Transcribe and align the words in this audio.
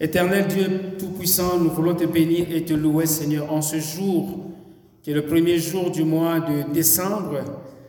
Éternel 0.00 0.46
Dieu 0.46 0.80
Tout-Puissant, 0.96 1.58
nous 1.58 1.70
voulons 1.70 1.96
te 1.96 2.04
bénir 2.04 2.46
et 2.54 2.62
te 2.64 2.72
louer, 2.72 3.06
Seigneur, 3.06 3.52
en 3.52 3.60
ce 3.60 3.80
jour, 3.80 4.46
qui 5.02 5.10
est 5.10 5.14
le 5.14 5.26
premier 5.26 5.58
jour 5.58 5.90
du 5.90 6.04
mois 6.04 6.38
de 6.38 6.72
décembre. 6.72 7.40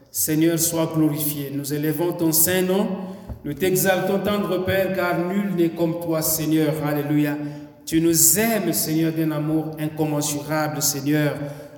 Seigneur, 0.09 0.57
sois 0.57 0.91
glorifié. 0.95 1.51
Nous 1.53 1.71
élevons 1.71 2.13
ton 2.13 2.31
saint 2.31 2.63
nom, 2.63 2.87
nous 3.45 3.53
t'exaltons, 3.53 4.21
tendre 4.25 4.65
Père, 4.65 4.95
car 4.95 5.19
nul 5.19 5.53
n'est 5.55 5.69
comme 5.69 5.99
toi, 5.99 6.23
Seigneur. 6.23 6.73
Alléluia. 6.83 7.37
Tu 7.85 8.01
nous 8.01 8.39
aimes, 8.39 8.73
Seigneur, 8.73 9.13
d'un 9.13 9.29
amour 9.29 9.77
incommensurable, 9.79 10.81
Seigneur. 10.81 11.35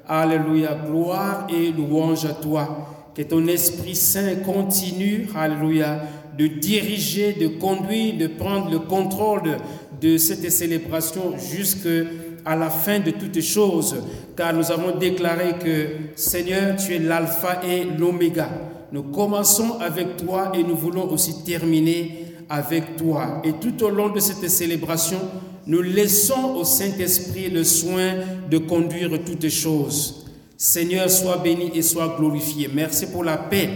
Alléluia. 0.08 0.78
Gloire 0.88 1.46
et 1.50 1.74
louange 1.74 2.24
à 2.24 2.34
toi. 2.34 3.10
Que 3.14 3.24
ton 3.24 3.46
Esprit 3.48 3.96
Saint 3.96 4.36
continue, 4.46 5.28
Alléluia, 5.36 6.04
de 6.38 6.48
diriger, 6.48 7.34
de 7.34 7.48
conduire, 7.48 8.18
de 8.18 8.28
prendre 8.28 8.72
le 8.72 8.80
contrôle 8.80 9.58
de, 10.02 10.18
cette 10.18 10.50
célébration 10.52 11.34
jusqu'à 11.38 12.56
la 12.56 12.70
fin 12.70 13.00
de 13.00 13.12
toutes 13.12 13.42
choses. 13.42 13.96
Car 14.36 14.54
nous 14.54 14.72
avons 14.72 14.98
déclaré 14.98 15.54
que, 15.64 15.88
Seigneur, 16.16 16.76
tu 16.76 16.96
es 16.96 17.00
l'alpha 17.00 17.62
et 17.68 17.86
l'oméga. 17.98 18.50
Nous 18.92 19.04
commençons 19.04 19.80
avec 19.80 20.18
toi 20.18 20.52
et 20.56 20.64
nous 20.64 20.76
voulons 20.76 21.10
aussi 21.12 21.44
terminer 21.44 22.26
avec 22.50 22.98
toi. 22.98 23.42
Et 23.44 23.54
tout 23.54 23.84
au 23.84 23.90
long 23.90 24.10
de 24.10 24.20
cette 24.20 24.50
célébration, 24.50 25.20
nous 25.68 25.82
laissons 25.82 26.56
au 26.56 26.64
Saint-Esprit 26.64 27.50
le 27.50 27.64
soin 27.64 28.16
de 28.50 28.58
conduire 28.58 29.12
toutes 29.26 29.48
choses. 29.50 30.26
Seigneur, 30.58 31.10
sois 31.10 31.38
béni 31.38 31.72
et 31.74 31.82
sois 31.82 32.16
glorifié. 32.20 32.70
Merci 32.74 33.08
pour 33.08 33.24
la 33.24 33.38
paix 33.38 33.70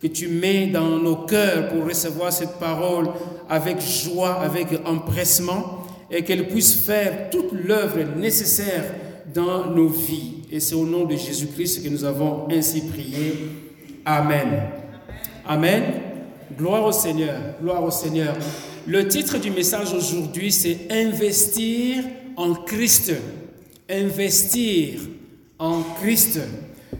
que 0.00 0.06
tu 0.06 0.28
mets 0.28 0.66
dans 0.66 0.98
nos 0.98 1.16
cœurs 1.16 1.68
pour 1.68 1.84
recevoir 1.84 2.32
cette 2.32 2.58
parole 2.58 3.08
avec 3.48 3.80
joie, 3.80 4.40
avec 4.40 4.68
empressement, 4.84 5.86
et 6.10 6.22
qu'elle 6.22 6.48
puisse 6.48 6.74
faire 6.74 7.30
toute 7.30 7.52
l'œuvre 7.52 7.98
nécessaire 8.16 8.84
dans 9.34 9.66
nos 9.66 9.88
vies. 9.88 10.34
Et 10.50 10.60
c'est 10.60 10.74
au 10.74 10.86
nom 10.86 11.04
de 11.04 11.16
Jésus-Christ 11.16 11.82
que 11.82 11.88
nous 11.88 12.04
avons 12.04 12.46
ainsi 12.50 12.82
prié. 12.82 13.34
Amen. 14.04 14.62
Amen. 15.46 15.82
Gloire 16.56 16.84
au 16.84 16.92
Seigneur. 16.92 17.36
Gloire 17.60 17.84
au 17.84 17.90
Seigneur. 17.90 18.34
Le 18.86 19.06
titre 19.06 19.38
du 19.38 19.50
message 19.50 19.92
aujourd'hui, 19.92 20.50
c'est 20.50 20.78
Investir 20.90 22.04
en 22.36 22.54
Christ. 22.54 23.12
Investir 23.90 25.00
en 25.58 25.82
Christ. 26.00 26.40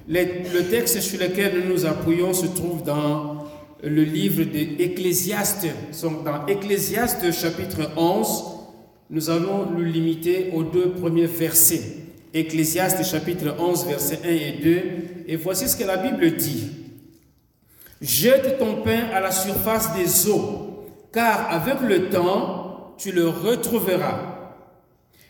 Le, 0.09 0.63
texte 0.71 1.01
sur 1.01 1.21
lequel 1.21 1.61
nous 1.61 1.75
nous 1.75 1.87
appuyons 1.87 2.33
se 2.33 2.47
trouve 2.47 2.83
dans 2.83 3.45
le 3.83 4.03
livre 4.03 4.45
d'Ecclésiaste. 4.45 5.67
Dans 6.25 6.47
Ecclésiaste 6.47 7.31
chapitre 7.33 7.91
11, 7.97 8.45
nous 9.11 9.31
allons 9.31 9.67
nous 9.71 9.85
limiter 9.85 10.51
aux 10.55 10.63
deux 10.63 10.91
premiers 10.93 11.27
versets. 11.27 11.83
Ecclésiaste 12.33 13.05
chapitre 13.05 13.55
11, 13.59 13.87
versets 13.87 14.21
1 14.25 14.29
et 14.29 14.53
2. 14.63 14.83
Et 15.27 15.37
voici 15.37 15.69
ce 15.69 15.77
que 15.77 15.85
la 15.85 15.97
Bible 15.97 16.37
dit. 16.37 16.71
Jette 18.01 18.59
ton 18.59 18.83
pain 18.83 19.09
à 19.13 19.21
la 19.21 19.31
surface 19.31 19.95
des 19.95 20.31
eaux, 20.31 20.87
car 21.13 21.51
avec 21.51 21.81
le 21.81 22.09
temps, 22.09 22.95
tu 22.97 23.13
le 23.13 23.29
retrouveras. 23.29 24.37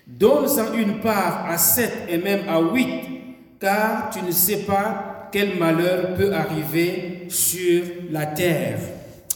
Donne-en 0.06 0.74
une 0.74 1.00
part 1.00 1.46
à 1.48 1.58
sept 1.58 1.92
et 2.08 2.18
même 2.18 2.48
à 2.48 2.60
huit 2.60 3.17
car 3.60 4.10
tu 4.12 4.22
ne 4.22 4.30
sais 4.30 4.58
pas 4.58 5.28
quel 5.32 5.56
malheur 5.58 6.14
peut 6.14 6.32
arriver 6.32 7.26
sur 7.28 7.84
la 8.10 8.26
terre. 8.26 8.78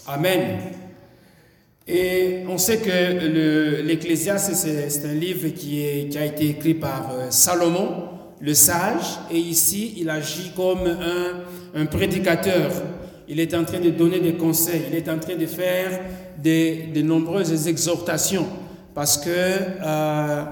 Amen. 0.06 0.58
Et 1.86 2.44
on 2.48 2.58
sait 2.58 2.78
que 2.78 3.82
l'Ecclésiaste, 3.82 4.54
c'est 4.54 5.04
un 5.04 5.14
livre 5.14 5.48
qui, 5.48 5.84
a 6.16 6.24
été 6.24 6.50
écrit 6.50 6.74
par 6.74 7.10
euh, 7.12 7.26
Salomon, 7.30 8.08
le 8.40 8.54
sage, 8.54 9.18
et 9.30 9.38
ici, 9.38 9.94
il 9.98 10.08
agit 10.08 10.52
comme 10.54 10.86
un, 11.74 11.86
prédicateur. 11.86 12.70
Il 13.28 13.40
est 13.40 13.54
en 13.54 13.64
train 13.64 13.80
de 13.80 13.90
donner 13.90 14.20
des 14.20 14.34
conseils, 14.34 14.82
il 14.90 14.96
est 14.96 15.08
en 15.08 15.18
train 15.18 15.36
de 15.36 15.46
faire 15.46 16.00
de, 16.42 17.02
nombreuses 17.02 17.66
exhortations, 17.68 18.46
parce 18.94 19.18
que 19.18 19.30
euh, 19.30 20.44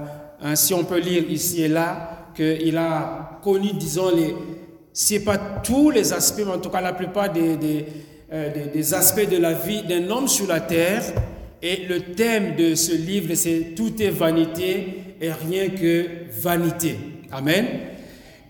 si 0.55 0.73
on 0.73 0.83
peut 0.83 0.99
lire 0.99 1.29
ici 1.29 1.63
et 1.63 1.67
là, 1.67 2.20
qu'il 2.35 2.77
a 2.77 3.39
connu, 3.43 3.73
disons, 3.73 4.15
les, 4.15 4.35
si 4.93 5.19
pas 5.19 5.37
tous 5.37 5.89
les 5.89 6.13
aspects, 6.13 6.43
mais 6.45 6.53
en 6.53 6.59
tout 6.59 6.69
cas 6.69 6.81
la 6.81 6.93
plupart 6.93 7.31
des, 7.31 7.55
des, 7.57 7.85
euh, 8.33 8.93
aspects 8.93 9.29
de 9.29 9.37
la 9.37 9.53
vie 9.53 9.83
d'un 9.83 10.09
homme 10.09 10.27
sur 10.27 10.47
la 10.47 10.59
terre. 10.59 11.03
Et 11.61 11.85
le 11.87 11.99
thème 11.99 12.55
de 12.55 12.75
ce 12.75 12.93
livre, 12.93 13.33
c'est 13.35 13.73
Tout 13.75 14.01
est 14.01 14.09
vanité 14.09 15.15
et 15.21 15.31
rien 15.31 15.69
que 15.69 16.07
vanité. 16.41 16.97
Amen. 17.31 17.65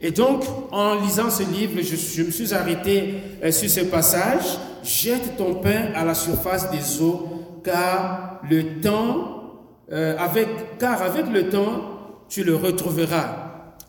Et 0.02 0.12
donc, 0.12 0.44
en 0.72 0.96
lisant 0.96 1.30
ce 1.30 1.44
livre, 1.44 1.82
je, 1.82 2.24
me 2.24 2.32
suis 2.32 2.54
arrêté 2.54 3.16
euh, 3.44 3.52
sur 3.52 3.70
ce 3.70 3.82
passage. 3.82 4.58
Jette 4.84 5.38
ton 5.38 5.56
pain 5.56 5.92
à 5.94 6.04
la 6.04 6.16
surface 6.16 6.72
des 6.72 7.02
eaux, 7.02 7.60
car 7.64 8.42
le 8.50 8.82
temps, 8.82 9.60
euh, 9.92 10.18
avec, 10.18 10.80
car 10.80 11.04
avec 11.04 11.28
le 11.28 11.50
temps, 11.50 12.26
tu 12.30 12.44
le 12.44 12.56
retrouveras. 12.56 13.41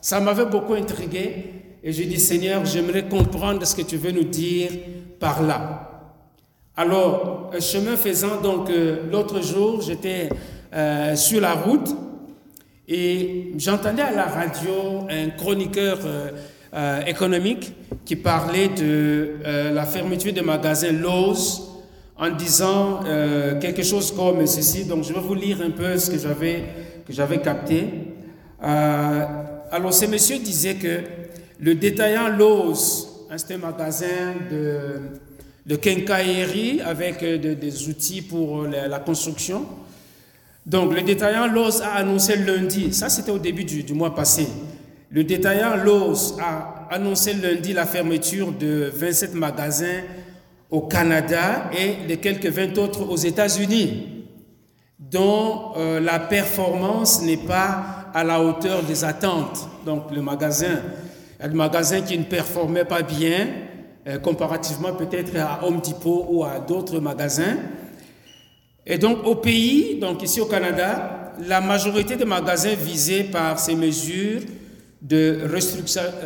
Ça 0.03 0.19
m'avait 0.19 0.47
beaucoup 0.47 0.75
intrigué 0.75 1.45
et 1.85 1.93
j'ai 1.93 2.07
dit 2.07 2.19
Seigneur, 2.19 2.65
j'aimerais 2.65 3.09
comprendre 3.09 3.65
ce 3.65 3.77
que 3.77 3.83
tu 3.83 3.97
veux 3.97 4.11
nous 4.11 4.25
dire 4.25 4.69
par 5.21 5.45
là. 5.45 5.91
Alors, 6.77 7.53
chemin 7.61 7.97
faisant, 7.97 8.41
donc 8.41 8.69
euh, 8.69 9.03
l'autre 9.13 9.41
jour, 9.41 9.81
j'étais 9.81 10.29
euh, 10.75 11.15
sur 11.15 11.41
la 11.41 11.53
route 11.53 11.95
et 12.89 13.53
j'entendais 13.57 14.03
à 14.03 14.11
la 14.11 14.25
radio 14.25 15.07
un 15.09 15.31
chroniqueur 15.31 16.01
euh, 16.05 17.05
économique 17.07 17.73
qui 18.05 18.17
parlait 18.17 18.71
de 18.71 19.37
la 19.73 19.85
fermeture 19.85 20.33
des 20.33 20.43
magasins 20.43 20.91
Lowe's 20.91 21.63
en 22.17 22.31
disant 22.31 23.01
quelque 23.61 23.85
chose 23.85 24.11
comme 24.11 24.45
ceci. 24.49 24.85
Donc, 24.85 25.05
je 25.05 25.13
vais 25.13 25.21
vous 25.21 25.35
lire 25.35 25.59
un 25.65 25.71
peu 25.71 25.97
ce 25.97 26.11
que 26.11 26.19
j'avais 26.19 26.65
que 27.07 27.13
j'avais 27.13 27.41
capté. 27.41 27.85
Alors, 29.75 29.95
ce 29.95 30.05
monsieur 30.05 30.39
disait 30.39 30.75
que 30.75 31.01
le 31.59 31.75
détaillant 31.75 32.29
Lowe's, 32.29 33.09
hein, 33.31 33.39
c'était 33.39 33.55
un 33.55 33.59
magasin 33.59 34.35
de, 34.51 35.01
de 35.65 35.77
quincaillerie 35.77 36.83
avec 36.83 37.23
euh, 37.23 37.39
des 37.55 37.89
outils 37.89 38.21
pour 38.21 38.65
euh, 38.65 38.69
la, 38.69 38.99
construction. 38.99 39.65
Donc, 40.67 40.95
le 40.95 41.01
détaillant 41.01 41.47
Lowe's 41.47 41.81
a 41.81 41.95
annoncé 41.95 42.37
lundi, 42.37 42.93
ça 42.93 43.09
c'était 43.09 43.31
au 43.31 43.39
début 43.39 43.65
du, 43.65 43.95
mois 43.95 44.15
passé, 44.15 44.47
le 45.11 45.25
détaillant 45.25 45.77
Lowe's 45.83 46.35
a 46.39 46.89
annoncé 46.91 47.33
lundi 47.33 47.73
la 47.73 47.87
fermeture 47.87 48.53
de 48.53 48.93
27 48.95 49.33
magasins 49.33 50.03
au 50.71 50.83
Canada 50.83 51.71
et 51.73 52.07
de 52.07 52.17
quelques 52.17 52.45
20 52.45 52.77
autres 52.77 53.09
aux 53.09 53.17
États-Unis, 53.17 54.27
dont 54.99 55.73
euh, 55.79 55.99
la 55.99 56.19
performance 56.19 57.23
n'est 57.23 57.39
pas 57.39 58.02
à 58.15 58.25
la 58.25 58.41
hauteur 58.41 58.83
des 58.83 59.05
attentes. 59.05 59.69
Donc 59.85 60.11
le 60.13 60.23
magasin, 60.23 60.81
le 61.43 61.55
magasin 61.55 62.01
qui 62.01 62.19
ne 62.19 62.25
performait 62.25 62.85
pas 62.85 63.03
bien, 63.03 63.49
euh, 64.07 64.19
comparativement 64.19 64.93
peut-être 64.93 65.37
à 65.37 65.65
Home 65.65 65.81
Depot 65.81 66.27
ou 66.31 66.45
à 66.45 66.59
d'autres 66.59 66.99
magasins. 67.01 67.57
Et 68.85 68.99
donc 68.99 69.25
au 69.25 69.37
pays, 69.37 69.99
donc 70.01 70.23
ici 70.23 70.41
au 70.41 70.47
Canada, 70.47 71.33
la 71.47 71.61
majorité 71.61 72.17
des 72.17 72.25
magasins 72.25 72.75
visés 72.75 73.25
par 73.25 73.59
ces 73.59 73.75
mesures 73.77 74.41
de 75.01 75.41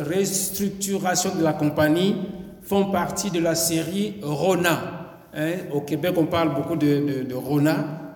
restructuration 0.09 1.35
de 1.35 1.43
la 1.43 1.53
compagnie 1.53 2.15
font 2.63 2.85
partie 2.85 3.31
de 3.31 3.39
la 3.39 3.55
série 3.55 4.15
Rona. 4.21 5.17
Hein. 5.35 5.51
Au 5.71 5.81
Québec, 5.81 6.13
on 6.17 6.25
parle 6.25 6.53
beaucoup 6.53 6.75
de, 6.75 7.23
de 7.27 7.35
Rona. 7.35 8.06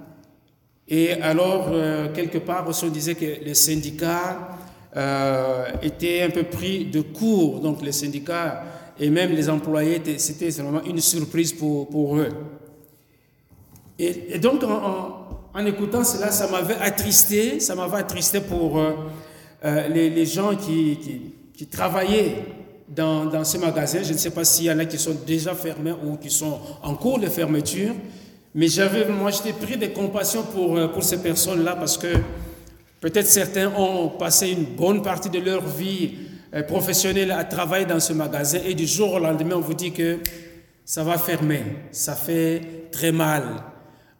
Et 0.94 1.13
alors, 1.13 1.69
euh, 1.72 2.09
quelque 2.13 2.39
part, 2.39 2.68
on 2.68 2.88
disait 2.88 3.16
que 3.16 3.45
les 3.45 3.54
syndicats 3.54 4.57
euh, 4.98 5.66
étaient 5.81 6.24
un 6.24 6.30
peu 6.30 6.44
pris 6.44 6.83
de 6.83 7.00
court. 7.00 7.62
Donc, 7.62 7.81
les 7.81 7.94
syndicats 7.94 8.62
et 9.00 9.10
même 9.10 9.31
les 9.31 9.50
employés, 9.50 10.01
c'était 10.18 10.50
vraiment 10.50 10.83
une 10.83 11.00
surprise 11.00 11.54
pour, 11.54 11.88
pour 11.88 12.18
eux. 12.18 12.27
Et, 13.98 14.38
donc, 14.38 14.63
en, 14.63 15.66
écoutant 15.66 16.04
cela, 16.04 16.30
ça 16.30 16.50
m'avait 16.50 16.75
attristé, 16.75 17.62
ça 17.62 17.74
m'avait 17.74 18.00
attristé 18.00 18.42
pour 18.42 18.77
euh, 18.77 19.88
les, 19.88 20.10
les, 20.10 20.25
gens 20.25 20.57
qui, 20.57 20.98
qui, 20.98 21.21
qui 21.56 21.68
travaillaient 21.68 22.36
dans, 22.89 23.27
dans, 23.27 23.45
ce 23.45 23.57
magasin. 23.57 24.04
Je 24.04 24.12
ne 24.12 24.18
sais 24.18 24.31
pas 24.31 24.44
s'il 24.44 24.66
y 24.66 24.71
en 24.71 24.80
a 24.80 24.83
qui 24.83 24.98
sont 24.98 25.16
déjà 25.25 25.56
fermés 25.56 25.94
ou 26.06 26.18
qui 26.18 26.30
sont 26.30 26.60
en 26.83 26.95
cours 26.95 27.18
de 27.18 27.27
fermeture. 27.27 27.94
Mais 28.53 28.68
j'avais, 28.68 29.06
moi, 29.06 29.31
j'étais 29.31 29.53
pris 29.53 29.77
de 29.77 29.88
compassion 29.88 30.44
pour, 30.44 30.77
euh, 30.77 30.88
pour 30.88 31.03
ces 31.03 31.21
personnes-là 31.21 31.75
parce 31.75 31.98
que 31.98 32.07
peut-être 33.00 33.27
certains 33.27 33.71
ont 33.77 34.09
passé 34.09 34.50
une 34.50 34.65
bonne 34.65 35.01
partie 35.01 35.30
de 35.30 35.39
leur 35.39 35.65
vie 35.65 36.15
euh, 36.53 36.63
professionnelle 36.63 37.31
à 37.31 37.44
travailler 37.44 37.86
dans 37.86 38.00
ce 38.00 38.13
magasin 38.13 38.59
et 38.65 38.74
du 38.74 38.86
jour 38.86 39.13
au 39.13 39.19
lendemain, 39.19 39.56
on 39.56 39.62
vous 39.62 39.74
dit 39.74 39.92
que 39.92 40.19
ça 40.83 41.03
va 41.03 41.18
fermer. 41.18 41.63
Ça 41.92 42.15
fait 42.15 42.89
très 42.92 43.12
mal. 43.12 43.44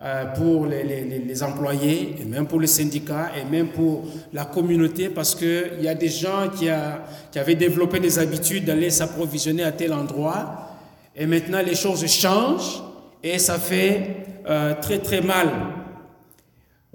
euh, 0.04 0.26
pour 0.34 0.66
les, 0.66 1.44
employés, 1.44 2.16
et 2.20 2.26
même 2.26 2.48
pour 2.48 2.60
les 2.60 2.68
syndicats, 2.68 3.32
et 3.38 3.50
même 3.50 3.68
pour 3.68 4.04
la 4.34 4.46
communauté, 4.46 5.10
parce 5.10 5.36
qu'il 5.36 5.80
y 5.82 5.88
a 5.88 5.94
des 5.94 6.10
gens 6.10 6.50
qui, 6.58 6.70
a, 6.70 7.04
qui 7.32 7.38
avaient 7.38 7.56
développé 7.56 8.00
des 8.00 8.18
habitudes 8.18 8.66
d'aller 8.66 8.90
s'approvisionner 8.90 9.64
à 9.64 9.72
tel 9.72 9.94
endroit, 9.94 10.70
et 11.16 11.26
maintenant 11.28 11.62
les 11.64 11.76
choses 11.76 12.06
changent, 12.08 12.82
et 13.24 13.40
ça 13.40 13.60
fait 13.60 14.26
euh, 14.48 14.74
très 14.82 15.00
très 15.00 15.22
mal. 15.22 15.50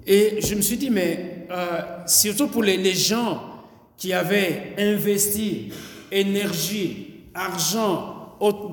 Et 0.06 0.40
je 0.40 0.54
me 0.54 0.60
suis 0.60 0.76
dit, 0.76 0.90
mais 0.90 1.46
euh, 1.50 1.80
surtout 2.06 2.48
pour 2.48 2.62
les, 2.62 2.76
les 2.76 2.94
gens 2.94 3.42
qui 3.96 4.12
avaient 4.12 4.74
investi 4.78 5.72
énergie, 6.12 7.24
argent, 7.34 8.12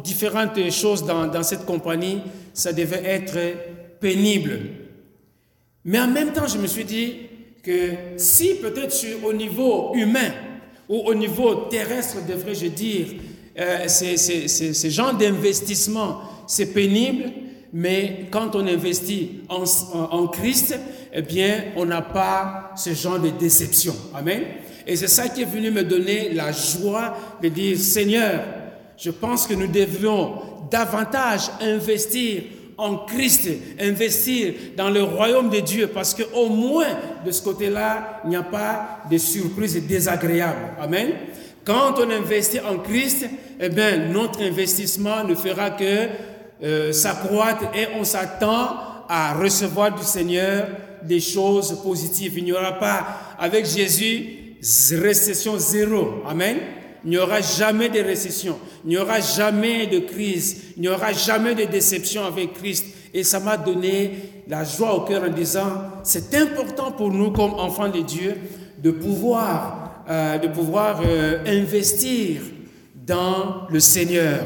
différentes 0.04 0.70
choses 0.72 1.06
dans, 1.06 1.28
dans 1.28 1.44
cette 1.44 1.66
compagnie, 1.66 2.22
ça 2.54 2.74
devait 2.74 3.04
être 3.04 3.38
pénible. 4.00 4.60
Mais 5.86 6.00
en 6.00 6.08
même 6.08 6.34
temps, 6.34 6.48
je 6.48 6.58
me 6.58 6.68
suis 6.68 6.84
dit 6.84 7.16
que 7.64 7.92
si 8.18 8.56
peut-être 8.56 8.94
au 9.24 9.34
niveau 9.34 9.94
humain 9.96 10.32
ou 10.90 10.98
au 11.06 11.14
niveau 11.14 11.56
terrestre, 11.70 12.18
devrais-je 12.28 12.68
dire, 12.68 13.08
euh, 13.58 13.88
ces 13.88 14.90
genres 14.90 15.14
d'investissement, 15.14 16.22
c'est 16.48 16.74
pénible, 16.74 17.32
mais 17.74 18.28
quand 18.30 18.56
on 18.56 18.68
investit 18.68 19.42
en, 19.50 19.64
en, 19.94 20.28
Christ, 20.28 20.80
eh 21.12 21.24
bien, 21.24 21.66
on 21.76 21.86
n'a 21.86 22.04
pas 22.04 22.72
ce 22.76 22.92
genre 22.94 23.20
de 23.20 23.30
déception. 23.30 23.96
Amen. 24.14 24.44
Et 24.86 24.96
c'est 24.96 25.08
ça 25.08 25.28
qui 25.28 25.42
est 25.42 25.46
venu 25.46 25.72
me 25.72 25.84
donner 25.84 26.30
la 26.34 26.52
joie 26.52 27.18
de 27.42 27.50
dire, 27.50 27.78
Seigneur, 27.80 28.42
je 28.96 29.10
pense 29.10 29.48
que 29.48 29.56
nous 29.56 29.68
devrions 29.68 30.36
davantage 30.70 31.50
investir 31.62 32.44
en 32.78 32.98
Christ, 32.98 33.50
investir 33.80 34.54
dans 34.78 34.90
le 34.90 35.02
royaume 35.02 35.50
de 35.50 35.60
Dieu, 35.60 35.88
parce 35.88 36.14
qu'au 36.14 36.50
moins 36.50 36.98
de 37.26 37.32
ce 37.32 37.42
côté-là, 37.42 38.22
il 38.24 38.32
n'y 38.32 38.36
a 38.36 38.44
pas 38.44 39.00
de 39.10 39.18
surprises 39.18 39.82
désagréables. 39.88 40.76
Amen. 40.80 41.10
Quand 41.66 41.96
on 41.98 42.10
investit 42.10 42.60
en 42.60 42.78
Christ, 42.80 43.26
eh 43.60 43.70
bien, 43.70 44.10
notre 44.10 44.42
investissement 44.44 45.24
ne 45.24 45.34
fera 45.34 45.72
que 45.72 46.10
euh, 46.62 46.92
s'accroître 46.92 47.64
et 47.76 47.88
on 48.00 48.04
s'attend 48.04 48.78
à 49.10 49.34
recevoir 49.34 49.96
du 49.96 50.04
Seigneur 50.04 50.68
des 51.04 51.20
choses 51.20 51.82
positives. 51.84 52.38
Il 52.38 52.46
n'y 52.46 52.54
aura 52.54 52.74
pas, 52.80 53.06
avec 53.40 53.66
Jésus, 53.66 54.58
récession 54.92 55.58
zéro. 55.58 56.24
Amen. 56.28 56.58
Il 57.04 57.10
n'y 57.10 57.18
aura 57.18 57.42
jamais 57.42 57.90
de 57.90 58.00
récession, 58.00 58.58
il 58.86 58.92
n'y 58.92 58.98
aura 58.98 59.20
jamais 59.20 59.88
de 59.88 60.00
crise, 60.00 60.74
il 60.78 60.84
n'y 60.84 60.88
aura 60.88 61.12
jamais 61.12 61.54
de 61.54 61.66
déception 61.66 62.24
avec 62.24 62.54
Christ. 62.54 62.86
Et 63.14 63.24
ça 63.26 63.42
m'a 63.42 63.58
donné 63.58 64.44
la 64.48 64.64
joie 64.64 64.96
au 64.96 65.02
cœur 65.02 65.24
en 65.24 65.30
disant, 65.30 65.84
c'est 66.04 66.34
important 66.36 66.94
pour 66.94 67.12
nous 67.12 67.32
comme 67.32 67.54
enfants 67.56 67.90
de 67.90 68.00
Dieu 68.00 68.36
de 68.82 68.92
pouvoir, 68.92 70.04
euh, 70.10 70.38
de 70.38 70.48
pouvoir 70.48 71.02
euh, 71.06 71.44
investir 71.46 72.42
dans 72.96 73.68
le 73.70 73.80
Seigneur. 73.80 74.40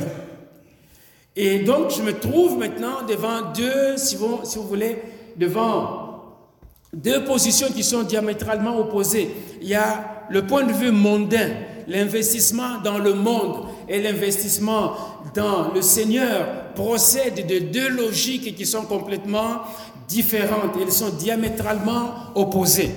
Et 1.39 1.59
donc 1.59 1.91
je 1.95 2.01
me 2.01 2.13
trouve 2.13 2.57
maintenant 2.57 3.03
devant 3.07 3.53
deux, 3.55 3.95
si 3.95 4.15
vous, 4.15 4.41
voulez, 4.67 4.97
devant 5.35 6.23
deux 6.91 7.23
positions 7.25 7.67
qui 7.67 7.83
sont 7.83 8.01
diamétralement 8.01 8.79
opposées. 8.79 9.29
Il 9.61 9.67
y 9.67 9.75
a 9.75 10.25
le 10.31 10.47
point 10.47 10.63
de 10.63 10.73
vue 10.73 10.89
mondain 10.89 11.49
l'investissement 11.87 12.81
dans 12.83 12.97
le 12.97 13.13
monde 13.13 13.67
et 13.87 14.01
l'investissement 14.01 14.93
dans 15.35 15.71
le 15.75 15.83
Seigneur 15.83 16.73
procèdent 16.73 17.45
de 17.45 17.59
deux 17.59 17.89
logiques 17.89 18.55
qui 18.55 18.65
sont 18.65 18.85
complètement 18.85 19.61
différentes. 20.07 20.75
Elles 20.81 20.91
sont 20.91 21.09
diamétralement 21.09 22.15
opposées. 22.33 22.91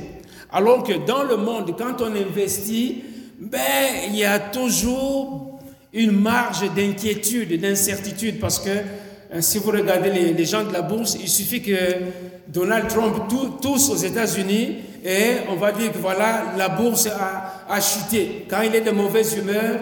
Alors 0.51 0.83
que 0.83 0.95
dans 1.07 1.25
le 1.25 1.37
monde, 1.37 1.75
quand 1.77 2.01
on 2.01 2.17
investit, 2.17 3.05
ben, 3.39 3.59
il 4.09 4.17
y 4.17 4.25
a 4.25 4.39
toujours 4.39 5.50
une 5.93 6.13
marge 6.13 6.63
d'inquiétude, 6.75 7.61
d'incertitude, 7.61 8.39
parce 8.39 8.59
que 8.59 8.71
euh, 8.71 9.41
si 9.41 9.59
vous 9.59 9.71
regardez 9.71 10.11
les, 10.11 10.45
gens 10.45 10.65
de 10.65 10.73
la 10.73 10.83
bourse, 10.83 11.17
il 11.21 11.29
suffit 11.29 11.63
que 11.63 11.77
Donald 12.49 12.89
Trump 12.89 13.29
tous 13.61 13.91
aux 13.91 13.97
États-Unis 13.97 14.77
et 15.05 15.49
on 15.49 15.55
va 15.55 15.73
dire 15.73 15.93
que 15.93 15.99
voilà, 15.99 16.53
la 16.57 16.69
bourse 16.69 17.07
a, 17.07 17.81
chuté. 17.81 18.47
Quand 18.49 18.63
il 18.63 18.75
est 18.75 18.81
de 18.81 18.91
mauvaise 18.91 19.37
humeur 19.37 19.81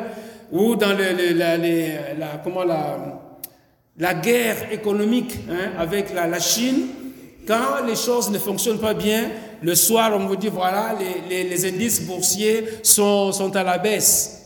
ou 0.52 0.76
dans 0.76 0.96
la, 0.96 2.40
comment 2.44 2.64
la, 2.64 4.14
guerre 4.14 4.70
économique 4.70 5.34
hein, 5.50 5.72
avec 5.78 6.14
la, 6.14 6.38
Chine, 6.38 6.88
quand 7.46 7.84
les 7.86 7.96
choses 7.96 8.30
ne 8.30 8.38
fonctionnent 8.38 8.80
pas 8.80 8.94
bien, 8.94 9.30
le 9.62 9.74
soir, 9.74 10.12
on 10.14 10.26
vous 10.26 10.36
dit 10.36 10.48
voilà, 10.48 10.94
les, 11.28 11.66
indices 11.66 12.02
boursiers 12.02 12.64
sont 12.82 13.56
à 13.56 13.62
la 13.62 13.78
baisse. 13.78 14.37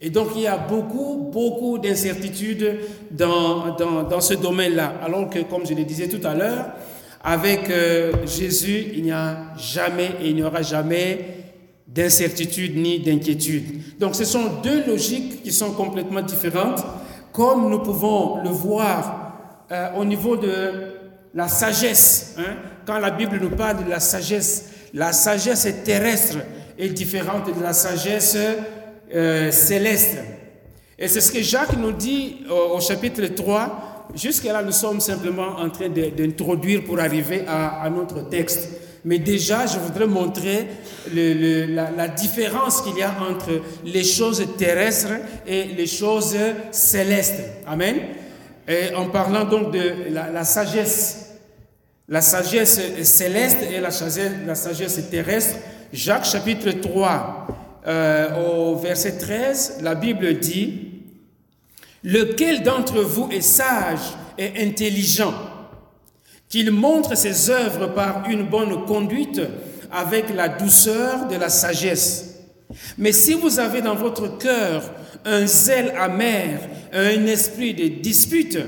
Et 0.00 0.08
donc 0.08 0.28
il 0.34 0.42
y 0.42 0.46
a 0.46 0.56
beaucoup, 0.56 1.28
beaucoup 1.30 1.78
d'incertitudes 1.78 2.78
dans, 3.10 3.76
dans, 3.76 4.20
ce 4.20 4.34
domaine-là. 4.34 4.94
Alors 5.02 5.28
que, 5.28 5.40
comme 5.40 5.66
je 5.66 5.74
le 5.74 5.84
disais 5.84 6.08
tout 6.08 6.26
à 6.26 6.34
l'heure, 6.34 6.70
avec 7.22 7.68
euh, 7.68 8.12
Jésus, 8.26 8.86
il 8.94 9.02
n'y 9.02 9.12
a 9.12 9.54
jamais 9.58 10.12
et 10.22 10.30
il 10.30 10.36
n'y 10.36 10.42
aura 10.42 10.62
jamais 10.62 11.40
d'incertitude 11.86 12.76
ni 12.76 13.00
d'inquiétude. 13.00 13.98
Donc 13.98 14.14
ce 14.14 14.24
sont 14.24 14.60
deux 14.62 14.86
logiques 14.86 15.42
qui 15.42 15.52
sont 15.52 15.72
complètement 15.72 16.22
différentes, 16.22 16.82
comme 17.32 17.68
nous 17.68 17.80
pouvons 17.80 18.42
le 18.42 18.48
voir 18.48 19.66
euh, 19.70 19.88
au 19.98 20.04
niveau 20.06 20.36
de 20.36 20.94
la 21.34 21.48
sagesse. 21.48 22.36
Hein. 22.38 22.56
Quand 22.86 22.98
la 22.98 23.10
Bible 23.10 23.38
nous 23.40 23.50
parle 23.50 23.84
de 23.84 23.90
la 23.90 24.00
sagesse, 24.00 24.70
la 24.94 25.12
sagesse 25.12 25.68
terrestre 25.84 26.38
est 26.78 26.88
différente 26.88 27.54
de 27.54 27.62
la 27.62 27.74
sagesse 27.74 28.38
euh, 29.14 29.50
céleste. 29.50 30.18
Et 30.98 31.08
c'est 31.08 31.20
ce 31.20 31.32
que 31.32 31.42
Jacques 31.42 31.76
nous 31.76 31.92
dit 31.92 32.44
au, 32.50 32.76
au 32.76 32.80
chapitre 32.80 33.26
3, 33.26 33.90
Jusqu'à 34.14 34.52
là, 34.52 34.62
nous 34.62 34.72
sommes 34.72 35.00
simplement 35.00 35.56
en 35.58 35.70
train 35.70 35.88
d'introduire 35.88 36.84
pour 36.84 36.98
arriver 36.98 37.44
à, 37.46 37.88
notre 37.90 38.28
texte. 38.28 38.68
Mais 39.04 39.18
déjà, 39.18 39.66
je 39.66 39.78
voudrais 39.78 40.06
montrer 40.06 40.66
la, 41.14 42.08
différence 42.08 42.82
qu'il 42.82 42.98
y 42.98 43.02
a 43.02 43.14
entre 43.30 43.62
les 43.84 44.04
choses 44.04 44.44
terrestres 44.58 45.12
et 45.46 45.64
les 45.64 45.86
choses 45.86 46.36
célestes. 46.70 47.42
Amen. 47.66 47.96
Et 48.68 48.94
en 48.94 49.08
parlant 49.08 49.44
donc 49.44 49.72
de 49.72 50.12
la, 50.12 50.44
sagesse, 50.44 51.36
la 52.08 52.20
sagesse 52.20 52.80
céleste 53.02 53.58
et 53.72 53.80
la 53.80 53.90
sagesse, 53.90 54.32
la 54.46 54.54
sagesse 54.54 55.00
terrestre, 55.10 55.56
Jacques 55.92 56.26
chapitre 56.26 56.70
3, 56.70 57.46
euh, 57.86 58.72
au 58.72 58.76
verset 58.76 59.18
13, 59.18 59.78
la 59.82 59.94
Bible 59.94 60.38
dit, 60.38 60.90
Lequel 62.02 62.62
d'entre 62.62 63.00
vous 63.00 63.28
est 63.30 63.42
sage 63.42 64.14
et 64.38 64.62
intelligent, 64.62 65.34
qu'il 66.48 66.70
montre 66.70 67.16
ses 67.16 67.50
œuvres 67.50 67.88
par 67.88 68.28
une 68.28 68.44
bonne 68.44 68.86
conduite 68.86 69.40
avec 69.92 70.34
la 70.34 70.48
douceur 70.48 71.28
de 71.28 71.36
la 71.36 71.48
sagesse. 71.48 72.36
Mais 72.96 73.12
si 73.12 73.34
vous 73.34 73.58
avez 73.58 73.82
dans 73.82 73.94
votre 73.94 74.38
cœur 74.38 74.82
un 75.24 75.46
zèle 75.46 75.94
amer, 75.98 76.60
un 76.92 77.26
esprit 77.26 77.74
de 77.74 78.00
dispute, 78.00 78.58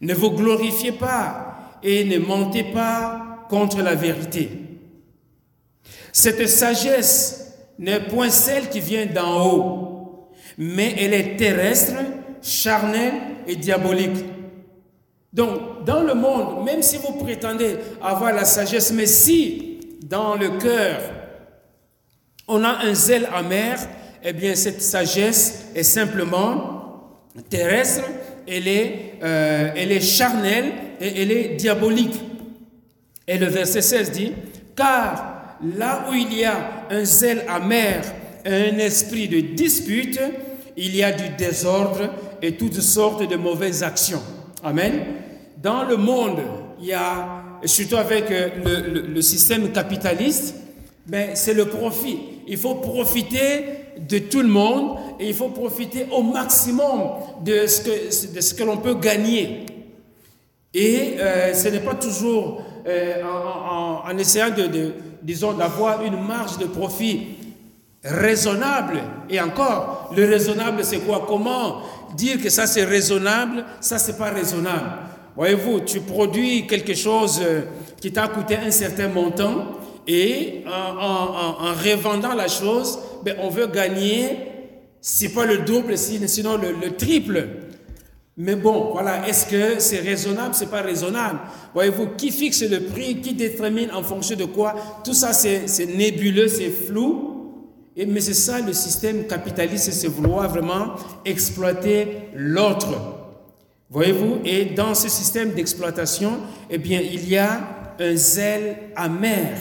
ne 0.00 0.14
vous 0.14 0.30
glorifiez 0.30 0.92
pas 0.92 1.78
et 1.82 2.04
ne 2.04 2.18
mentez 2.18 2.64
pas 2.64 3.46
contre 3.48 3.82
la 3.82 3.94
vérité. 3.94 4.50
Cette 6.12 6.46
sagesse 6.48 7.47
n'est 7.78 8.00
point 8.00 8.30
celle 8.30 8.68
qui 8.68 8.80
vient 8.80 9.06
d'en 9.06 9.46
haut, 9.46 10.30
mais 10.56 10.94
elle 10.98 11.14
est 11.14 11.36
terrestre 11.36 11.94
charnel 12.42 13.12
et 13.46 13.56
diabolique. 13.56 14.24
Donc, 15.32 15.84
dans 15.84 16.02
le 16.02 16.14
monde, 16.14 16.64
même 16.64 16.82
si 16.82 16.96
vous 16.96 17.12
prétendez 17.12 17.76
avoir 18.02 18.32
la 18.32 18.44
sagesse, 18.44 18.92
mais 18.92 19.06
si 19.06 19.80
dans 20.04 20.34
le 20.34 20.58
cœur, 20.58 20.98
on 22.46 22.64
a 22.64 22.78
un 22.84 22.94
zèle 22.94 23.28
amer, 23.32 23.78
eh 24.24 24.32
bien, 24.32 24.54
cette 24.54 24.82
sagesse 24.82 25.66
est 25.74 25.82
simplement 25.82 26.78
terrestre, 27.48 28.04
elle 28.48 28.66
est, 28.66 29.14
euh, 29.22 29.70
elle 29.76 29.92
est 29.92 30.00
charnelle 30.00 30.72
et 31.00 31.22
elle 31.22 31.30
est 31.30 31.48
diabolique. 31.56 32.18
Et 33.26 33.38
le 33.38 33.46
verset 33.46 33.82
16 33.82 34.10
dit, 34.10 34.32
car 34.74 35.56
là 35.76 36.06
où 36.10 36.14
il 36.14 36.32
y 36.34 36.44
a 36.44 36.77
un 36.90 37.04
zèle 37.04 37.44
amer, 37.48 38.02
un 38.44 38.78
esprit 38.78 39.28
de 39.28 39.40
dispute, 39.40 40.20
il 40.76 40.94
y 40.94 41.02
a 41.02 41.12
du 41.12 41.28
désordre 41.36 42.10
et 42.40 42.52
toutes 42.52 42.80
sortes 42.80 43.28
de 43.28 43.36
mauvaises 43.36 43.82
actions. 43.82 44.22
Amen. 44.62 44.92
Dans 45.60 45.84
le 45.84 45.96
monde, 45.96 46.40
il 46.80 46.86
y 46.86 46.92
a, 46.92 47.42
surtout 47.64 47.96
avec 47.96 48.30
euh, 48.30 49.08
le, 49.12 49.22
système 49.22 49.72
capitaliste, 49.72 50.54
ben, 51.06 51.30
c'est 51.34 51.54
le 51.54 51.66
profit. 51.66 52.18
Il 52.46 52.56
faut 52.56 52.76
profiter 52.76 53.64
de 54.08 54.18
tout 54.18 54.40
le 54.40 54.48
monde 54.48 54.98
et 55.18 55.26
il 55.26 55.34
faut 55.34 55.48
profiter 55.48 56.06
au 56.12 56.22
maximum 56.22 57.14
de 57.44 57.66
ce 57.66 57.80
que, 57.82 58.34
de 58.36 58.40
ce 58.40 58.54
que 58.54 58.62
l'on 58.62 58.76
peut 58.76 58.94
gagner. 58.94 59.66
Et 60.72 61.16
euh, 61.18 61.52
ce 61.54 61.68
n'est 61.68 61.80
pas 61.80 61.94
toujours 61.94 62.62
euh, 62.86 63.22
en, 63.24 64.16
essayant 64.16 64.50
de 64.50 64.92
disons, 65.22 65.52
d'avoir 65.52 66.04
une 66.04 66.20
marge 66.20 66.58
de 66.58 66.66
profit 66.66 67.36
raisonnable. 68.04 69.00
Et 69.28 69.40
encore, 69.40 70.12
le 70.16 70.24
raisonnable, 70.24 70.84
c'est 70.84 71.00
quoi? 71.00 71.24
Comment 71.26 71.82
dire 72.16 72.40
que 72.40 72.48
ça 72.48 72.66
c'est 72.66 72.84
raisonnable, 72.84 73.64
ça 73.80 73.98
c'est 73.98 74.16
pas 74.16 74.30
raisonnable 74.30 74.90
Voyez-vous, 75.36 75.80
tu 75.80 76.00
produis 76.00 76.66
quelque 76.66 76.94
chose 76.94 77.40
euh, 77.42 77.62
qui 78.00 78.10
t'a 78.12 78.26
coûté 78.26 78.56
un 78.56 78.72
certain 78.72 79.08
montant 79.08 79.66
et 80.06 80.64
en, 80.66 80.96
en, 80.96 81.68
en 81.68 81.74
revendant 81.74 82.34
la 82.34 82.48
chose, 82.48 82.98
ben, 83.24 83.36
on 83.40 83.48
veut 83.48 83.68
gagner, 83.68 84.36
c'est 85.00 85.28
pas 85.28 85.44
le 85.44 85.58
double, 85.58 85.96
sinon 85.96 86.56
le 86.56 86.96
triple. 86.96 87.46
Mais 88.40 88.54
bon, 88.54 88.90
voilà, 88.92 89.26
est-ce 89.26 89.46
que 89.46 89.80
c'est 89.80 89.98
raisonnable, 89.98 90.54
c'est 90.54 90.70
pas 90.70 90.80
raisonnable 90.80 91.40
Voyez-vous, 91.74 92.10
qui 92.16 92.30
fixe 92.30 92.62
le 92.62 92.84
prix, 92.84 93.20
qui 93.20 93.34
détermine 93.34 93.90
en 93.90 94.04
fonction 94.04 94.36
de 94.36 94.44
quoi? 94.44 94.76
Tout 95.04 95.12
ça, 95.12 95.32
c'est 95.32 95.66
nébuleux, 95.86 96.46
c'est 96.46 96.70
flou. 96.70 97.34
Et, 97.96 98.06
mais 98.06 98.20
c'est 98.20 98.34
ça 98.34 98.60
le 98.60 98.72
système 98.72 99.26
capitaliste, 99.26 99.90
c'est 99.90 100.06
vouloir 100.06 100.48
vraiment 100.48 100.94
exploiter 101.24 102.28
l'autre. 102.32 102.86
Voyez-vous? 103.90 104.38
Et 104.44 104.66
dans 104.66 104.94
ce 104.94 105.08
système 105.08 105.50
d'exploitation, 105.50 106.34
eh 106.70 106.78
bien, 106.78 107.00
il 107.00 107.28
y 107.28 107.36
a 107.36 107.94
un 107.98 108.14
zèle 108.14 108.76
amer. 108.94 109.58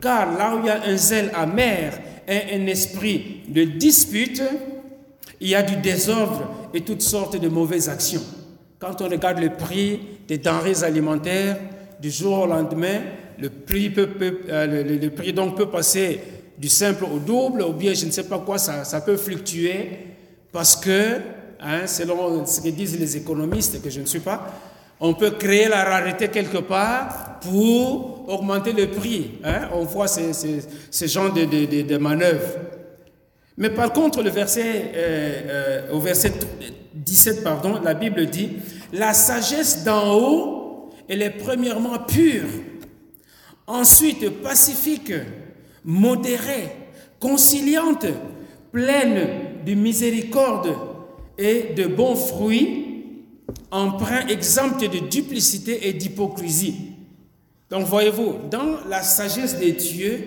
Car 0.00 0.38
là 0.38 0.54
où 0.54 0.60
il 0.60 0.66
y 0.66 0.70
a 0.70 0.84
un 0.84 0.96
zèle 0.96 1.32
amer 1.34 1.98
et 2.28 2.54
un 2.54 2.66
esprit 2.68 3.42
de 3.48 3.64
dispute, 3.64 4.42
il 5.40 5.48
y 5.48 5.54
a 5.54 5.62
du 5.62 5.76
désordre 5.76 6.42
et 6.74 6.82
toutes 6.82 7.02
sortes 7.02 7.40
de 7.40 7.48
mauvaises 7.48 7.88
actions. 7.88 8.22
Quand 8.78 9.00
on 9.00 9.08
regarde 9.08 9.38
le 9.40 9.50
prix 9.50 10.00
des 10.28 10.38
denrées 10.38 10.82
alimentaires, 10.84 11.58
du 12.00 12.10
jour 12.10 12.40
au 12.40 12.46
lendemain, 12.46 13.00
le 13.38 13.50
prix, 13.50 13.90
peut, 13.90 14.08
euh, 14.48 15.32
donc 15.32 15.56
peut 15.56 15.68
passer 15.68 16.20
du 16.58 16.68
simple 16.68 17.04
au 17.04 17.18
double, 17.18 17.62
ou 17.62 17.72
bien 17.72 17.94
je 17.94 18.06
ne 18.06 18.10
sais 18.10 18.24
pas 18.24 18.38
quoi, 18.38 18.58
ça, 18.58 19.00
peut 19.00 19.16
fluctuer, 19.16 19.90
parce 20.52 20.76
que, 20.76 21.16
hein, 21.60 21.86
selon 21.86 22.44
ce 22.46 22.60
que 22.60 22.68
disent 22.68 22.98
les 22.98 23.16
économistes, 23.16 23.82
que 23.82 23.90
je 23.90 24.00
ne 24.00 24.06
suis 24.06 24.20
pas, 24.20 24.46
on 25.00 25.14
peut 25.14 25.30
créer 25.30 25.68
la 25.68 25.84
rareté 25.84 26.28
quelque 26.28 26.58
part 26.58 27.40
pour 27.40 28.28
augmenter 28.28 28.72
le 28.72 28.88
prix. 28.88 29.38
Hein. 29.42 29.68
On 29.72 29.84
voit 29.84 30.08
ce, 30.08 30.34
ce, 30.34 30.46
ce 30.90 31.06
genre 31.06 31.32
de, 31.32 31.44
de, 31.44 31.82
de 31.82 31.96
manœuvres. 31.96 32.56
Mais 33.60 33.68
par 33.68 33.92
contre, 33.92 34.22
le 34.22 34.30
verset, 34.30 34.90
euh, 34.94 35.86
euh, 35.90 35.92
au 35.92 36.00
verset 36.00 36.32
17, 36.94 37.44
pardon, 37.44 37.78
la 37.84 37.92
Bible 37.92 38.24
dit, 38.24 38.52
la 38.90 39.12
sagesse 39.12 39.84
d'en 39.84 40.14
haut, 40.14 40.90
elle 41.06 41.20
est 41.20 41.28
premièrement 41.28 41.98
pure, 41.98 42.48
ensuite 43.66 44.30
pacifique, 44.42 45.12
modérée, 45.84 46.70
conciliante, 47.20 48.06
pleine 48.72 49.28
de 49.66 49.74
miséricorde 49.74 50.74
et 51.36 51.74
de 51.76 51.86
bons 51.86 52.16
fruits, 52.16 53.14
emprunt 53.70 54.26
exempt 54.28 54.80
de 54.80 55.06
duplicité 55.06 55.86
et 55.86 55.92
d'hypocrisie. 55.92 56.76
Donc 57.68 57.84
voyez-vous, 57.86 58.36
dans 58.50 58.78
la 58.88 59.02
sagesse 59.02 59.58
de 59.58 59.68
Dieu, 59.68 60.24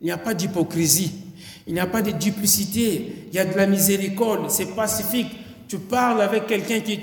il 0.00 0.06
n'y 0.06 0.10
a 0.10 0.18
pas 0.18 0.34
d'hypocrisie. 0.34 1.21
Il 1.66 1.74
n'y 1.74 1.80
a 1.80 1.86
pas 1.86 2.02
de 2.02 2.10
duplicité, 2.10 3.12
il 3.28 3.34
y 3.34 3.38
a 3.38 3.44
de 3.44 3.56
la 3.56 3.66
miséricorde, 3.66 4.50
c'est 4.50 4.74
pacifique. 4.74 5.28
Tu 5.68 5.78
parles 5.78 6.20
avec 6.20 6.46
quelqu'un 6.46 6.80
qui, 6.80 7.00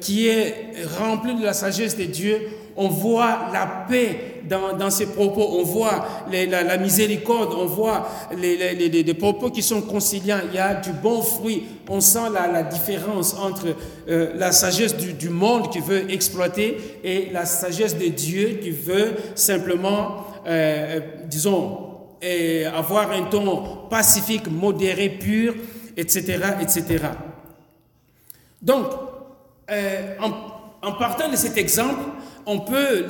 qui 0.00 0.26
est 0.26 0.72
rempli 0.98 1.34
de 1.34 1.44
la 1.44 1.52
sagesse 1.52 1.96
de 1.96 2.04
Dieu, 2.04 2.40
on 2.76 2.88
voit 2.88 3.50
la 3.52 3.66
paix 3.88 4.42
dans, 4.48 4.76
dans 4.76 4.90
ses 4.90 5.06
propos, 5.06 5.46
on 5.52 5.62
voit 5.62 6.06
la, 6.30 6.78
miséricorde, 6.78 7.52
on 7.54 7.66
voit 7.66 8.08
les, 8.36 8.74
les, 8.74 9.14
propos 9.14 9.50
qui 9.50 9.62
sont 9.62 9.82
conciliants, 9.82 10.40
il 10.50 10.56
y 10.56 10.58
a 10.58 10.74
du 10.74 10.90
bon 10.92 11.20
fruit, 11.20 11.64
on 11.88 12.00
sent 12.00 12.30
la, 12.32 12.50
la 12.50 12.62
différence 12.62 13.34
entre 13.34 13.66
euh, 14.08 14.32
la 14.34 14.50
sagesse 14.50 14.96
du, 14.96 15.12
du, 15.12 15.28
monde 15.28 15.70
qui 15.70 15.80
veut 15.80 16.10
exploiter 16.10 16.78
et 17.04 17.28
la 17.32 17.44
sagesse 17.44 17.98
de 17.98 18.06
Dieu 18.06 18.60
qui 18.62 18.70
veut 18.70 19.12
simplement, 19.34 20.24
euh, 20.46 20.96
euh 20.96 21.00
disons, 21.28 21.89
et 22.22 22.64
avoir 22.66 23.10
un 23.12 23.24
ton 23.24 23.86
pacifique, 23.88 24.50
modéré, 24.50 25.08
pur, 25.08 25.54
etc. 25.96 26.38
etc. 26.60 27.04
Donc, 28.60 28.86
euh, 29.70 30.16
en, 30.82 30.92
partant 30.92 31.30
de 31.30 31.36
cet 31.36 31.56
exemple, 31.56 32.00
on 32.46 32.60
peut 32.60 33.06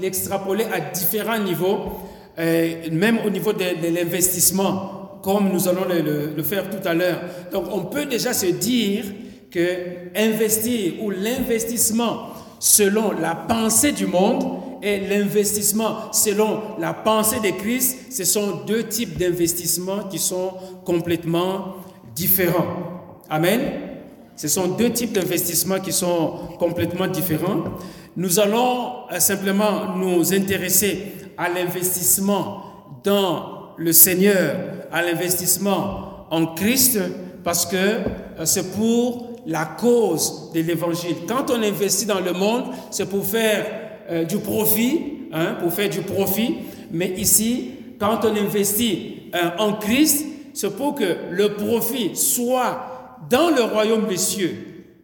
l'extrapoler 0.00 0.64
à 0.64 0.80
différents 0.80 1.38
niveaux, 1.38 2.00
euh, 2.38 2.90
même 2.92 3.18
au 3.24 3.30
niveau 3.30 3.52
de, 3.52 3.58
de 3.58 3.94
l'investissement, 3.94 5.18
comme 5.22 5.50
nous 5.52 5.68
allons 5.68 5.86
le, 5.88 6.32
le, 6.36 6.42
faire 6.42 6.70
tout 6.70 6.86
à 6.86 6.94
l'heure. 6.94 7.20
Donc, 7.52 7.64
on 7.72 7.84
peut 7.86 8.06
déjà 8.06 8.32
se 8.32 8.46
dire 8.46 9.04
que 9.50 10.16
investir 10.16 11.02
ou 11.02 11.10
l'investissement 11.10 12.28
selon 12.60 13.12
la 13.12 13.34
pensée 13.34 13.92
du 13.92 14.06
monde 14.06 14.60
et 14.82 15.00
l'investissement 15.00 16.12
selon 16.12 16.78
la 16.78 16.94
pensée 16.94 17.40
de 17.40 17.50
Christ, 17.56 18.12
ce 18.12 18.24
sont 18.24 18.62
deux 18.66 18.84
types 18.84 19.18
d'investissements 19.18 20.04
qui 20.04 20.18
sont 20.18 20.52
complètement 20.84 21.76
différents. 22.14 22.66
Amen. 23.28 23.60
Ce 24.36 24.48
sont 24.48 24.68
deux 24.68 24.90
types 24.90 25.12
d'investissements 25.12 25.80
qui 25.80 25.92
sont 25.92 26.56
complètement 26.58 27.06
différents. 27.06 27.62
Nous 28.16 28.40
allons 28.40 29.08
euh, 29.12 29.20
simplement 29.20 29.96
nous 29.96 30.32
intéresser 30.32 31.12
à 31.36 31.48
l'investissement 31.48 32.62
dans 33.04 33.74
le 33.76 33.92
Seigneur, 33.92 34.56
à 34.90 35.02
l'investissement 35.02 36.26
en 36.30 36.46
Christ, 36.54 36.98
parce 37.44 37.66
que 37.66 37.76
euh, 37.76 38.44
c'est 38.44 38.72
pour 38.72 39.30
la 39.46 39.64
cause 39.64 40.50
de 40.54 40.60
l'évangile. 40.60 41.16
Quand 41.28 41.50
on 41.50 41.62
investit 41.62 42.06
dans 42.06 42.20
le 42.20 42.32
monde, 42.32 42.64
c'est 42.90 43.08
pour 43.08 43.24
faire 43.24 43.89
euh, 44.10 44.24
du 44.24 44.38
profit, 44.38 45.00
hein, 45.32 45.56
pour 45.60 45.72
faire 45.72 45.88
du 45.88 46.00
profit. 46.00 46.56
Mais 46.90 47.10
ici, 47.16 47.70
quand 47.98 48.20
on 48.24 48.34
investit 48.34 49.22
euh, 49.34 49.50
en 49.58 49.74
Christ, 49.74 50.26
c'est 50.52 50.76
pour 50.76 50.94
que 50.94 51.16
le 51.30 51.54
profit 51.54 52.16
soit 52.16 53.18
dans 53.30 53.50
le 53.50 53.62
royaume 53.62 54.06
des 54.08 54.16
cieux. 54.16 54.54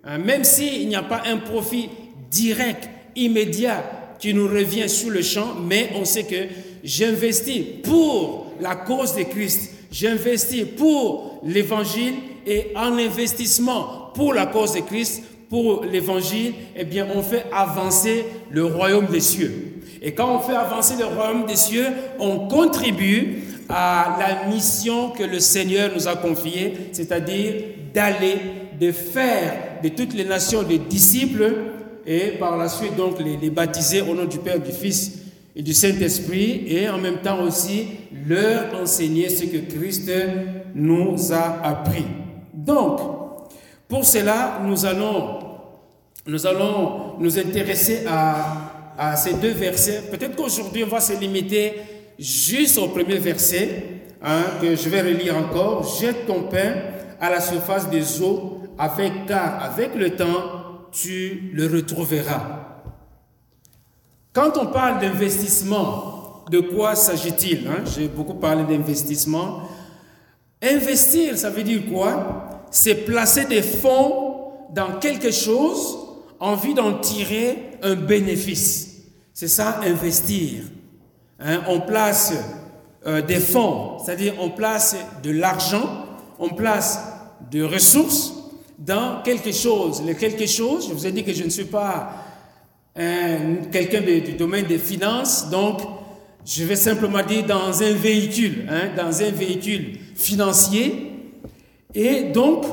Hein, 0.05 0.19
même 0.19 0.45
s'il 0.45 0.89
n'y 0.89 0.97
a 0.97 1.03
pas 1.03 1.23
un 1.27 1.37
profit 1.37 1.89
direct, 2.31 2.89
immédiat, 3.15 3.85
qui 4.19 4.35
nous 4.35 4.49
revient 4.49 4.89
sur 4.89 5.11
le 5.11 5.23
champ, 5.23 5.55
mais 5.63 5.91
on 5.95 6.05
sait 6.05 6.25
que 6.25 6.47
j'investis 6.83 7.65
pour 7.83 8.53
la 8.61 8.75
cause 8.75 9.15
de 9.15 9.23
Christ, 9.23 9.73
j'investis 9.91 10.65
pour 10.65 11.41
l'évangile 11.45 12.15
et 12.47 12.73
en 12.75 12.97
investissement 12.97 14.11
pour 14.15 14.33
la 14.33 14.47
cause 14.47 14.73
de 14.73 14.81
Christ, 14.81 15.23
pour 15.49 15.85
l'évangile, 15.85 16.55
eh 16.75 16.85
bien, 16.85 17.07
on 17.15 17.23
fait 17.23 17.47
avancer 17.53 18.25
le 18.51 18.65
royaume 18.65 19.07
des 19.07 19.21
cieux. 19.21 19.83
Et 20.03 20.13
quand 20.13 20.37
on 20.37 20.41
fait 20.41 20.57
avancer 20.57 20.95
le 20.99 21.05
royaume 21.05 21.47
des 21.47 21.57
cieux, 21.57 21.87
on 22.19 22.49
contribue 22.49 23.43
à 23.69 24.17
la 24.19 24.49
mission 24.49 25.11
que 25.11 25.25
le 25.25 25.41
Seigneur 25.41 25.91
nous 25.95 26.09
a 26.09 26.17
confiée, 26.17 26.91
c'est-à-dire 26.93 27.55
d'aller, 27.95 28.37
de 28.81 28.93
faire 28.93 29.81
de 29.83 29.89
toutes 29.89 30.15
les 30.15 30.25
nations 30.25 30.63
des 30.63 30.79
disciples 30.79 31.55
et 32.07 32.33
par 32.39 32.57
la 32.57 32.69
suite 32.69 32.97
donc 32.97 33.17
les, 33.21 33.51
baptiser 33.51 34.01
au 34.01 34.15
nom 34.15 34.25
du 34.25 34.39
Père, 34.39 34.61
du 34.61 34.71
Fils 34.71 35.19
et 35.55 35.63
du 35.63 35.75
Saint-Esprit 35.75 36.65
et 36.69 36.89
en 36.89 36.99
même 36.99 37.19
temps 37.19 37.43
aussi 37.43 37.87
leur 38.29 38.81
enseigner 38.81 39.29
ce 39.29 39.45
que 39.45 39.57
Christ 39.57 40.11
nous 40.75 41.33
a 41.33 41.61
appris. 41.65 42.05
Donc, 42.53 43.01
pour 43.89 44.05
cela, 44.05 44.61
nous 44.65 44.85
allons 44.87 45.39
nous, 46.27 47.39
intéresser 47.39 48.05
à, 48.07 48.95
à 48.99 49.17
ces 49.17 49.35
deux 49.35 49.53
versets. 49.53 50.03
Peut-être 50.11 50.35
qu'aujourd'hui, 50.37 50.85
on 50.85 50.89
va 50.89 51.01
se 51.01 51.13
limiter 51.13 51.75
juste 52.19 52.79
au 52.79 52.89
premier 52.89 53.19
verset, 53.19 53.85
hein, 54.23 54.43
que 54.61 54.75
je 54.75 54.89
vais 54.89 55.03
relire 55.03 55.37
encore. 55.37 55.99
Jette 56.01 56.27
ton 56.27 56.45
pain 56.45 56.75
à 57.21 57.31
la 57.31 57.41
surface 57.41 57.89
des 57.89 58.21
eaux, 58.23 58.63
avec, 58.79 59.27
car 59.27 59.63
avec 59.63 59.95
le 59.95 60.17
temps, 60.17 60.89
tu 60.93 61.51
le 61.53 61.67
retrouveras. 61.67 62.67
Quand 64.33 64.59
on 64.59 64.67
parle 64.67 65.01
d'investissement, 65.01 66.45
de 66.51 66.61
quoi 66.61 66.95
s'agit-il 66.95 67.67
hein? 67.69 67.85
J'ai 67.85 68.09
beaucoup 68.09 68.35
parlé 68.35 68.65
d'investissement. 68.65 69.63
Investir, 70.63 71.37
ça 71.39 71.51
veut 71.51 71.63
dire 71.63 71.83
quoi? 71.91 72.46
C'est 72.71 73.07
placer 73.07 73.45
des 73.47 73.63
fonds 73.63 74.53
dans 74.73 74.99
quelque 74.99 75.31
chose 75.31 75.99
en 76.41 76.55
vue 76.55 76.75
d'en 76.75 76.99
tirer 76.99 77.79
un 77.83 77.95
bénéfice. 77.95 78.97
C'est 79.33 79.49
ça, 79.49 79.81
investir. 79.85 80.65
Hein, 81.39 81.61
on 81.69 81.81
place 81.81 82.33
euh, 83.07 83.23
des 83.23 83.41
fonds, 83.41 83.99
c'est-à-dire 83.99 84.35
on 84.41 84.51
place 84.51 84.97
de 85.23 85.31
l'argent, 85.31 86.07
on 86.39 86.49
place 86.49 86.99
de 87.51 87.63
ressources 87.63 88.33
dans 88.79 89.23
quelque 89.23 89.53
chose. 89.53 90.03
Le 90.07 90.15
quelque 90.15 90.47
chose, 90.47 90.89
je 90.89 90.95
vous 90.95 91.07
ai 91.07 91.13
dit 91.13 91.25
que 91.25 91.33
je 91.33 91.45
ne 91.45 91.51
suis 91.51 91.65
pas 91.65 92.23
quelqu'un 93.71 94.01
du 94.01 94.33
domaine 94.33 94.65
des 94.65 94.79
finances, 94.79 95.51
donc 95.51 95.83
je 96.47 96.65
vais 96.65 96.77
simplement 96.77 97.23
dire 97.23 97.45
dans 97.45 97.83
un 97.83 97.93
véhicule, 97.93 98.67
hein, 98.71 98.89
dans 98.97 99.23
un 99.23 99.31
véhicule 99.31 99.99
financier, 100.15 101.16
et 101.97 102.25
donc 102.25 102.65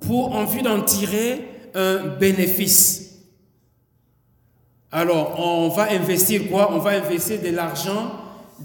pour 0.00 0.34
en 0.34 0.44
vue 0.44 0.62
d'en 0.62 0.80
tirer 0.80 1.44
un 1.74 2.16
bénéfice. 2.18 3.18
Alors, 4.92 5.38
on 5.38 5.68
va 5.68 5.90
investir 5.92 6.48
quoi? 6.48 6.72
On 6.72 6.78
va 6.78 6.90
investir 6.90 7.40
de 7.42 7.50
l'argent 7.50 8.12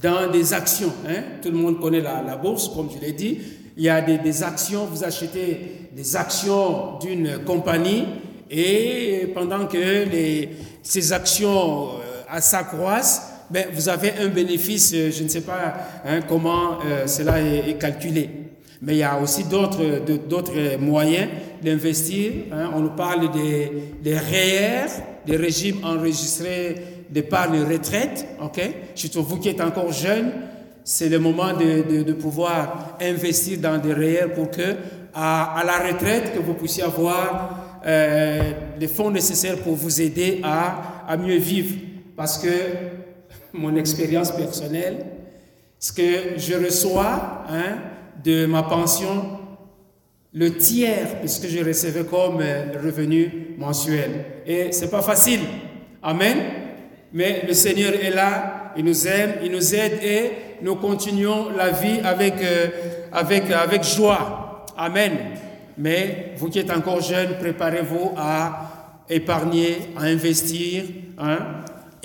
dans 0.02 0.32
des 0.32 0.54
actions. 0.54 0.94
Hein? 1.08 1.24
Tout 1.42 1.50
le 1.50 1.58
monde 1.58 1.80
connaît 1.80 2.02
la, 2.02 2.38
bourse, 2.38 2.70
comme 2.70 2.90
je 2.94 3.04
l'ai 3.04 3.14
dit. 3.14 3.40
Il 3.78 3.84
y 3.84 3.90
a 3.90 4.02
des, 4.02 4.44
actions, 4.44 4.86
vous 4.86 5.04
achetez 5.04 5.90
des 5.92 6.16
actions 6.16 6.98
d'une 7.00 7.40
compagnie 7.44 8.06
et 8.50 9.32
pendant 9.34 9.66
que 9.66 9.78
ces 10.84 11.14
actions 11.14 11.90
euh, 11.90 12.40
s'accroissent, 12.40 13.32
ben, 13.50 13.68
vous 13.74 13.90
avez 13.90 14.14
un 14.20 14.28
bénéfice, 14.28 14.92
euh, 14.94 15.12
je 15.12 15.24
ne 15.24 15.30
sais 15.30 15.42
pas 15.42 15.76
hein, 16.06 16.22
comment 16.28 16.80
euh, 16.86 17.06
cela 17.08 17.42
est, 17.42 17.78
calculé. 17.80 18.45
Mais 18.86 18.94
il 18.94 19.00
y 19.00 19.04
a 19.04 19.20
aussi 19.20 19.44
d'autres, 19.46 20.77
moyens 20.77 21.27
d'investir. 21.62 22.32
Hein. 22.51 22.70
On 22.75 22.82
nous 22.82 22.92
parle 22.92 23.32
des, 23.32 23.72
des 24.04 24.15
REER, 24.15 24.86
des 25.25 25.38
régimes 25.38 25.84
enregistrés 25.84 26.75
d'épargne 27.10 27.63
retraite. 27.63 28.27
ok? 28.39 28.62
Surtout 28.94 29.24
vous 29.24 29.38
qui 29.39 29.50
êtes 29.50 29.62
encore 29.62 29.92
jeune, 29.92 30.32
c'est 30.84 31.10
le 31.10 31.18
moment 31.18 31.51
de, 31.54 32.13
pouvoir 32.13 32.96
investir 33.01 33.58
dans 33.58 33.80
des 33.80 33.92
REER 33.92 34.27
pour 34.36 34.51
que 34.51 34.75
à, 35.15 35.63
la 35.65 35.80
retraite, 35.92 36.36
que 36.36 36.39
vous 36.39 36.54
puissiez 36.54 36.84
avoir 36.84 37.82
euh, 37.88 38.51
les 38.80 38.88
fonds 38.88 39.10
nécessaires 39.10 39.58
pour 39.58 39.74
vous 39.74 40.00
aider 40.00 40.42
à, 40.44 41.06
à 41.08 41.18
mieux 41.18 41.38
vivre. 41.38 41.75
Parce 42.15 42.38
que 42.38 42.50
mon 43.51 43.75
expérience 43.77 44.32
personnelle, 44.32 45.06
ce 45.80 45.92
que 45.92 46.38
je 46.38 46.54
reçois 46.54 47.46
hein, 47.50 47.77
de 48.24 48.46
ma 48.46 48.64
pension, 48.64 49.40
le 50.34 50.58
tiers 50.58 51.22
de 51.24 51.28
ce 51.28 51.40
que 51.40 51.48
je 51.48 51.64
recevais 51.64 52.04
comme 52.04 52.40
euh, 52.42 52.74
revenu 52.84 53.56
mensuel. 53.58 54.26
Et 54.46 54.72
c'est 54.72 54.92
pas 54.92 55.02
facile. 55.02 55.40
Amen. 56.04 56.38
Mais 57.14 57.44
le 57.48 57.54
Seigneur 57.54 57.94
est 57.94 58.10
là, 58.12 58.74
il 58.76 58.84
nous 58.84 59.08
aime, 59.08 59.36
il 59.44 59.52
nous 59.52 59.74
aide 59.74 60.04
et 60.04 60.32
nous 60.62 60.76
continuons 60.76 61.50
la 61.56 61.70
vie 61.70 62.00
avec, 62.04 62.34
euh, 62.42 62.68
avec, 63.14 63.50
avec 63.50 63.84
joie. 63.84 64.66
Amen. 64.78 65.12
Mais 65.78 66.34
vous 66.38 66.50
qui 66.50 66.60
êtes 66.60 66.72
encore 66.72 67.02
jeune, 67.02 67.38
préparez-vous 67.40 68.12
à 68.18 69.04
épargner, 69.10 69.78
à 69.98 70.04
investir. 70.04 70.84
Hein, 71.18 71.38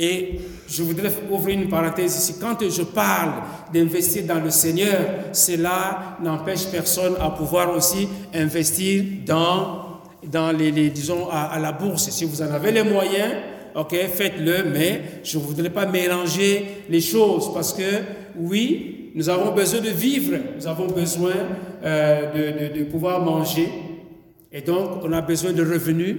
et 0.00 0.40
je 0.66 0.82
voudrais 0.82 1.12
ouvrir 1.30 1.60
une 1.60 1.68
parenthèse 1.68 2.16
ici. 2.16 2.36
Quand 2.40 2.56
je 2.58 2.82
parle 2.82 3.32
d'investir 3.72 4.24
dans 4.24 4.42
le 4.42 4.48
Seigneur, 4.48 4.98
cela 5.32 6.16
n'empêche 6.22 6.66
personne 6.72 7.14
à 7.20 7.28
pouvoir 7.30 7.76
aussi 7.76 8.08
investir 8.32 9.04
dans, 9.26 10.00
dans 10.26 10.56
les, 10.56 10.72
disons, 10.88 11.28
à, 11.30 11.58
la 11.60 11.72
bourse. 11.72 12.08
Si 12.08 12.24
vous 12.24 12.40
en 12.40 12.50
avez 12.50 12.72
les 12.72 12.82
moyens, 12.82 13.30
ok, 13.74 13.94
faites-le, 14.14 14.70
mais 14.72 15.02
je 15.22 15.36
ne 15.36 15.42
voudrais 15.42 15.70
pas 15.70 15.84
mélanger 15.84 16.84
les 16.88 17.02
choses 17.02 17.52
parce 17.52 17.74
que, 17.74 17.82
oui, 18.38 19.10
nous 19.14 19.28
avons 19.28 19.52
besoin 19.52 19.80
de 19.80 19.90
vivre, 19.90 20.38
nous 20.56 20.66
avons 20.66 20.86
besoin 20.86 21.34
euh, 21.84 22.70
de, 22.72 22.78
de 22.78 22.84
pouvoir 22.84 23.20
manger, 23.22 23.68
et 24.50 24.62
donc 24.62 25.04
on 25.04 25.12
a 25.12 25.20
besoin 25.20 25.52
de 25.52 25.62
revenus. 25.62 26.16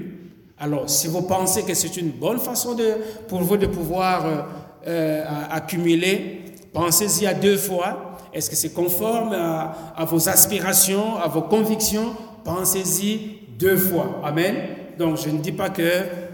Alors, 0.63 0.88
si 0.88 1.08
vous 1.08 1.24
pensez 1.24 1.63
que 1.63 1.74
c'est 1.74 1.98
une 1.98 2.12
bonne 2.12 2.38
façon 2.38 2.75
de, 2.75 2.94
pour 3.27 3.41
vous 3.41 3.58
de 3.58 3.65
pouvoir 3.65 4.25
euh, 4.27 4.41
euh, 4.88 5.24
accumuler, 5.50 6.44
pensez-y 6.72 7.25
à 7.25 7.34
deux 7.34 7.58
fois. 7.58 8.20
Est-ce 8.32 8.48
que 8.48 8.56
c'est 8.56 8.72
conforme 8.72 9.34
à, 9.34 10.06
vos 10.06 10.30
aspirations, 10.30 11.18
à 11.18 11.27
vos 11.27 11.42
convictions? 11.42 12.16
Pensez-y 12.44 13.40
deux 13.57 13.75
fois. 13.75 14.22
Amen. 14.24 14.55
Donc, 15.00 15.18
je 15.18 15.29
ne 15.31 15.40
dis 15.40 15.51
pas 15.51 15.72
que 15.72 15.81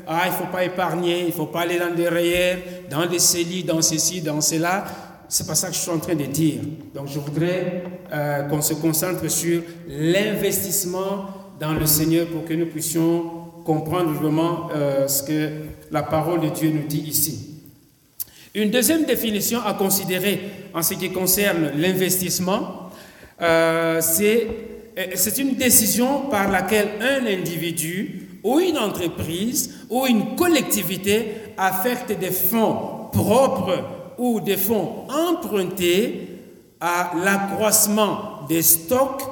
ah, 0.06 0.23
il 0.25 0.32
ne 0.32 0.36
faut 0.36 0.52
pas 0.52 0.65
épargner, 0.65 1.21
il 1.21 1.28
ne 1.28 1.32
faut 1.32 1.45
pas 1.45 1.62
aller 1.62 1.80
dans 1.80 1.95
des 1.95 2.10
rayères, 2.10 2.58
dans 2.89 3.06
des 3.06 3.19
CELI, 3.19 3.63
dans 3.63 3.82
ceci, 3.82 4.21
dans 4.21 4.41
cela. 4.41 4.84
C'est 5.30 5.47
pas 5.47 5.56
ça 5.56 5.69
que 5.69 5.73
je 5.73 5.80
suis 5.80 5.91
en 5.91 5.99
train 5.99 6.15
de 6.15 6.25
dire. 6.25 6.60
Donc, 6.93 7.08
je 7.08 7.19
voudrais 7.19 7.84
euh, 8.12 8.43
qu'on 8.43 8.62
se 8.62 8.73
concentre 8.73 9.30
sur 9.32 9.62
l'investissement 9.88 11.28
dans 11.58 11.71
le 11.71 11.86
Seigneur 11.86 12.28
pour 12.28 12.43
que 12.43 12.54
nous 12.54 12.67
puissions 12.67 13.37
comprendre 13.67 14.12
vraiment 14.13 14.69
euh, 14.73 15.10
ce 15.10 15.23
que 15.23 15.49
la 15.91 16.01
parole 16.01 16.39
de 16.39 16.47
Dieu 16.47 16.71
nous 16.71 16.88
dit 16.88 17.03
ici. 17.06 17.49
Une 18.56 18.71
deuxième 18.71 19.03
définition 19.03 19.60
à 19.62 19.73
considérer 19.73 20.39
en 20.73 20.82
ce 20.82 20.93
qui 20.93 21.12
concerne 21.12 21.71
l'investissement, 21.75 22.89
euh, 23.41 23.99
c'est 24.01 25.38
une 25.38 25.56
décision 25.56 26.30
par 26.32 26.49
laquelle 26.49 26.88
un 27.01 27.25
individu 27.25 28.39
ou 28.41 28.62
une 28.62 28.77
entreprise 28.77 29.86
ou 29.89 30.08
une 30.08 30.38
collectivité 30.38 31.27
affecte 31.58 32.17
des 32.17 32.32
fonds 32.32 33.10
propres 33.12 33.84
ou 34.17 34.39
des 34.39 34.56
fonds 34.56 35.03
empruntés 35.10 36.30
à 36.80 37.12
l'accroissement 37.21 38.45
des 38.47 38.62
stocks 38.62 39.23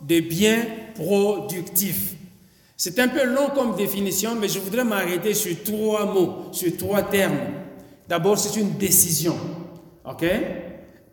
de 0.00 0.20
biens 0.20 0.64
productifs 0.94 2.09
c'est 2.82 2.98
un 2.98 3.08
peu 3.08 3.24
long 3.24 3.50
comme 3.54 3.76
définition, 3.76 4.36
mais 4.40 4.48
je 4.48 4.58
voudrais 4.58 4.84
m'arrêter 4.84 5.34
sur 5.34 5.54
trois 5.62 6.06
mots, 6.06 6.46
sur 6.50 6.74
trois 6.78 7.02
termes. 7.02 7.36
D'abord, 8.08 8.38
c'est 8.38 8.58
une 8.58 8.78
décision. 8.78 9.36
OK? 10.02 10.24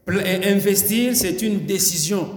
Investir, 0.08 1.14
c'est 1.14 1.42
une 1.42 1.66
décision 1.66 2.30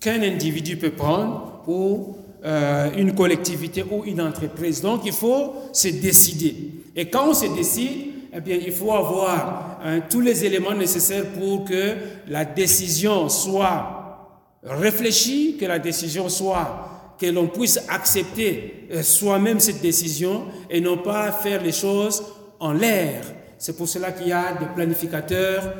qu'un 0.00 0.22
individu 0.22 0.78
peut 0.78 0.92
prendre 0.92 1.62
ou 1.66 2.16
euh, 2.42 2.90
une 2.96 3.14
collectivité 3.14 3.84
ou 3.84 4.02
une 4.06 4.22
entreprise. 4.22 4.80
Donc, 4.80 5.02
il 5.04 5.12
faut 5.12 5.56
se 5.70 5.88
décider. 5.88 6.56
Et 6.96 7.10
quand 7.10 7.28
on 7.28 7.34
se 7.34 7.54
décide, 7.54 8.12
eh 8.32 8.40
bien, 8.40 8.56
il 8.64 8.72
faut 8.72 8.94
avoir 8.94 9.78
hein, 9.84 10.00
tous 10.08 10.22
les 10.22 10.42
éléments 10.42 10.72
nécessaires 10.72 11.26
pour 11.38 11.66
que 11.66 11.96
la 12.28 12.46
décision 12.46 13.28
soit 13.28 14.40
réfléchie, 14.62 15.58
que 15.60 15.66
la 15.66 15.78
décision 15.78 16.30
soit 16.30 16.93
que 17.18 17.26
l'on 17.26 17.46
puisse 17.48 17.78
accepter 17.88 18.86
euh, 18.92 19.02
soi-même 19.02 19.60
cette 19.60 19.80
décision 19.80 20.44
et 20.70 20.80
non 20.80 20.98
pas 20.98 21.30
faire 21.32 21.62
les 21.62 21.72
choses 21.72 22.22
en 22.60 22.72
l'air. 22.72 23.22
C'est 23.58 23.76
pour 23.76 23.88
cela 23.88 24.12
qu'il 24.12 24.28
y 24.28 24.32
a 24.32 24.54
des 24.54 24.66
planificateurs 24.74 25.74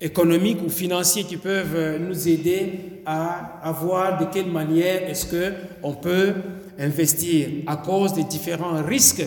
économiques 0.00 0.58
ou 0.64 0.68
financiers 0.68 1.24
qui 1.24 1.36
peuvent 1.36 1.74
euh, 1.74 1.98
nous 1.98 2.28
aider 2.28 3.00
à, 3.06 3.74
voir 3.80 4.18
de 4.18 4.26
quelle 4.32 4.50
manière 4.50 5.08
est-ce 5.08 5.26
que 5.26 5.52
on 5.82 5.92
peut 5.92 6.32
investir 6.78 7.48
à 7.66 7.76
cause 7.76 8.14
des 8.14 8.24
différents 8.24 8.82
risques 8.82 9.24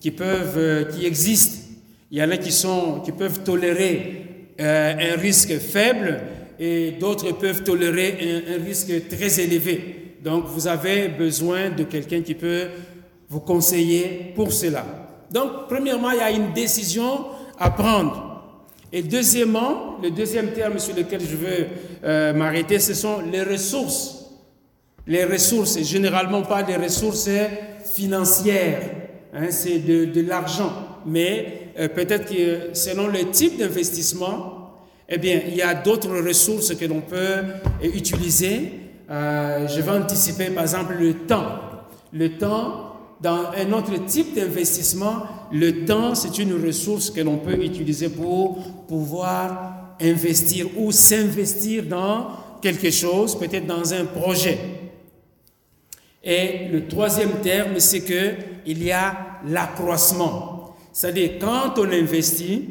qui 0.00 0.10
peuvent 0.10 0.58
euh, 0.58 0.84
qui 0.84 1.06
existent. 1.06 1.58
Il 2.10 2.18
y 2.18 2.22
en 2.22 2.30
a 2.30 2.36
qui 2.36 2.52
sont 2.52 3.00
qui 3.00 3.12
peuvent 3.12 3.42
tolérer 3.42 4.20
un 4.56 5.16
risque 5.16 5.58
faible 5.58 6.20
et 6.60 6.92
d'autres 6.92 7.32
peuvent 7.32 7.64
tolérer 7.64 8.44
un 8.56 8.62
risque 8.64 9.08
très 9.08 9.40
élevé. 9.40 10.03
Donc, 10.24 10.46
vous 10.46 10.66
avez 10.66 11.08
besoin 11.08 11.68
de 11.68 11.84
quelqu'un 11.84 12.22
qui 12.22 12.34
peut 12.34 12.68
vous 13.28 13.40
conseiller 13.40 14.32
pour 14.34 14.54
cela. 14.54 14.82
Donc, 15.30 15.68
premièrement, 15.68 16.12
il 16.12 16.16
y 16.16 16.20
a 16.22 16.30
une 16.30 16.54
décision 16.54 17.26
à 17.58 17.68
prendre. 17.68 18.42
Et 18.90 19.02
deuxièmement, 19.02 19.98
le 20.02 20.10
deuxième 20.10 20.52
terme 20.52 20.78
sur 20.78 20.96
lequel 20.96 21.20
je 21.20 21.36
veux 21.36 21.66
euh, 22.04 22.32
m'arrêter, 22.32 22.78
ce 22.78 22.94
sont 22.94 23.18
les 23.30 23.42
ressources. 23.42 24.30
Les 25.06 25.24
ressources, 25.24 25.76
et 25.76 25.84
généralement 25.84 26.40
pas 26.40 26.62
des 26.62 26.76
ressources 26.76 27.28
financières, 27.94 28.80
hein, 29.34 29.48
c'est 29.50 29.78
de, 29.80 30.20
l'argent. 30.22 30.72
Mais 31.04 31.68
euh, 31.78 31.88
peut-être 31.88 32.32
que 32.32 32.70
selon 32.72 33.08
le 33.08 33.30
type 33.30 33.58
d'investissement, 33.58 34.70
eh 35.06 35.18
bien, 35.18 35.42
il 35.46 35.54
y 35.54 35.60
a 35.60 35.74
d'autres 35.74 36.16
ressources 36.26 36.74
que 36.74 36.86
l'on 36.86 37.02
peut 37.02 37.42
utiliser 37.82 38.83
euh, 39.10 39.68
je 39.68 39.80
vais 39.80 39.90
anticiper 39.90 40.50
par 40.50 40.62
exemple 40.62 40.94
le 40.98 41.14
temps. 41.14 41.46
Le 42.12 42.38
temps, 42.38 42.96
dans 43.20 43.50
un 43.56 43.72
autre 43.72 44.04
type 44.06 44.34
d'investissement, 44.34 45.24
le 45.52 45.84
temps, 45.84 46.14
c'est 46.14 46.38
une 46.38 46.54
ressource 46.64 47.10
que 47.10 47.20
l'on 47.20 47.38
peut 47.38 47.62
utiliser 47.62 48.08
pour 48.08 48.58
pouvoir 48.86 49.96
investir 50.00 50.66
ou 50.76 50.92
s'investir 50.92 51.84
dans 51.84 52.28
quelque 52.60 52.90
chose, 52.90 53.38
peut-être 53.38 53.66
dans 53.66 53.92
un 53.92 54.04
projet. 54.04 54.58
Et 56.22 56.68
le 56.72 56.86
troisième 56.86 57.40
terme, 57.42 57.78
c'est 57.78 58.00
que 58.00 58.32
il 58.66 58.82
y 58.82 58.92
a 58.92 59.40
l'accroissement. 59.46 60.74
C'est-à-dire 60.92 61.32
quand 61.40 61.78
on 61.78 61.90
investit 61.90 62.70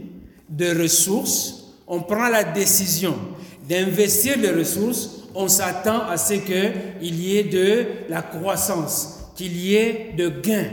des 0.49 0.73
ressources, 0.73 1.75
on 1.87 2.01
prend 2.01 2.29
la 2.29 2.43
décision 2.43 3.15
d'investir 3.67 4.37
les 4.37 4.49
ressources 4.51 5.22
on 5.35 5.47
s'attend 5.47 6.07
à 6.07 6.17
ce 6.17 6.33
qu'il 6.35 7.15
y 7.15 7.37
ait 7.37 7.43
de 7.43 7.85
la 8.09 8.21
croissance, 8.21 9.31
qu'il 9.35 9.57
y 9.57 9.75
ait 9.75 10.13
de 10.17 10.29
gains. 10.29 10.69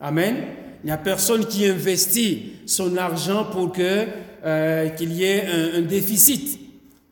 Amen. 0.00 0.36
Il 0.82 0.86
n'y 0.86 0.92
a 0.92 0.96
personne 0.96 1.44
qui 1.44 1.66
investit 1.66 2.52
son 2.66 2.96
argent 2.96 3.46
pour 3.46 3.72
que 3.72 4.06
euh, 4.44 4.88
qu'il 4.90 5.12
y 5.12 5.24
ait 5.24 5.44
un, 5.76 5.80
déficit. 5.82 6.60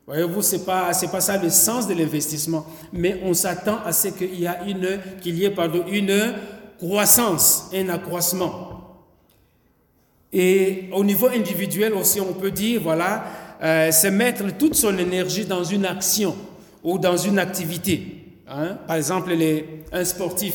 Voyez-vous, 0.05 0.41
c'est 0.41 0.65
pas 0.65 0.91
pas 1.11 1.21
ça 1.21 1.37
le 1.37 1.49
sens 1.49 1.85
de 1.87 1.93
l'investissement, 1.93 2.65
mais 2.93 3.19
on 3.23 3.33
s'attend 3.33 3.79
à 3.85 3.91
ce 3.91 4.07
qu'il 4.07 4.39
y 4.39 4.47
a 4.47 4.63
une 4.65 4.99
qu'il 5.21 5.37
y 5.37 5.43
ait 5.43 5.49
pardon 5.49 5.83
une 5.91 6.33
croissance, 6.79 7.69
un 7.73 7.89
accroissement. 7.89 9.03
Et 10.31 10.85
au 10.93 11.03
niveau 11.03 11.27
individuel 11.27 11.93
aussi, 11.93 12.21
on 12.21 12.33
peut 12.33 12.51
dire 12.51 12.79
voilà, 12.81 13.25
euh, 13.61 13.89
c'est 13.91 14.11
mettre 14.11 14.45
toute 14.57 14.75
son 14.75 14.97
énergie 14.97 15.45
dans 15.45 15.63
une 15.65 15.85
action 15.85 16.35
ou 16.83 16.97
dans 16.97 17.17
une 17.17 17.39
activité. 17.39 18.01
Hein? 18.47 18.77
Par 18.87 18.95
exemple, 18.95 19.33
les, 19.33 19.65
un 19.91 20.05
sportif, 20.05 20.53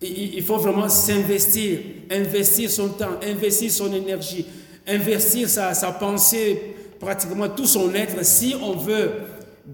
il 0.00 0.42
faut 0.42 0.58
vraiment 0.58 0.88
s'investir, 0.88 1.80
investir 2.10 2.70
son 2.70 2.90
temps, 2.90 3.18
investir 3.22 3.70
son 3.70 3.92
énergie, 3.92 4.46
investir 4.86 5.48
sa, 5.48 5.74
sa, 5.74 5.92
pensée, 5.92 6.74
pratiquement 7.00 7.48
tout 7.48 7.66
son 7.66 7.92
être, 7.94 8.24
si 8.24 8.54
on 8.62 8.76
veut 8.76 9.10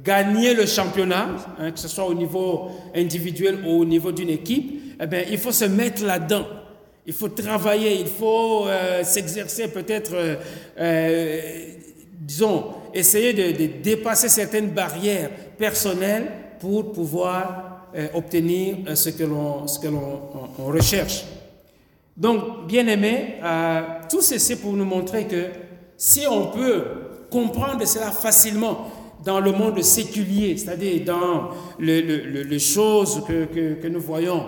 gagner 0.03 0.55
le 0.55 0.67
championnat, 0.67 1.29
hein, 1.59 1.71
que 1.71 1.79
ce 1.79 1.89
soit 1.89 2.07
au 2.07 2.15
niveau 2.15 2.71
individuel 2.95 3.59
ou 3.65 3.81
au 3.81 3.85
niveau 3.85 4.13
d'une 4.13 4.31
équipe, 4.31 4.81
eh 5.01 5.07
bien, 5.07 5.23
il 5.31 5.39
faut 5.39 5.53
se 5.53 5.67
mettre 5.67 6.05
là-dedans. 6.05 6.47
Il 7.07 7.13
faut 7.13 7.29
travailler, 7.29 8.01
il 8.01 8.07
faut 8.07 8.67
euh, 8.67 9.05
s'exercer 9.05 9.69
peut-être, 9.69 10.15
euh, 10.15 10.37
euh, 10.79 11.41
disons, 12.19 12.65
essayer 12.95 13.33
de, 13.33 13.83
dépasser 13.83 14.29
certaines 14.29 14.71
barrières 14.71 15.31
personnelles 15.59 16.31
pour 16.61 16.93
pouvoir 16.93 17.89
euh, 17.97 18.09
obtenir 18.15 18.77
euh, 18.89 18.95
ce 18.95 19.11
que 19.11 19.25
l'on 19.25 19.67
recherche. 20.59 21.25
Donc, 22.17 22.67
bien 22.69 22.87
aimé, 22.87 23.37
euh, 23.43 23.81
tout 24.09 24.23
ceci 24.23 24.57
pour 24.57 24.73
nous 24.73 24.85
montrer 24.85 25.25
que 25.25 25.47
si 25.97 26.23
on 26.29 26.47
peut 26.47 26.85
comprendre 27.31 27.85
cela 27.87 28.13
facilement 28.13 28.89
dans 29.25 29.41
le 29.41 29.53
monde 29.53 29.83
séculier, 29.83 30.57
c'est-à-dire 30.57 31.05
dans 31.05 31.51
les 31.79 32.03
le, 32.03 32.59
choses 32.59 33.23
que, 33.27 33.89
nous 33.89 34.01
voyons 34.01 34.45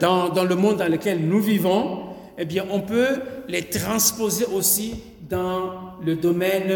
dans, 0.00 0.28
dans 0.30 0.44
le 0.44 0.54
monde 0.56 0.78
dans 0.78 0.90
lequel 0.90 1.20
nous 1.20 1.40
vivons, 1.40 2.08
eh 2.36 2.44
bien, 2.44 2.64
on 2.70 2.80
peut 2.80 3.20
les 3.46 3.62
transposer 3.64 4.46
aussi 4.46 4.94
dans 5.28 5.96
le 6.04 6.16
domaine 6.16 6.72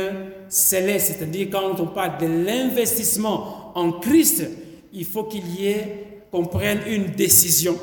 céleste, 0.52 1.14
c'est-à-dire 1.16 1.48
quand 1.50 1.80
on 1.80 1.86
parle 1.86 2.18
de 2.18 2.26
l'investissement 2.26 3.72
en 3.74 3.90
Christ, 3.92 4.46
il 4.92 5.06
faut 5.06 5.24
qu'il 5.24 5.48
y 5.58 5.68
ait, 5.68 6.24
qu'on 6.30 6.44
prenne 6.44 6.80
une 6.86 7.06
décision. 7.06 7.74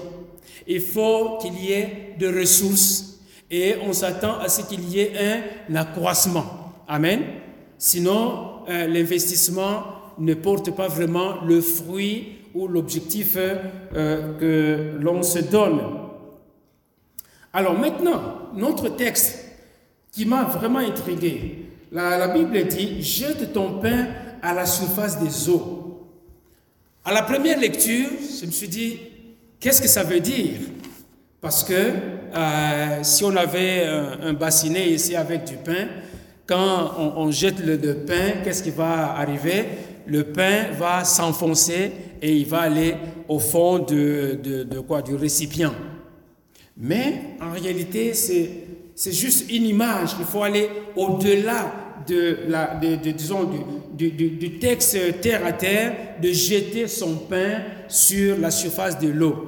Il 0.67 0.81
faut 0.81 1.39
qu'il 1.41 1.59
y 1.59 1.71
ait 1.71 2.13
de 2.19 2.27
ressources 2.27 3.19
et 3.49 3.73
on 3.83 3.91
s'attend 3.91 4.37
à 4.37 4.49
ce 4.49 4.61
qu'il 4.61 4.87
y 4.87 4.99
ait 4.99 5.13
un 5.67 5.75
accroissement. 5.75 6.45
Amen. 6.87 7.21
Sinon, 7.79 8.67
euh, 8.69 8.85
l'investissement 8.85 9.85
ne 10.19 10.35
porte 10.35 10.69
pas 10.75 10.87
vraiment 10.87 11.41
le 11.43 11.61
fruit 11.61 12.35
ou 12.53 12.67
l'objectif 12.67 13.35
euh, 13.35 14.37
que 14.37 14.99
l'on 15.01 15.23
se 15.23 15.39
donne. 15.39 15.79
Alors 17.51 17.79
maintenant, 17.79 18.21
notre 18.53 18.89
texte 18.89 19.43
qui 20.11 20.27
m'a 20.27 20.43
vraiment 20.43 20.79
intrigué, 20.79 21.68
la, 21.91 22.27
Bible 22.27 22.67
dit, 22.67 23.01
jette 23.01 23.53
ton 23.53 23.79
pain 23.79 24.07
à 24.41 24.53
la 24.53 24.65
surface 24.65 25.19
des 25.19 25.49
eaux. 25.49 26.07
À 27.03 27.13
la 27.13 27.23
première 27.23 27.59
lecture, 27.59 28.09
je 28.39 28.45
me 28.45 28.51
suis 28.51 28.67
dit, 28.67 28.99
qu'est-ce 29.59 29.81
que 29.81 29.87
ça 29.87 30.03
veut 30.03 30.19
dire? 30.19 30.59
Parce 31.41 31.63
que 31.63 31.73
euh, 31.73 32.99
si 33.01 33.23
on 33.23 33.35
avait 33.35 33.85
un, 33.85 34.33
bassinet 34.33 34.89
ici 34.89 35.15
avec 35.15 35.45
du 35.45 35.55
pain, 35.55 35.87
quand 36.45 36.93
on, 37.15 37.31
jette 37.31 37.59
le, 37.59 37.77
pain, 37.77 38.41
qu'est-ce 38.43 38.63
qui 38.63 38.71
va 38.71 39.15
arriver? 39.15 39.65
Le 40.07 40.23
pain 40.23 40.71
va 40.77 41.03
s'enfoncer 41.05 41.91
et 42.21 42.35
il 42.35 42.45
va 42.45 42.61
aller 42.61 42.95
au 43.27 43.39
fond 43.39 43.79
de, 43.79 44.79
quoi? 44.87 45.01
Du 45.01 45.15
récipient. 45.15 45.73
Mais 46.75 47.35
en 47.41 47.51
réalité, 47.51 48.13
c'est 48.13 48.49
juste 49.05 49.49
une 49.49 49.65
image. 49.65 50.09
Il 50.19 50.25
faut 50.25 50.43
aller 50.43 50.69
au-delà 50.95 51.71
de 52.07 52.95
disons, 53.11 53.49
du, 53.93 54.59
texte 54.59 55.21
terre 55.21 55.45
à 55.45 55.53
terre, 55.53 55.93
de 56.21 56.31
jeter 56.31 56.87
son 56.87 57.15
pain 57.15 57.61
sur 57.87 58.37
la 58.37 58.51
surface 58.51 58.99
de 58.99 59.07
l'eau. 59.07 59.45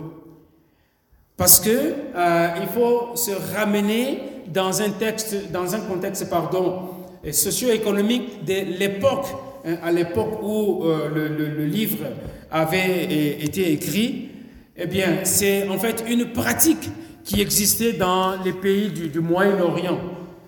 Parce 1.36 1.60
que 1.60 1.70
euh, 1.70 2.48
il 2.62 2.68
faut 2.68 3.16
se 3.16 3.32
ramener 3.56 4.20
dans 4.48 4.82
un 4.82 4.92
texte, 4.92 5.52
dans 5.52 5.74
un 5.74 5.80
contexte, 5.80 6.30
pardon, 6.30 6.90
socio-économique 7.32 8.46
de 8.46 8.78
l'époque, 8.78 9.26
hein, 9.66 9.78
à 9.84 9.92
l'époque 9.92 10.40
où 10.44 10.84
euh, 10.86 11.10
le, 11.10 11.28
le, 11.28 11.66
livre 11.66 12.06
avait 12.52 13.44
été 13.44 13.72
écrit. 13.72 14.30
Eh 14.78 14.86
bien, 14.86 15.20
c'est 15.24 15.68
en 15.68 15.78
fait 15.78 16.04
une 16.08 16.32
pratique 16.32 16.90
qui 17.24 17.42
existait 17.42 17.94
dans 17.94 18.42
les 18.44 18.54
pays 18.54 18.90
du, 18.90 19.20
Moyen-Orient 19.20 20.00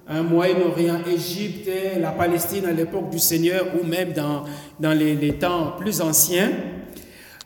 un 0.05 0.21
Moyen-Orient, 0.21 0.99
Égypte, 1.07 1.69
la 1.97 2.11
Palestine 2.11 2.65
à 2.65 2.73
l'époque 2.73 3.09
du 3.09 3.19
Seigneur 3.19 3.67
ou 3.79 3.85
même 3.85 4.11
dans, 4.11 4.43
dans 4.77 4.91
les, 4.91 5.15
les 5.15 5.33
temps 5.33 5.75
plus 5.79 6.01
anciens, 6.01 6.51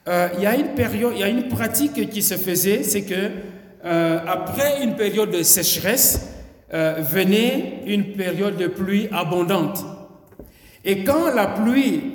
euh, 0.07 0.29
il 0.37 0.43
y 0.43 0.45
a 0.45 0.55
une 0.55 0.73
période, 0.73 1.11
il 1.15 1.19
y 1.19 1.23
a 1.23 1.27
une 1.27 1.49
pratique 1.49 2.09
qui 2.09 2.21
se 2.21 2.35
faisait, 2.35 2.83
c'est 2.83 3.01
que 3.03 3.29
euh, 3.85 4.19
après 4.25 4.83
une 4.83 4.95
période 4.95 5.31
de 5.31 5.43
sécheresse, 5.43 6.33
euh, 6.73 6.95
venait 6.99 7.83
une 7.85 8.13
période 8.13 8.57
de 8.57 8.67
pluie 8.67 9.09
abondante. 9.11 9.83
Et 10.85 11.03
quand 11.03 11.33
la 11.33 11.47
pluie 11.47 12.13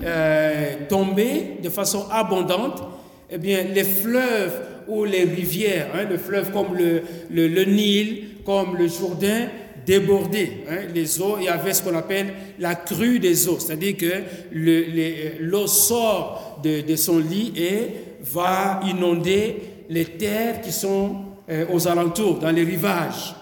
tombait 0.89 1.59
de 1.63 1.69
façon 1.69 2.07
abondante, 2.11 2.83
eh 3.29 3.37
bien, 3.37 3.65
les 3.65 3.85
fleuves 3.85 4.61
ou 4.89 5.05
les 5.05 5.25
rivières, 5.25 5.89
hein, 5.95 6.05
le 6.09 6.19
fleuve 6.19 6.51
comme 6.51 6.77
le, 6.77 7.03
le, 7.31 7.65
Nil, 7.65 8.25
comme 8.45 8.77
le 8.77 8.89
Jourdain, 8.89 9.49
déborder 9.85 10.65
hein, 10.69 10.87
les 10.95 11.21
eaux, 11.21 11.37
il 11.39 11.45
y 11.45 11.49
avait 11.49 11.73
ce 11.73 11.83
qu'on 11.83 11.97
appelle 11.97 12.33
la 12.59 12.75
crue 12.75 13.19
des 13.19 13.49
eaux, 13.49 13.59
c'est-à-dire 13.59 13.97
que 13.97 15.41
l'eau 15.41 15.67
sort 15.67 16.61
de, 16.63 16.97
son 16.97 17.19
lit 17.19 17.53
et 17.57 17.89
va 18.23 18.81
inonder 18.87 19.57
les 19.89 20.05
terres 20.05 20.61
qui 20.61 20.73
sont 20.73 21.17
euh, 21.51 21.67
aux 21.73 21.89
alentours, 21.89 22.39
dans 22.39 22.51
les 22.51 22.63
rivages. 22.63 23.35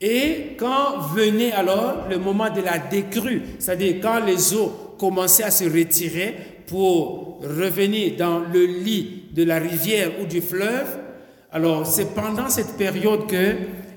Et 0.00 0.56
quand 0.56 0.98
venait 1.14 1.52
alors 1.52 2.06
le 2.08 2.18
moment 2.18 2.50
de 2.50 2.60
la 2.60 2.78
décrue, 2.78 3.42
c'est-à-dire 3.58 3.96
quand 4.00 4.24
les 4.24 4.54
eaux 4.54 4.94
commençaient 4.98 5.44
à 5.44 5.50
se 5.50 5.64
retirer 5.64 6.34
pour 6.66 7.40
revenir 7.42 8.16
dans 8.16 8.40
le 8.40 8.64
lit 8.64 9.17
de 9.32 9.44
la 9.44 9.58
rivière 9.58 10.12
ou 10.20 10.26
du 10.26 10.40
fleuve, 10.40 10.98
alors 11.52 11.86
c'est 11.86 12.14
pendant 12.14 12.48
cette 12.48 12.76
période 12.76 13.26
que 13.26 13.54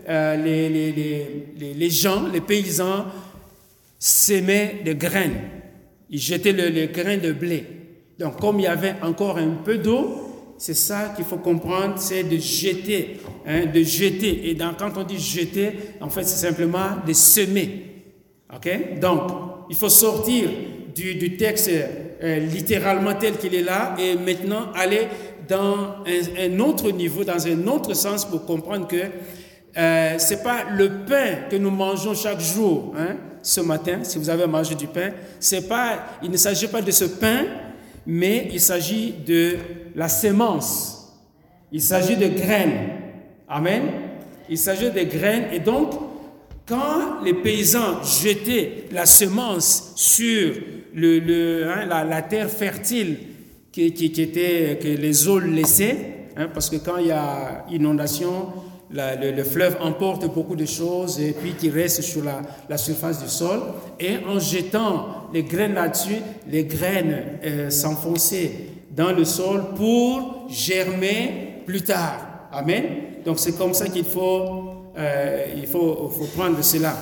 euh, 0.09 0.35
les, 0.37 0.69
les, 0.69 0.91
les, 0.91 1.73
les, 1.73 1.89
gens, 1.89 2.27
les 2.31 2.41
paysans, 2.41 3.05
s'aimaient 3.99 4.81
des 4.83 4.95
graines. 4.95 5.41
Ils 6.09 6.19
jetaient 6.19 6.53
les 6.53 6.87
grains 6.87 7.17
de 7.17 7.31
blé. 7.31 7.65
Donc, 8.17 8.39
comme 8.39 8.59
il 8.59 8.63
y 8.63 8.67
avait 8.67 8.95
encore 9.01 9.37
un 9.37 9.57
peu 9.63 9.77
d'eau, 9.77 10.55
c'est 10.57 10.73
ça 10.75 11.13
qu'il 11.15 11.25
faut 11.25 11.37
comprendre, 11.37 11.95
c'est 11.97 12.23
de 12.23 12.37
jeter, 12.37 13.17
hein, 13.47 13.65
de 13.65 13.81
jeter. 13.81 14.49
Et 14.49 14.53
dans, 14.53 14.73
quand 14.73 14.91
on 14.97 15.03
dit 15.03 15.19
jeter, 15.19 15.71
en 15.99 16.09
fait, 16.09 16.23
c'est 16.23 16.47
simplement 16.47 16.97
de 17.05 17.13
semer. 17.13 17.85
Ok? 18.53 18.99
Donc, 18.99 19.21
il 19.69 19.75
faut 19.75 19.89
sortir 19.89 20.49
du, 20.95 21.37
texte 21.37 21.69
euh, 21.69 22.39
littéralement 22.39 23.13
tel 23.13 23.37
qu'il 23.37 23.55
est 23.55 23.63
là 23.63 23.95
et 23.99 24.15
maintenant 24.15 24.71
aller 24.75 25.07
dans 25.47 26.03
un, 26.05 26.59
autre 26.59 26.91
niveau, 26.91 27.23
dans 27.23 27.47
un 27.47 27.67
autre 27.67 27.93
sens 27.93 28.25
pour 28.25 28.45
comprendre 28.45 28.87
que 28.87 29.03
euh, 29.77 30.15
c'est 30.17 30.43
pas 30.43 30.65
le 30.69 30.89
pain 31.05 31.47
que 31.49 31.55
nous 31.55 31.71
mangeons 31.71 32.13
chaque 32.13 32.39
jour, 32.39 32.93
hein, 32.97 33.15
ce 33.41 33.61
matin, 33.61 33.99
si 34.03 34.17
vous 34.17 34.29
avez 34.29 34.45
mangé 34.45 34.75
du 34.75 34.87
pain, 34.87 35.11
pas, 35.67 35.99
il 36.23 36.29
ne 36.29 36.37
s'agit 36.37 36.67
pas 36.67 36.81
de 36.81 36.91
ce 36.91 37.05
pain, 37.05 37.45
mais 38.05 38.49
il 38.51 38.59
s'agit 38.59 39.13
de 39.25 39.57
la 39.95 40.09
sémence. 40.09 41.17
Il 41.71 41.81
s'agit 41.81 42.17
de 42.17 42.27
graines. 42.27 42.89
Amen. 43.47 43.83
Il 44.49 44.57
s'agit 44.57 44.91
de 44.91 45.03
graines. 45.03 45.45
Et 45.53 45.59
donc, 45.59 45.93
quand 46.65 47.21
les 47.23 47.33
paysans 47.33 48.03
jetaient 48.03 48.85
la 48.91 49.05
semence 49.05 49.93
sur 49.95 50.55
le, 50.93 51.69
hein, 51.69 51.85
la, 51.85 52.03
la, 52.03 52.21
terre 52.21 52.49
fertile 52.49 53.17
qui, 53.71 53.93
qui, 53.93 54.21
était, 54.21 54.79
que 54.81 54.87
les 54.87 55.27
eaux 55.27 55.39
laissaient, 55.39 56.27
hein, 56.35 56.49
parce 56.53 56.69
que 56.69 56.77
quand 56.77 56.97
il 56.97 57.07
y 57.07 57.11
a 57.11 57.65
inondation, 57.71 58.47
le, 58.93 59.43
fleuve 59.43 59.77
emporte 59.81 60.33
beaucoup 60.33 60.55
de 60.55 60.65
choses 60.65 61.19
et 61.19 61.31
puis 61.31 61.53
qui 61.53 61.69
restent 61.69 62.01
sur 62.01 62.23
la, 62.23 62.77
surface 62.77 63.21
du 63.21 63.29
sol. 63.29 63.59
Et 63.99 64.17
en 64.27 64.39
jetant 64.39 65.29
les 65.33 65.43
graines 65.43 65.73
là-dessus, 65.73 66.17
les 66.47 66.65
graines 66.65 67.23
euh, 67.43 67.69
s'enfonçaient 67.69 68.51
dans 68.91 69.11
le 69.11 69.23
sol 69.23 69.73
pour 69.75 70.47
germer 70.49 71.61
plus 71.65 71.81
tard. 71.81 72.49
Amen. 72.51 72.83
Donc 73.25 73.39
c'est 73.39 73.57
comme 73.57 73.73
ça 73.73 73.87
qu'il 73.87 74.03
faut, 74.03 74.91
euh, 74.97 75.45
il 75.55 75.67
faut, 75.67 76.09
faut, 76.09 76.25
prendre 76.35 76.61
cela. 76.61 76.93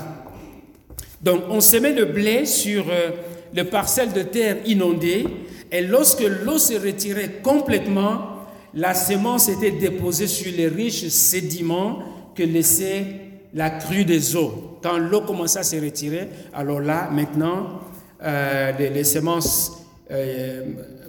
Donc 1.22 1.42
on 1.50 1.60
semait 1.60 1.94
le 1.94 2.06
blé 2.06 2.46
sur 2.46 2.86
euh, 2.90 3.12
le 3.56 3.64
parcelle 3.64 4.14
de 4.14 4.22
terre 4.22 4.58
inondée 4.66 5.26
et 5.72 5.82
lorsque 5.82 6.22
l'eau 6.22 6.58
se 6.58 6.74
retirait 6.74 7.42
complètement, 7.44 8.40
la 8.74 8.94
semence 8.94 9.50
était 9.50 9.72
déposée 9.72 10.28
sur 10.28 10.52
les 10.56 10.68
riches 10.68 11.08
sédiments 11.08 12.00
que 12.36 12.44
laissait 12.44 13.06
la 13.54 13.70
crue 13.70 14.06
des 14.06 14.36
eaux. 14.36 14.78
Quand 14.82 14.98
l'eau 14.98 15.22
commençait 15.22 15.60
à 15.60 15.64
se 15.64 15.76
retirer, 15.76 16.30
alors 16.54 16.80
là, 16.80 17.10
maintenant, 17.12 17.82
euh, 18.24 18.72
les, 18.78 19.04
semences 19.04 19.86
euh, 20.12 20.66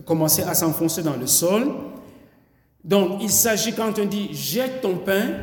commençaient 0.07 0.45
à 0.45 0.55
s'enfoncer 0.55 1.03
dans 1.03 1.17
le 1.17 1.27
sol. 1.27 1.71
Donc, 2.83 3.23
il 3.23 3.31
s'agit, 3.31 3.75
quand 3.75 3.99
on 3.99 4.07
dit 4.07 4.31
jette 4.33 4.81
ton 4.81 4.97
pain, 4.97 5.35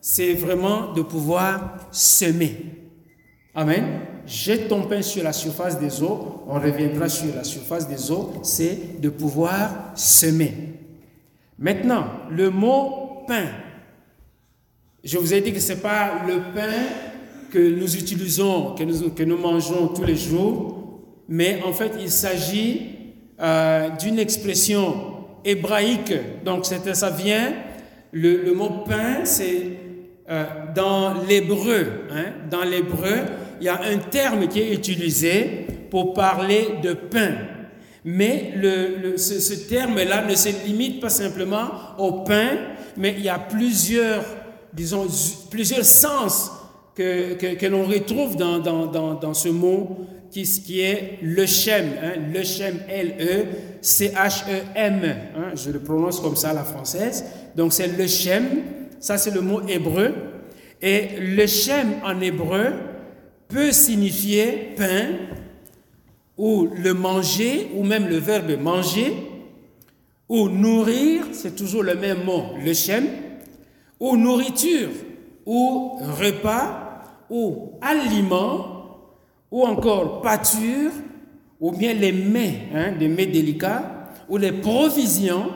c'est 0.00 0.32
vraiment 0.32 0.92
de 0.92 1.02
pouvoir 1.02 1.76
semer. 1.92 2.56
Amen. 3.54 3.84
Jette 4.26 4.68
ton 4.68 4.82
pain 4.82 5.02
sur 5.02 5.22
la 5.22 5.32
surface 5.32 5.78
des 5.78 6.02
eaux, 6.02 6.44
on 6.46 6.54
reviendra 6.54 7.08
sur 7.08 7.34
la 7.34 7.44
surface 7.44 7.88
des 7.88 8.10
eaux, 8.10 8.32
c'est 8.42 9.00
de 9.00 9.08
pouvoir 9.08 9.92
semer. 9.94 10.52
Maintenant, 11.58 12.06
le 12.30 12.50
mot 12.50 13.24
pain, 13.26 13.46
je 15.02 15.18
vous 15.18 15.32
ai 15.34 15.40
dit 15.40 15.52
que 15.52 15.60
ce 15.60 15.72
n'est 15.72 15.80
pas 15.80 16.22
le 16.26 16.36
pain 16.54 16.72
que 17.50 17.58
nous 17.58 17.96
utilisons, 17.96 18.74
que 18.74 18.84
nous, 18.84 19.10
que 19.10 19.22
nous 19.22 19.36
mangeons 19.36 19.88
tous 19.88 20.04
les 20.04 20.16
jours, 20.16 21.00
mais 21.28 21.60
en 21.64 21.72
fait 21.72 21.92
il 22.00 22.10
s'agit 22.10 22.98
euh, 23.40 23.88
d'une 23.90 24.18
expression 24.18 24.94
hébraïque. 25.44 26.14
Donc 26.44 26.66
ça 26.66 27.10
vient, 27.10 27.52
le, 28.12 28.52
mot 28.52 28.84
pain, 28.86 29.24
c'est 29.24 29.62
euh, 30.28 30.44
dans 30.74 31.14
l'hébreu. 31.28 31.86
Hein, 32.10 32.32
dans 32.50 32.62
l'hébreu, 32.62 33.18
il 33.60 33.66
y 33.66 33.68
a 33.68 33.80
un 33.82 33.98
terme 33.98 34.48
qui 34.48 34.60
est 34.60 34.72
utilisé 34.72 35.66
pour 35.90 36.14
parler 36.14 36.76
de 36.82 36.94
pain. 36.94 37.32
Mais 38.04 38.54
ce, 39.16 39.68
terme-là 39.68 40.24
ne 40.24 40.34
se 40.34 40.48
limite 40.66 41.00
pas 41.00 41.10
simplement 41.10 41.68
au 41.98 42.24
pain, 42.24 42.56
mais 42.96 43.14
il 43.18 43.24
y 43.24 43.28
a 43.28 43.38
plusieurs 43.38 44.24
disons, 44.72 45.06
plusieurs 45.50 45.84
sens 45.84 46.50
que, 46.94 47.34
que, 47.34 47.66
l'on 47.66 47.84
retrouve 47.84 48.36
dans, 48.36 48.58
dans, 48.58 48.86
dans, 49.14 49.34
ce 49.34 49.48
mot 49.48 50.06
qui, 50.30 50.44
qui 50.44 50.80
est 50.80 51.18
le 51.22 51.44
Shem, 51.46 51.90
hein, 52.02 52.12
le 52.32 52.42
Shem, 52.42 52.78
L-E-C-H-E-M, 52.88 54.20
hein, 55.04 55.52
je 55.54 55.70
le 55.70 55.80
prononce 55.80 56.20
comme 56.20 56.36
ça 56.36 56.52
la 56.52 56.64
française. 56.64 57.24
Donc 57.56 57.72
c'est 57.72 57.88
le 57.88 58.06
Shem, 58.06 58.44
ça 58.98 59.16
c'est 59.18 59.34
le 59.34 59.40
mot 59.40 59.62
hébreu. 59.68 60.12
Et 60.82 61.08
le 61.20 61.46
Shem 61.46 61.94
en 62.04 62.20
hébreu 62.20 62.72
peut 63.50 63.72
signifier 63.72 64.74
pain, 64.76 65.08
ou 66.38 66.68
le 66.74 66.94
manger, 66.94 67.70
ou 67.74 67.84
même 67.84 68.08
le 68.08 68.16
verbe 68.16 68.58
manger, 68.58 69.12
ou 70.28 70.48
nourrir, 70.48 71.24
c'est 71.32 71.54
toujours 71.54 71.82
le 71.82 71.96
même 71.96 72.24
mot, 72.24 72.44
le 72.64 72.72
Shem 72.72 73.04
ou 74.00 74.16
nourriture, 74.16 74.88
ou 75.44 75.98
repas, 75.98 77.04
ou 77.28 77.72
aliment, 77.82 78.96
ou 79.50 79.64
encore 79.64 80.22
pâture, 80.22 80.90
ou 81.60 81.72
bien 81.72 81.92
les 81.92 82.12
mets, 82.12 82.68
hein, 82.74 82.92
des 82.98 83.08
mets 83.08 83.26
délicats, 83.26 84.08
ou 84.28 84.38
les 84.38 84.52
provisions 84.52 85.50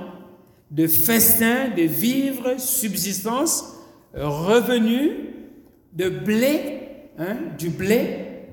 de 0.70 0.86
festins, 0.86 1.68
de 1.74 1.82
vivres, 1.82 2.60
subsistance, 2.60 3.76
revenus, 4.12 5.12
de 5.94 6.08
blé, 6.08 6.73
hein, 7.18 7.36
du 7.58 7.70
blé. 7.70 8.06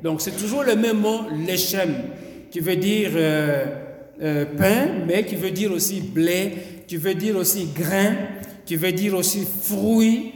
Donc 0.03 0.21
c'est 0.21 0.37
toujours 0.37 0.63
le 0.63 0.75
même 0.75 0.99
mot, 0.99 1.21
lechem, 1.47 1.93
qui 2.49 2.59
veut 2.59 2.75
dire 2.75 3.11
euh, 3.15 3.65
euh, 4.21 4.45
pain, 4.57 4.87
mais 5.07 5.25
qui 5.25 5.35
veut 5.35 5.51
dire 5.51 5.71
aussi 5.71 6.01
blé, 6.01 6.53
qui 6.87 6.97
veut 6.97 7.15
dire 7.15 7.37
aussi 7.37 7.67
grain, 7.75 8.15
qui 8.65 8.75
veut 8.75 8.91
dire 8.91 9.15
aussi 9.15 9.45
fruit, 9.45 10.33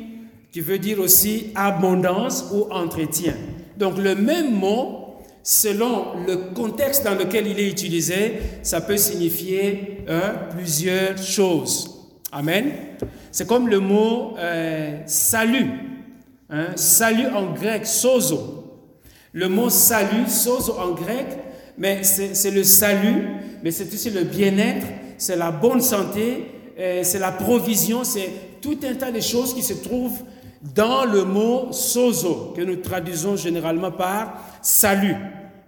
qui 0.51 0.61
veut 0.61 0.79
dire 0.79 0.99
aussi 0.99 1.51
abondance 1.55 2.45
ou 2.53 2.67
entretien. 2.71 3.33
Donc 3.77 3.97
le 3.97 4.15
même 4.15 4.53
mot, 4.53 5.17
selon 5.43 6.25
le 6.25 6.53
contexte 6.53 7.03
dans 7.03 7.15
lequel 7.15 7.47
il 7.47 7.59
est 7.59 7.67
utilisé, 7.67 8.39
ça 8.63 8.81
peut 8.81 8.97
signifier 8.97 9.99
hein, 10.07 10.33
plusieurs 10.55 11.17
choses. 11.17 12.07
Amen. 12.31 12.71
C'est 13.31 13.47
comme 13.47 13.67
le 13.67 13.79
mot 13.79 14.35
euh, 14.37 14.99
salut. 15.05 15.94
Hein, 16.49 16.75
salut 16.75 17.27
en 17.27 17.53
grec, 17.53 17.87
sozo. 17.87 18.63
Le 19.33 19.49
mot 19.49 19.69
salut, 19.69 20.27
sozo 20.27 20.73
en 20.77 20.91
grec, 20.91 21.25
mais 21.77 22.03
c'est 22.03 22.51
le 22.51 22.63
salut, 22.63 23.27
mais 23.63 23.71
c'est 23.71 23.91
aussi 23.91 24.11
le 24.11 24.23
bien-être, 24.23 24.85
c'est 25.17 25.35
la 25.35 25.51
bonne 25.51 25.81
santé, 25.81 26.45
euh, 26.79 27.01
c'est 27.03 27.19
la 27.19 27.31
provision, 27.31 28.03
c'est 28.03 28.29
tout 28.61 28.77
un 28.87 28.93
tas 28.93 29.11
de 29.11 29.19
choses 29.19 29.53
qui 29.53 29.63
se 29.63 29.73
trouvent 29.73 30.21
dans 30.73 31.05
le 31.05 31.25
mot 31.25 31.71
sozo, 31.71 32.53
que 32.55 32.61
nous 32.61 32.77
traduisons 32.77 33.35
généralement 33.35 33.91
par 33.91 34.39
salut. 34.61 35.15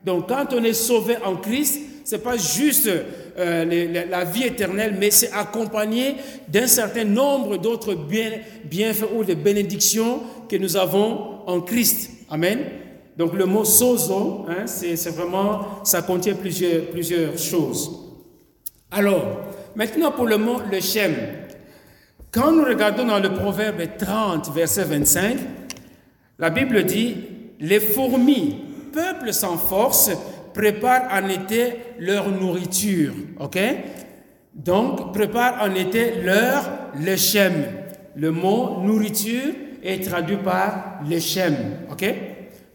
Donc 0.05 0.29
quand 0.29 0.53
on 0.53 0.63
est 0.63 0.73
sauvé 0.73 1.17
en 1.25 1.35
Christ, 1.35 1.81
c'est 2.03 2.23
pas 2.23 2.37
juste 2.37 2.89
euh, 3.37 4.05
la 4.09 4.23
vie 4.23 4.43
éternelle, 4.43 4.95
mais 4.99 5.11
c'est 5.11 5.31
accompagné 5.31 6.15
d'un 6.47 6.67
certain 6.67 7.03
nombre 7.05 7.57
d'autres 7.57 7.95
bienfaits 8.65 9.09
ou 9.15 9.23
de 9.23 9.33
bénédictions 9.33 10.21
que 10.49 10.55
nous 10.55 10.77
avons 10.77 11.41
en 11.45 11.61
Christ. 11.61 12.11
Amen. 12.29 12.59
Donc 13.17 13.33
le 13.33 13.45
mot 13.45 13.65
sozo, 13.65 14.45
hein, 14.47 14.65
c'est 14.65 15.09
vraiment, 15.09 15.83
ça 15.83 16.01
contient 16.01 16.35
plusieurs, 16.35 17.37
choses. 17.37 17.91
Alors, 18.91 19.47
Maintenant 19.77 20.11
pour 20.11 20.25
le 20.25 20.39
mot 20.39 20.59
le 20.71 20.79
Shem. 20.81 21.13
Quand 22.31 22.51
nous 22.51 22.63
regardons 22.63 23.05
dans 23.05 23.19
le 23.19 23.31
Proverbe 23.31 23.83
30, 23.95 24.51
verset 24.51 24.85
25, 24.85 25.37
la 26.39 26.49
Bible 26.49 26.83
dit 26.83 27.15
Les 27.59 27.79
fourmis, 27.79 28.55
peuple 28.91 29.31
sans 29.31 29.55
force, 29.55 30.09
préparent 30.57 31.09
en 31.11 31.29
été 31.29 31.75
leur 31.99 32.29
nourriture. 32.29 33.13
Ok? 33.39 33.59
Donc, 34.55 35.13
préparent 35.13 35.61
en 35.61 35.73
été 35.75 36.23
leur 36.23 36.67
le 36.99 37.15
Shem. 37.15 37.53
Le 38.15 38.31
mot 38.31 38.81
nourriture 38.81 39.53
est 39.83 40.03
traduit 40.03 40.37
par 40.37 40.99
le 41.07 41.19
Shem. 41.19 41.55
Ok? 41.91 42.03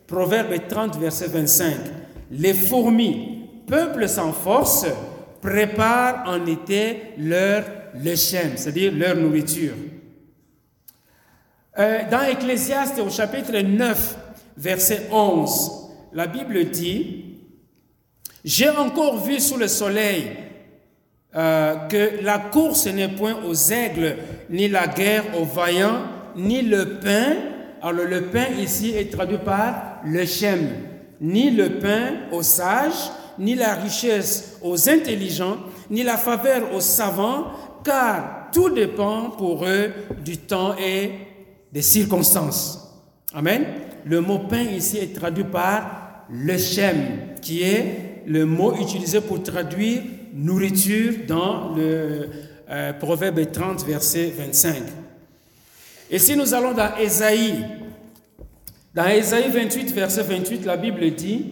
Proverbe 0.07 0.55
30, 0.69 0.97
verset 0.99 1.27
25. 1.27 1.75
Les 2.31 2.55
fourmis, 2.55 3.49
peuple 3.67 4.09
sans 4.09 4.33
force, 4.33 4.87
préparent 5.41 6.23
en 6.27 6.47
été 6.47 7.15
leur 7.19 7.65
lechem, 7.97 8.53
c'est-à-dire 8.55 8.93
leur 8.95 9.17
nourriture. 9.17 9.75
Euh, 11.79 11.99
dans 12.09 12.23
Ecclésiaste 12.23 13.01
au 13.01 13.11
chapitre 13.11 13.59
9, 13.59 14.17
verset 14.57 15.09
11, 15.11 15.83
la 16.13 16.27
Bible 16.27 16.65
dit, 16.67 17.22
J'ai 18.45 18.69
encore 18.71 19.25
vu 19.25 19.39
sous 19.39 19.57
le 19.57 19.69
soleil 19.69 20.33
euh, 21.37 21.77
que 21.89 22.23
la 22.23 22.39
course 22.39 22.87
n'est 22.87 23.09
point 23.09 23.37
aux 23.47 23.55
aigles, 23.55 24.17
ni 24.51 24.69
la 24.69 24.89
guerre 24.89 25.25
aux 25.41 25.45
vaillants, 25.45 26.03
ni 26.37 26.63
le 26.63 26.99
pain. 26.99 27.37
Alors 27.81 28.07
le 28.07 28.23
pain 28.23 28.47
ici 28.61 28.95
est 28.97 29.13
traduit 29.13 29.39
par 29.39 30.01
le 30.05 30.25
shem, 30.27 30.69
ni 31.21 31.51
le 31.51 31.79
pain 31.79 32.15
aux 32.33 32.43
sages, 32.43 33.11
ni 33.39 33.55
la 33.55 33.75
richesse 33.75 34.59
aux 34.61 34.89
intelligents, 34.89 35.59
ni 35.89 36.03
la 36.03 36.17
faveur 36.17 36.75
aux 36.75 36.81
savants, 36.81 37.47
car 37.85 38.49
tout 38.53 38.71
dépend 38.71 39.31
pour 39.31 39.65
eux 39.65 39.91
du 40.25 40.37
temps 40.37 40.75
et 40.77 41.13
des 41.73 41.83
circonstances. 41.83 42.79
Amen. 43.33 43.65
Le 44.05 44.21
mot 44.21 44.41
pain 44.41 44.63
ici 44.63 44.99
est 44.99 45.17
traduit 45.17 45.45
par 45.45 46.27
le 46.29 46.59
shem, 46.59 46.97
qui 47.41 47.63
est 47.63 48.12
le 48.27 48.45
mot 48.45 48.75
utilisé 48.77 49.21
pour 49.21 49.43
traduire 49.43 50.03
nourriture 50.35 51.15
dans 51.27 51.75
le 51.75 52.29
euh, 52.71 52.93
Proverbe 52.95 53.51
30, 53.51 53.85
verset 53.85 54.33
25. 54.37 54.83
Et 56.11 56.19
si 56.19 56.37
nous 56.37 56.55
allons 56.55 56.73
dans 56.73 56.97
Ésaïe, 56.97 57.65
dans 58.95 59.09
Ésaïe 59.09 59.51
28, 59.51 59.93
verset 59.93 60.23
28, 60.23 60.65
la 60.65 60.77
Bible 60.77 61.11
dit, 61.11 61.47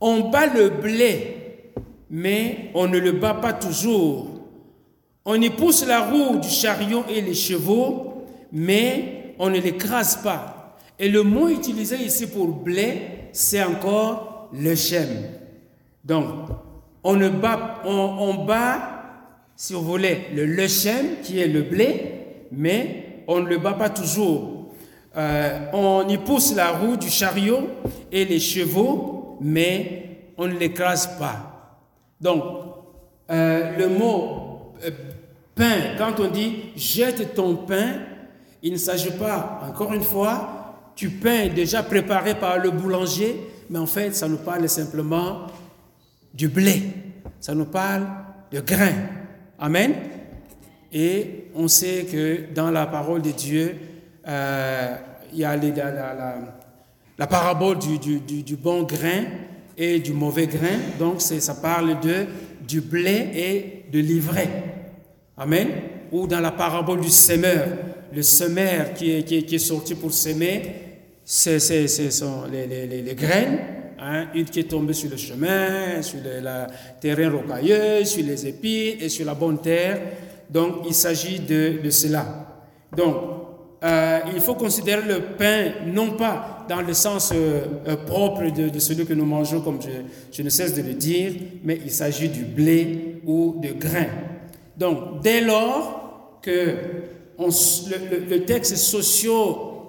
on 0.00 0.30
bat 0.30 0.46
le 0.46 0.68
blé, 0.68 1.72
mais 2.10 2.70
on 2.74 2.86
ne 2.86 2.98
le 2.98 3.12
bat 3.12 3.34
pas 3.34 3.52
toujours. 3.52 4.28
On 5.24 5.40
y 5.40 5.50
pousse 5.50 5.86
la 5.86 6.02
roue 6.02 6.38
du 6.38 6.48
chariot 6.48 7.04
et 7.08 7.20
les 7.20 7.34
chevaux, 7.34 8.24
mais 8.52 9.34
on 9.38 9.50
ne 9.50 9.58
l'écrase 9.58 10.16
pas. 10.16 10.76
Et 10.98 11.08
le 11.08 11.22
mot 11.22 11.48
utilisé 11.48 11.96
ici 11.96 12.26
pour 12.26 12.48
blé, 12.48 13.30
c'est 13.32 13.62
encore 13.62 14.33
le 14.54 14.74
chem. 14.74 15.08
Donc, 16.04 16.26
on, 17.02 17.16
bat, 17.30 17.82
on, 17.84 18.44
bat, 18.44 19.02
si 19.56 19.72
vous 19.72 19.82
voulez, 19.82 20.26
le 20.34 20.44
lechem, 20.46 21.20
qui 21.22 21.40
est 21.40 21.48
le 21.48 21.62
blé, 21.62 22.46
mais 22.52 23.24
on 23.26 23.40
ne 23.40 23.48
le 23.48 23.58
bat 23.58 23.74
pas 23.74 23.90
toujours. 23.90 24.70
Euh, 25.16 25.58
on 25.72 26.08
y 26.08 26.18
pousse 26.18 26.54
la 26.54 26.72
roue 26.72 26.96
du 26.96 27.08
chariot 27.08 27.68
et 28.10 28.24
les 28.24 28.40
chevaux, 28.40 29.38
mais 29.40 30.32
on 30.36 30.46
ne 30.46 30.54
l'écrase 30.54 31.18
pas. 31.18 31.80
Donc, 32.20 32.42
euh, 33.30 33.76
le 33.78 33.88
mot 33.88 34.72
euh, 34.84 34.90
pain, 35.54 35.96
quand 35.96 36.20
on 36.20 36.30
dit 36.30 36.72
jette 36.76 37.34
ton 37.34 37.56
pain, 37.56 38.00
il 38.62 38.72
ne 38.72 38.78
s'agit 38.78 39.12
pas, 39.12 39.60
encore 39.68 39.92
une 39.92 40.02
fois, 40.02 40.64
tu 40.96 41.10
pain 41.10 41.48
déjà 41.48 41.82
préparé 41.82 42.34
par 42.34 42.58
le 42.58 42.70
boulanger, 42.70 43.36
mais 43.70 43.78
en 43.78 43.86
fait, 43.86 44.14
ça 44.14 44.28
nous 44.28 44.38
parle 44.38 44.68
simplement 44.68 45.46
du 46.32 46.48
blé, 46.48 46.82
ça 47.40 47.54
nous 47.54 47.64
parle 47.66 48.06
de 48.52 48.60
grain. 48.60 48.92
Amen. 49.58 49.92
Et 50.92 51.46
on 51.54 51.68
sait 51.68 52.06
que 52.10 52.52
dans 52.54 52.70
la 52.70 52.86
parole 52.86 53.22
de 53.22 53.30
Dieu, 53.30 53.76
euh, 54.26 54.96
il 55.32 55.40
y 55.40 55.44
a 55.44 55.56
la, 55.56 57.26
parabole 57.26 57.78
du, 57.78 57.98
du, 58.20 58.56
bon 58.56 58.84
grain 58.84 59.24
et 59.76 59.98
du 59.98 60.12
mauvais 60.12 60.46
grain. 60.46 60.78
Donc 60.98 61.20
ça 61.20 61.54
parle 61.54 62.00
de, 62.00 62.26
du 62.66 62.80
blé 62.80 63.30
et 63.34 63.84
de 63.92 63.98
l'ivraie. 63.98 64.48
Amen. 65.36 65.68
Ou 66.12 66.28
dans 66.28 66.40
la 66.40 66.52
parabole 66.52 67.00
du 67.00 67.10
semeur, 67.10 67.66
le 68.14 68.22
semeur 68.22 68.94
qui 68.94 69.10
est, 69.10 69.24
qui 69.24 69.54
est, 69.54 69.58
sorti 69.58 69.96
pour 69.96 70.12
s'aimer, 71.24 71.88
c'est 71.88 72.10
les, 72.52 72.86
les, 72.86 73.02
les, 73.02 73.14
graines, 73.14 73.58
hein, 73.98 74.26
une 74.34 74.44
qui 74.44 74.60
est 74.60 74.64
tombée 74.70 74.92
sur 74.92 75.10
le 75.10 75.16
chemin, 75.16 76.02
sur 76.02 76.18
le 76.22 76.66
terrain 77.00 77.30
rocailleux, 77.30 78.04
sur 78.04 78.24
les 78.24 78.46
épis 78.46 78.96
et 79.00 79.08
sur 79.08 79.26
la 79.26 79.34
bonne 79.34 79.60
terre. 79.60 80.00
Donc 80.50 80.84
il 80.86 80.94
s'agit 80.94 81.40
de, 81.40 81.80
de, 81.82 81.90
cela. 81.90 82.26
Donc 82.96 83.16
euh, 83.82 84.20
il 84.34 84.40
faut 84.40 84.54
considérer 84.54 85.02
le 85.06 85.36
pain 85.36 85.72
non 85.86 86.12
pas 86.12 86.66
dans 86.68 86.80
le 86.80 86.94
sens 86.94 87.32
euh, 87.34 87.64
euh, 87.86 87.96
propre 87.96 88.44
de, 88.50 88.78
celui 88.78 89.04
que 89.04 89.14
nous 89.14 89.26
mangeons, 89.26 89.60
comme 89.60 89.80
je, 89.80 89.88
je 90.32 90.42
ne 90.42 90.48
cesse 90.48 90.74
de 90.74 90.82
le 90.82 90.94
dire, 90.94 91.32
mais 91.62 91.80
il 91.84 91.90
s'agit 91.90 92.28
du 92.28 92.44
blé 92.44 93.20
ou 93.26 93.56
de 93.62 93.72
grain. 93.72 94.06
Donc, 94.76 95.22
dès 95.22 95.40
lors 95.40 96.38
que 96.42 96.74
le, 97.38 98.44
texte 98.44 98.76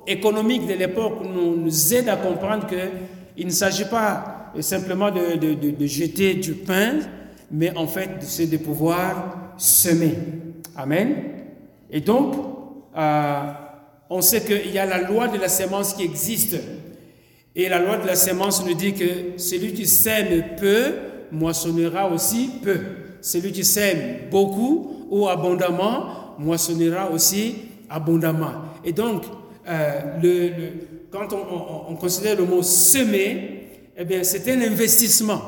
socio-économique 0.05 0.67
de 0.67 0.73
l'époque 0.73 1.19
nous, 1.23 1.93
aide 1.93 2.09
à 2.09 2.15
comprendre 2.17 2.67
qu'il 2.67 3.45
ne 3.45 3.51
s'agit 3.51 3.85
pas 3.85 4.51
simplement 4.59 5.11
de, 5.11 5.85
jeter 5.85 6.35
du 6.35 6.53
pain, 6.53 6.99
mais 7.51 7.75
en 7.75 7.87
fait, 7.87 8.09
c'est 8.21 8.47
de 8.47 8.57
pouvoir 8.57 9.53
semer. 9.57 10.13
Amen. 10.75 11.15
Et 11.89 12.01
donc, 12.01 12.35
euh, 12.97 13.41
on 14.09 14.21
sait 14.21 14.41
qu'il 14.41 14.71
y 14.71 14.79
a 14.79 14.85
la 14.85 15.01
loi 15.01 15.27
de 15.27 15.37
la 15.37 15.47
sémence 15.47 15.93
qui 15.93 16.03
existe. 16.03 16.57
Et 17.55 17.69
la 17.69 17.79
loi 17.79 17.97
de 17.97 18.07
la 18.07 18.15
sémence 18.15 18.65
nous 18.65 18.73
dit 18.73 18.93
que 18.93 19.37
celui 19.37 19.73
qui 19.73 19.85
sème 19.85 20.43
peu 20.59 20.93
moissonnera 21.31 22.09
aussi 22.09 22.49
peu. 22.61 22.77
Celui 23.21 23.51
qui 23.51 23.63
sème 23.63 24.29
beaucoup 24.29 25.07
ou 25.09 25.27
abondamment 25.27 26.35
moissonnera 26.37 27.09
aussi 27.11 27.55
abondamment. 27.89 28.51
Et 28.83 28.91
donc, 28.91 29.23
euh, 29.67 30.69
quand 31.11 31.27
on, 31.33 31.95
considère 31.95 32.37
le 32.37 32.45
mot 32.45 32.61
semer, 32.61 33.69
eh 33.97 34.05
bien, 34.05 34.23
c'est 34.23 34.49
un 34.51 34.61
investissement. 34.61 35.41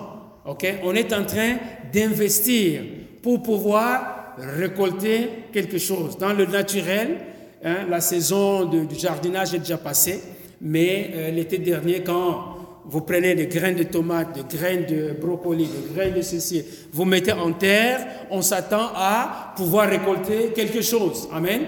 ok? 0.46 0.66
On 0.84 0.96
est 0.96 1.14
en 1.14 1.26
train 1.26 1.58
d'investir 1.94 2.82
pour 3.22 3.44
pouvoir 3.44 4.36
récolter 4.38 5.30
quelque 5.52 5.78
chose. 5.78 6.18
Dans 6.18 6.34
le 6.34 6.46
naturel, 6.46 7.18
hein, 7.64 7.86
la 7.90 8.02
saison 8.02 8.66
du 8.66 8.96
jardinage 8.96 9.54
est 9.54 9.60
déjà 9.60 9.78
passée, 9.78 10.22
mais 10.62 11.12
euh, 11.14 11.32
l'été 11.32 11.58
dernier, 11.58 12.02
quand 12.02 12.56
vous 12.86 13.02
prenez 13.02 13.36
des 13.36 13.48
graines 13.48 13.76
de 13.76 13.84
tomates, 13.84 14.34
des 14.34 14.58
graines 14.58 14.86
de 14.86 15.14
brocoli, 15.20 15.66
des 15.66 15.94
graines 15.94 16.14
de 16.14 16.22
ceci, 16.22 16.64
vous 16.94 17.06
mettez 17.06 17.34
en 17.34 17.52
terre, 17.52 18.08
on 18.32 18.42
s'attend 18.42 18.92
à 18.96 19.54
pouvoir 19.58 19.90
récolter 19.90 20.54
quelque 20.56 20.82
chose. 20.82 21.28
Amen. 21.34 21.62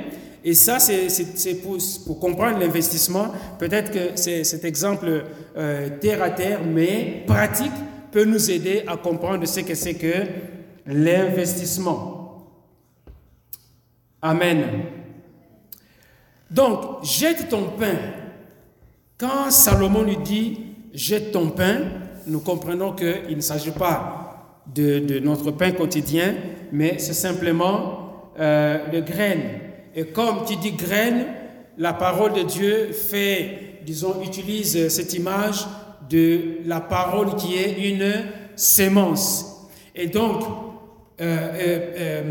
Et 0.43 0.53
ça, 0.53 0.79
c'est 0.79 1.55
pour, 1.55 2.19
comprendre 2.19 2.59
l'investissement. 2.59 3.27
Peut-être 3.57 3.91
que 3.91 4.15
cet 4.43 4.63
exemple 4.63 5.25
euh, 5.57 5.89
terre 5.99 6.23
à 6.23 6.29
terre, 6.29 6.61
mais 6.65 7.23
pratique, 7.27 7.71
peut 8.11 8.25
nous 8.25 8.49
aider 8.49 8.83
à 8.87 8.97
comprendre 8.97 9.45
ce 9.45 9.59
que 9.59 9.75
c'est 9.75 9.95
que 9.95 10.13
l'investissement. 10.85 12.47
Amen. 14.21 14.63
Donc, 16.49 17.03
jette 17.03 17.49
ton 17.49 17.71
pain. 17.77 17.95
Quand 19.17 19.51
Salomon 19.51 20.03
lui 20.03 20.17
dit, 20.17 20.59
jette 20.93 21.31
ton 21.31 21.49
pain, 21.49 21.81
nous 22.25 22.39
comprenons 22.39 22.93
qu'il 22.93 23.35
ne 23.35 23.41
s'agit 23.41 23.71
pas 23.71 24.63
de, 24.73 25.19
notre 25.19 25.51
pain 25.51 25.71
quotidien, 25.71 26.33
mais 26.71 26.97
c'est 26.97 27.13
simplement 27.13 28.31
euh, 28.39 28.89
de 28.89 28.99
graines. 28.99 29.68
Et 29.95 30.05
comme 30.05 30.45
tu 30.45 30.55
dis 30.55 30.71
graines, 30.71 31.25
la 31.77 31.93
parole 31.93 32.33
de 32.33 32.43
Dieu 32.43 32.91
fait, 32.91 33.79
disons, 33.85 34.21
utilise 34.23 34.89
cette 34.89 35.13
image 35.13 35.65
de 36.09 36.59
la 36.65 36.81
parole 36.81 37.35
qui 37.35 37.55
est 37.55 37.89
une 37.89 38.11
sémence. 38.55 39.69
Et 39.95 40.07
donc, 40.07 40.43
euh, 41.21 41.49
euh, 41.53 41.79
euh 41.97 42.23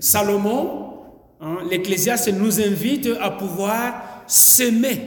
Salomon, 0.00 0.92
hein, 1.40 1.58
l'Ecclésiaste 1.68 2.32
nous 2.32 2.60
invite 2.60 3.08
à 3.20 3.30
pouvoir 3.30 4.22
semer 4.28 5.00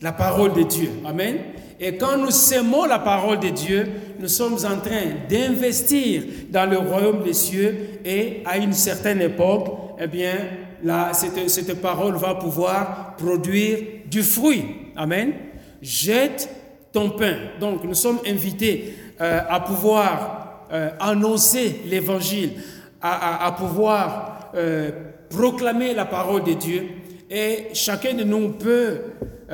la 0.00 0.12
parole 0.12 0.54
de 0.54 0.62
Dieu. 0.62 0.90
Amen. 1.04 1.36
Et 1.80 1.96
quand 1.96 2.16
nous 2.16 2.30
sémons 2.30 2.86
la 2.86 2.98
parole 2.98 3.38
de 3.40 3.50
Dieu, 3.50 3.86
nous 4.18 4.28
sommes 4.28 4.54
en 4.54 4.80
train 4.80 5.04
d'investir 5.28 6.22
dans 6.50 6.68
le 6.68 6.78
royaume 6.78 7.22
des 7.22 7.34
cieux 7.34 8.00
et 8.04 8.42
à 8.44 8.56
une 8.58 8.72
certaine 8.72 9.20
époque, 9.20 9.68
eh 10.00 10.06
bien, 10.06 10.34
là, 10.82 11.12
cette, 11.12 11.80
parole 11.80 12.16
va 12.16 12.34
pouvoir 12.34 13.16
produire 13.16 13.78
du 14.06 14.22
fruit. 14.22 14.64
Amen. 14.96 15.32
Jette 15.80 16.48
ton 16.92 17.10
pain. 17.10 17.36
Donc, 17.60 17.84
nous 17.84 17.94
sommes 17.94 18.18
invités 18.26 18.94
euh, 19.20 19.40
à 19.48 19.60
pouvoir 19.60 20.66
euh, 20.72 20.90
annoncer 21.00 21.82
l'évangile, 21.86 22.52
à, 23.00 23.54
pouvoir 23.56 24.50
euh, 24.54 24.90
proclamer 25.30 25.94
la 25.94 26.04
parole 26.04 26.44
de 26.44 26.52
Dieu. 26.54 26.88
Et 27.30 27.68
chacun 27.74 28.14
de 28.14 28.24
nous 28.24 28.50
peut 28.50 29.00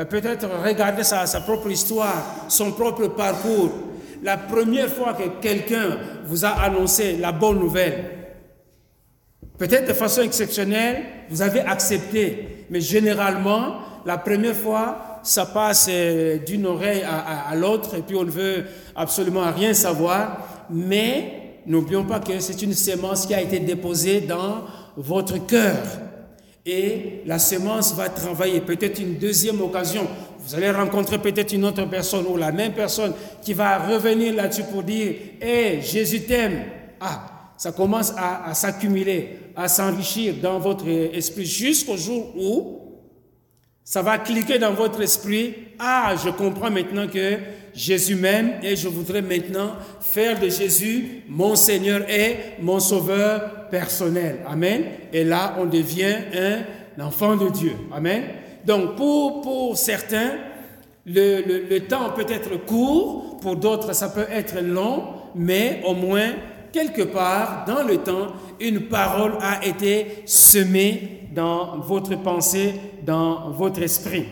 peut-être 0.09 0.47
regarder 0.65 1.03
sa, 1.03 1.27
propre 1.41 1.71
histoire, 1.71 2.47
son 2.49 2.73
propre 2.73 3.09
parcours. 3.09 3.73
La 4.23 4.37
première 4.37 4.89
fois 4.89 5.13
que 5.15 5.41
quelqu'un 5.41 5.99
vous 6.25 6.45
a 6.45 6.51
annoncé 6.51 7.17
la 7.17 7.33
bonne 7.33 7.59
nouvelle, 7.59 8.24
peut-être 9.59 9.89
de 9.89 9.93
façon 9.93 10.23
exceptionnelle, 10.23 11.03
vous 11.31 11.43
avez 11.43 11.61
accepté, 11.61 12.67
mais 12.71 12.81
généralement, 12.81 13.77
la 14.07 14.19
première 14.19 14.55
fois, 14.55 15.21
ça 15.23 15.47
passe 15.47 15.89
euh, 15.91 16.39
d'une 16.39 16.67
oreille 16.67 17.03
à, 17.03 17.55
l'autre 17.57 17.97
et 17.97 18.03
puis 18.03 18.15
on 18.15 18.25
ne 18.25 18.31
veut 18.31 18.65
absolument 18.95 19.51
rien 19.51 19.73
savoir. 19.73 20.67
Mais 20.71 21.61
n'oublions 21.67 22.05
pas 22.05 22.21
que 22.21 22.39
c'est 22.41 22.61
une 22.63 22.75
sémence 22.75 23.27
qui 23.27 23.35
a 23.35 23.41
été 23.41 23.59
déposée 23.59 24.21
dans 24.21 24.65
votre 24.97 25.45
cœur 25.47 25.77
et 26.67 27.23
la 27.27 27.39
semence 27.39 27.95
va 27.95 28.09
travailler. 28.09 28.61
Peut-être 28.61 29.01
une 29.01 29.15
deuxième 29.15 29.61
occasion, 29.63 30.07
vous 30.47 30.55
allez 30.55 30.71
rencontrer 30.71 31.19
peut-être 31.19 31.53
une 31.53 31.65
autre 31.65 31.89
personne 31.89 32.27
ou 32.29 32.37
la 32.37 32.53
même 32.53 32.73
personne 32.73 33.15
qui 33.43 33.55
va 33.55 33.79
revenir 33.79 34.35
là-dessus 34.35 34.65
pour 34.65 34.83
dire 34.83 35.15
Hé, 35.41 35.81
Jésus 35.81 36.23
t'aime. 36.23 36.65
Ah, 37.01 37.34
ça 37.57 37.73
commence 37.73 38.13
à, 38.17 38.53
s'accumuler, 38.55 39.39
à 39.57 39.69
s'enrichir 39.69 40.35
dans 40.43 40.59
votre 40.59 40.89
esprit 40.89 41.47
jusqu'au 41.47 41.97
jour 41.97 42.35
où 42.37 42.81
ça 43.85 44.03
va 44.03 44.19
cliquer 44.19 44.59
dans 44.59 44.73
votre 44.73 45.01
esprit. 45.03 45.55
Ah, 45.79 46.15
je 46.23 46.31
comprends 46.31 46.71
maintenant 46.71 47.07
que 47.07 47.37
Jésus 47.75 48.17
m'aime 48.17 48.55
et 48.63 48.77
je 48.77 48.89
voudrais 48.89 49.23
maintenant 49.23 49.73
faire 50.01 50.41
de 50.41 50.49
Jésus 50.49 51.23
mon 51.29 51.55
Seigneur 51.55 52.09
et 52.09 52.37
mon 52.61 52.81
Sauveur 52.81 53.69
personnel. 53.69 54.39
Amen. 54.49 54.85
Et 55.13 55.25
là, 55.25 55.57
on 55.59 55.67
devient 55.67 56.17
un 56.35 57.05
enfant 57.05 57.37
de 57.37 57.51
Dieu. 57.51 57.73
Amen. 57.93 58.23
Donc, 58.65 58.97
pour, 58.97 59.43
pour 59.43 59.77
certains, 59.77 60.33
le, 61.05 61.67
le 61.69 61.81
temps 61.81 62.11
peut 62.17 62.27
être 62.29 62.65
court, 62.65 63.39
pour 63.41 63.57
d'autres, 63.57 63.93
ça 63.93 64.09
peut 64.09 64.27
être 64.31 64.61
long, 64.63 65.05
mais 65.35 65.83
au 65.85 65.93
moins, 65.93 66.31
quelque 66.75 67.03
part 67.03 67.65
dans 67.69 67.85
le 67.85 67.99
temps, 67.99 68.33
une 68.59 68.89
parole 68.89 69.35
a 69.41 69.65
été 69.65 70.25
semée 70.27 71.29
dans 71.33 71.79
votre 71.79 72.17
pensée, 72.21 72.75
dans 73.07 73.51
votre 73.51 73.81
esprit. 73.81 74.25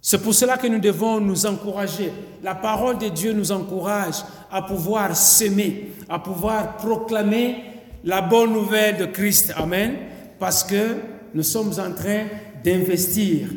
C'est 0.00 0.20
pour 0.20 0.34
cela 0.34 0.56
que 0.56 0.66
nous 0.66 0.80
devons 0.80 1.20
nous 1.20 1.46
encourager. 1.46 2.10
La 2.42 2.56
parole 2.56 2.98
de 2.98 3.08
Dieu 3.08 3.32
nous 3.32 3.52
encourage 3.52 4.16
à 4.50 4.62
pouvoir 4.62 5.16
s'aimer, 5.16 5.92
à 6.08 6.18
pouvoir 6.18 6.76
proclamer 6.76 7.56
la 8.02 8.20
bonne 8.20 8.52
nouvelle 8.52 8.96
de 8.96 9.06
Christ. 9.06 9.54
Amen. 9.56 9.94
Parce 10.40 10.64
que 10.64 10.96
nous 11.34 11.44
sommes 11.44 11.72
en 11.78 11.92
train 11.92 12.24
d'investir. 12.64 13.48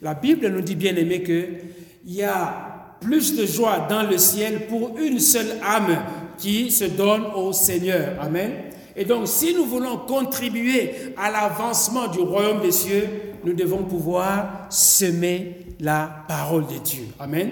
La 0.00 0.14
Bible 0.14 0.48
nous 0.48 0.62
dit 0.62 0.76
bien 0.76 0.96
aimé 0.96 1.22
qu'il 1.22 2.14
y 2.14 2.22
a 2.22 2.96
plus 3.00 3.36
de 3.36 3.44
joie 3.44 3.86
dans 3.88 4.02
le 4.02 4.16
ciel 4.16 4.66
pour 4.66 4.98
une 4.98 5.20
seule 5.20 5.58
âme 5.62 5.98
qui 6.38 6.70
se 6.70 6.84
donne 6.84 7.24
au 7.34 7.52
Seigneur. 7.52 8.14
Amen. 8.20 8.52
Et 8.94 9.04
donc, 9.04 9.28
si 9.28 9.54
nous 9.54 9.66
voulons 9.66 9.98
contribuer 9.98 11.14
à 11.16 11.30
l'avancement 11.30 12.08
du 12.08 12.20
royaume 12.20 12.62
des 12.62 12.72
cieux, 12.72 13.08
nous 13.44 13.52
devons 13.52 13.84
pouvoir 13.84 14.66
semer 14.70 15.66
la 15.80 16.24
parole 16.26 16.66
de 16.66 16.78
Dieu. 16.78 17.04
Amen. 17.18 17.50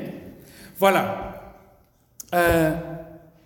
Voilà. 0.78 1.55
Euh, 2.35 2.74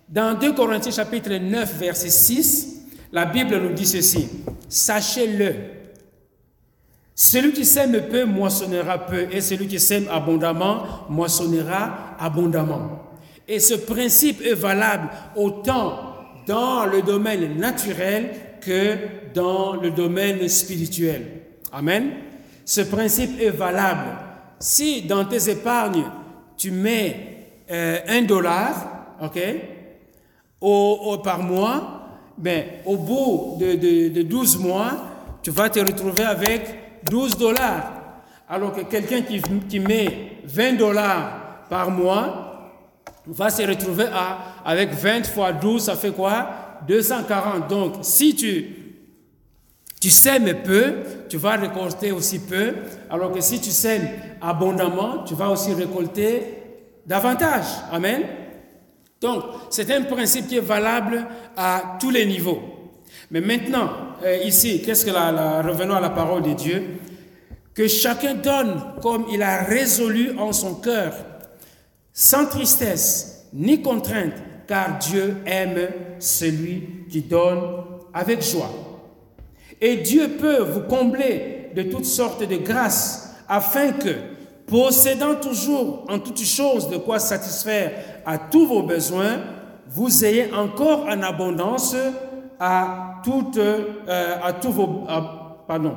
dans 0.07 0.37
2 0.37 0.53
Corinthiens 0.53 0.91
chapitre 0.91 1.33
9, 1.33 1.77
verset 1.77 2.09
6, 2.09 2.85
la 3.11 3.25
Bible 3.25 3.57
nous 3.61 3.73
dit 3.73 3.85
ceci. 3.85 4.29
Sachez-le. 4.67 5.53
Celui 7.13 7.51
qui 7.51 7.65
sème 7.65 8.01
peu 8.09 8.23
moissonnera 8.23 8.97
peu, 8.97 9.27
et 9.29 9.41
celui 9.41 9.67
qui 9.67 9.77
sème 9.77 10.07
abondamment 10.09 10.83
moissonnera 11.09 12.15
abondamment. 12.17 13.08
Et 13.49 13.59
ce 13.59 13.73
principe 13.73 14.45
est 14.45 14.53
valable 14.53 15.09
autant 15.35 16.13
dans 16.45 16.85
le 16.85 17.01
domaine 17.01 17.57
naturel 17.57 18.29
que 18.61 18.95
dans 19.33 19.75
le 19.75 19.89
domaine 19.89 20.47
spirituel. 20.47 21.25
Amen. 21.71 22.11
Ce 22.63 22.81
principe 22.81 23.41
est 23.41 23.49
valable. 23.49 24.05
Si 24.59 25.01
dans 25.01 25.25
tes 25.25 25.49
épargnes, 25.49 26.05
tu 26.57 26.69
mets 26.69 27.47
euh, 27.71 27.97
un 28.07 28.21
dollar, 28.21 29.15
ok, 29.19 29.39
au, 30.61 31.17
par 31.23 31.41
mois, 31.41 32.01
ben, 32.37 32.65
au 32.85 32.97
bout 32.97 33.57
de, 33.59 34.09
de, 34.09 34.21
12 34.21 34.59
mois, 34.59 34.91
tu 35.41 35.49
vas 35.49 35.69
te 35.69 35.79
retrouver 35.79 36.23
avec 36.23 37.01
12 37.09 37.37
dollars. 37.37 37.93
Alors 38.47 38.73
que 38.73 38.81
quelqu'un 38.81 39.21
qui, 39.21 39.41
qui 39.67 39.79
met 39.79 40.39
20 40.43 40.73
dollars 40.73 41.65
par 41.69 41.89
mois, 41.89 42.48
va 43.33 43.49
se 43.49 43.61
retrouver 43.63 44.05
à, 44.11 44.61
avec 44.65 44.91
20 44.91 45.25
fois 45.25 45.51
12, 45.51 45.83
ça 45.83 45.95
fait 45.95 46.11
quoi? 46.11 46.49
240. 46.87 47.67
Donc, 47.67 47.93
si 48.01 48.35
tu, 48.35 48.65
tu 49.99 50.09
sèmes 50.09 50.61
peu, 50.63 50.95
tu 51.27 51.37
vas 51.37 51.57
récolter 51.57 52.11
aussi 52.11 52.39
peu, 52.39 52.73
alors 53.09 53.31
que 53.31 53.41
si 53.41 53.59
tu 53.59 53.69
sèmes 53.69 54.07
abondamment, 54.41 55.23
tu 55.25 55.35
vas 55.35 55.49
aussi 55.49 55.73
récolter 55.73 56.43
davantage. 57.05 57.65
Amen. 57.91 58.23
Donc, 59.21 59.43
c'est 59.69 59.91
un 59.91 60.03
principe 60.03 60.47
qui 60.47 60.57
est 60.57 60.61
valable 60.61 61.25
à 61.57 61.97
tous 61.99 62.09
les 62.09 62.25
niveaux. 62.25 62.61
Mais 63.31 63.41
maintenant, 63.41 63.89
euh, 64.23 64.37
ici, 64.43 64.81
qu'est-ce 64.81 65.05
que 65.05 65.11
la, 65.11 65.61
revenons 65.61 65.95
à 65.95 65.99
la 65.99 66.09
parole 66.09 66.41
de 66.41 66.53
Dieu, 66.53 66.83
que 67.73 67.87
chacun 67.87 68.35
donne 68.35 68.81
comme 69.01 69.25
il 69.31 69.43
a 69.43 69.63
résolu 69.63 70.37
en 70.37 70.51
son 70.51 70.75
cœur 70.75 71.13
sans 72.13 72.45
tristesse 72.45 73.47
ni 73.53 73.81
contrainte, 73.81 74.33
car 74.67 74.99
Dieu 74.99 75.37
aime 75.45 75.89
celui 76.19 77.05
qui 77.09 77.21
donne 77.21 77.61
avec 78.13 78.43
joie. 78.43 78.69
Et 79.81 79.97
Dieu 79.97 80.37
peut 80.39 80.59
vous 80.59 80.81
combler 80.81 81.71
de 81.75 81.83
toutes 81.83 82.05
sortes 82.05 82.43
de 82.43 82.57
grâces, 82.57 83.35
afin 83.47 83.91
que, 83.91 84.15
possédant 84.67 85.35
toujours 85.35 86.05
en 86.09 86.19
toutes 86.19 86.43
choses 86.43 86.89
de 86.89 86.97
quoi 86.97 87.19
satisfaire 87.19 87.93
à 88.25 88.37
tous 88.37 88.67
vos 88.67 88.83
besoins, 88.83 89.39
vous 89.87 90.23
ayez 90.23 90.53
encore 90.53 91.05
en 91.05 91.23
abondance 91.23 91.95
à 92.59 93.21
toutes, 93.23 93.57
euh, 93.57 94.35
à 94.43 94.53
tous 94.53 94.71
vos, 94.71 95.05
pardon, 95.67 95.95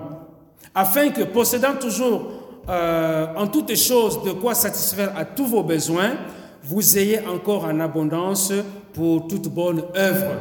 afin 0.75 1.11
que 1.11 1.23
possédant 1.23 1.75
toujours 1.79 2.42
euh, 2.69 3.27
en 3.37 3.47
toutes 3.49 3.75
choses 3.77 4.23
de 4.23 4.33
quoi 4.33 4.55
satisfaire 4.55 5.17
à 5.17 5.25
tous 5.25 5.47
vos 5.47 5.63
besoins, 5.63 6.17
vous 6.63 6.97
ayez 6.97 7.21
encore 7.27 7.65
en 7.65 7.81
abondance 7.81 8.53
pour 8.93 9.27
toute 9.27 9.49
bonne 9.49 9.83
œuvre. 9.97 10.37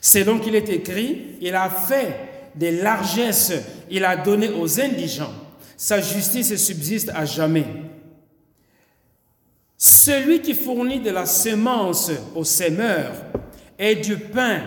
C'est 0.00 0.24
donc 0.24 0.42
qu'il 0.42 0.54
est 0.54 0.68
écrit, 0.68 1.36
il 1.40 1.54
a 1.54 1.68
fait 1.68 2.50
des 2.54 2.72
largesses, 2.72 3.52
il 3.90 4.04
a 4.04 4.16
donné 4.16 4.48
aux 4.48 4.80
indigents. 4.80 5.32
Sa 5.76 6.00
justice 6.00 6.56
subsiste 6.56 7.10
à 7.14 7.24
jamais. 7.24 7.66
Celui 9.76 10.40
qui 10.40 10.54
fournit 10.54 11.00
de 11.00 11.10
la 11.10 11.26
semence 11.26 12.10
aux 12.34 12.44
semeurs 12.44 13.12
et 13.78 13.96
du 13.96 14.16
pain 14.16 14.62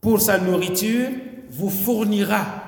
pour 0.00 0.20
sa 0.20 0.38
nourriture 0.38 1.10
vous 1.50 1.70
fournira 1.70 2.65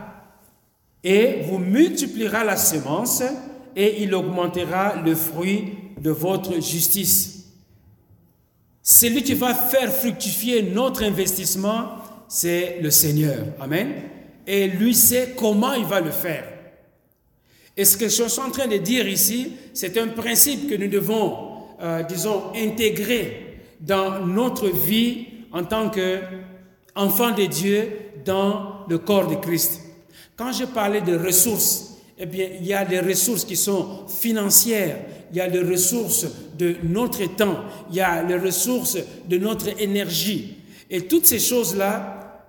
et 1.02 1.42
vous 1.42 1.58
multipliera 1.58 2.44
la 2.44 2.56
semence 2.56 3.22
et 3.76 4.02
il 4.02 4.14
augmentera 4.14 4.96
le 4.96 5.14
fruit 5.14 5.74
de 6.00 6.10
votre 6.10 6.54
justice. 6.60 7.46
Celui 8.82 9.22
qui 9.22 9.34
va 9.34 9.54
faire 9.54 9.92
fructifier 9.92 10.62
notre 10.62 11.02
investissement, 11.02 11.88
c'est 12.26 12.78
le 12.80 12.90
Seigneur. 12.90 13.44
Amen. 13.60 13.92
Et 14.46 14.66
lui 14.66 14.94
sait 14.94 15.34
comment 15.36 15.74
il 15.74 15.84
va 15.84 16.00
le 16.00 16.10
faire. 16.10 16.44
Et 17.76 17.84
ce 17.84 17.96
que 17.96 18.08
je 18.08 18.24
suis 18.24 18.40
en 18.40 18.50
train 18.50 18.66
de 18.66 18.78
dire 18.78 19.06
ici, 19.06 19.52
c'est 19.72 19.96
un 19.98 20.08
principe 20.08 20.68
que 20.68 20.74
nous 20.74 20.88
devons, 20.88 21.36
euh, 21.80 22.02
disons, 22.02 22.52
intégrer 22.56 23.60
dans 23.80 24.26
notre 24.26 24.68
vie 24.68 25.26
en 25.52 25.62
tant 25.64 25.90
qu'enfants 25.90 27.30
de 27.30 27.44
Dieu 27.44 27.88
dans 28.24 28.86
le 28.88 28.98
corps 28.98 29.28
de 29.28 29.36
Christ. 29.36 29.87
Quand 30.38 30.52
je 30.52 30.66
parlais 30.66 31.00
de 31.00 31.18
ressources, 31.18 31.96
eh 32.16 32.24
bien, 32.24 32.46
il 32.60 32.64
y 32.64 32.72
a 32.72 32.84
des 32.84 33.00
ressources 33.00 33.44
qui 33.44 33.56
sont 33.56 34.06
financières, 34.06 35.00
il 35.32 35.36
y 35.36 35.40
a 35.40 35.50
des 35.50 35.62
ressources 35.62 36.26
de 36.56 36.76
notre 36.84 37.26
temps, 37.34 37.64
il 37.90 37.96
y 37.96 38.00
a 38.00 38.22
les 38.22 38.38
ressources 38.38 38.98
de 39.28 39.36
notre 39.36 39.80
énergie. 39.82 40.58
Et 40.88 41.08
toutes 41.08 41.26
ces 41.26 41.40
choses-là, 41.40 42.44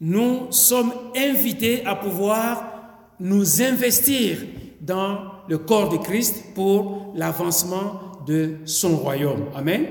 nous 0.00 0.52
sommes 0.52 0.92
invités 1.16 1.84
à 1.84 1.96
pouvoir 1.96 3.14
nous 3.18 3.62
investir 3.62 4.38
dans 4.80 5.18
le 5.48 5.58
corps 5.58 5.88
de 5.88 5.96
Christ 5.96 6.54
pour 6.54 7.12
l'avancement 7.16 8.00
de 8.28 8.58
son 8.64 8.96
royaume. 8.96 9.46
Amen. 9.56 9.86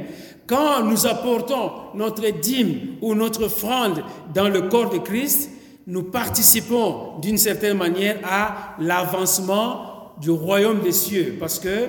Quand 0.45 0.81
nous 0.81 1.05
apportons 1.05 1.71
notre 1.93 2.29
dîme 2.39 2.95
ou 3.01 3.15
notre 3.15 3.43
offrande 3.43 4.01
dans 4.33 4.47
le 4.47 4.61
corps 4.69 4.89
de 4.89 4.99
Christ, 4.99 5.51
nous 5.87 6.03
participons 6.03 7.17
d'une 7.21 7.37
certaine 7.37 7.77
manière 7.77 8.17
à 8.23 8.75
l'avancement 8.79 10.13
du 10.19 10.29
royaume 10.29 10.81
des 10.81 10.91
cieux, 10.91 11.37
parce 11.39 11.59
que, 11.59 11.87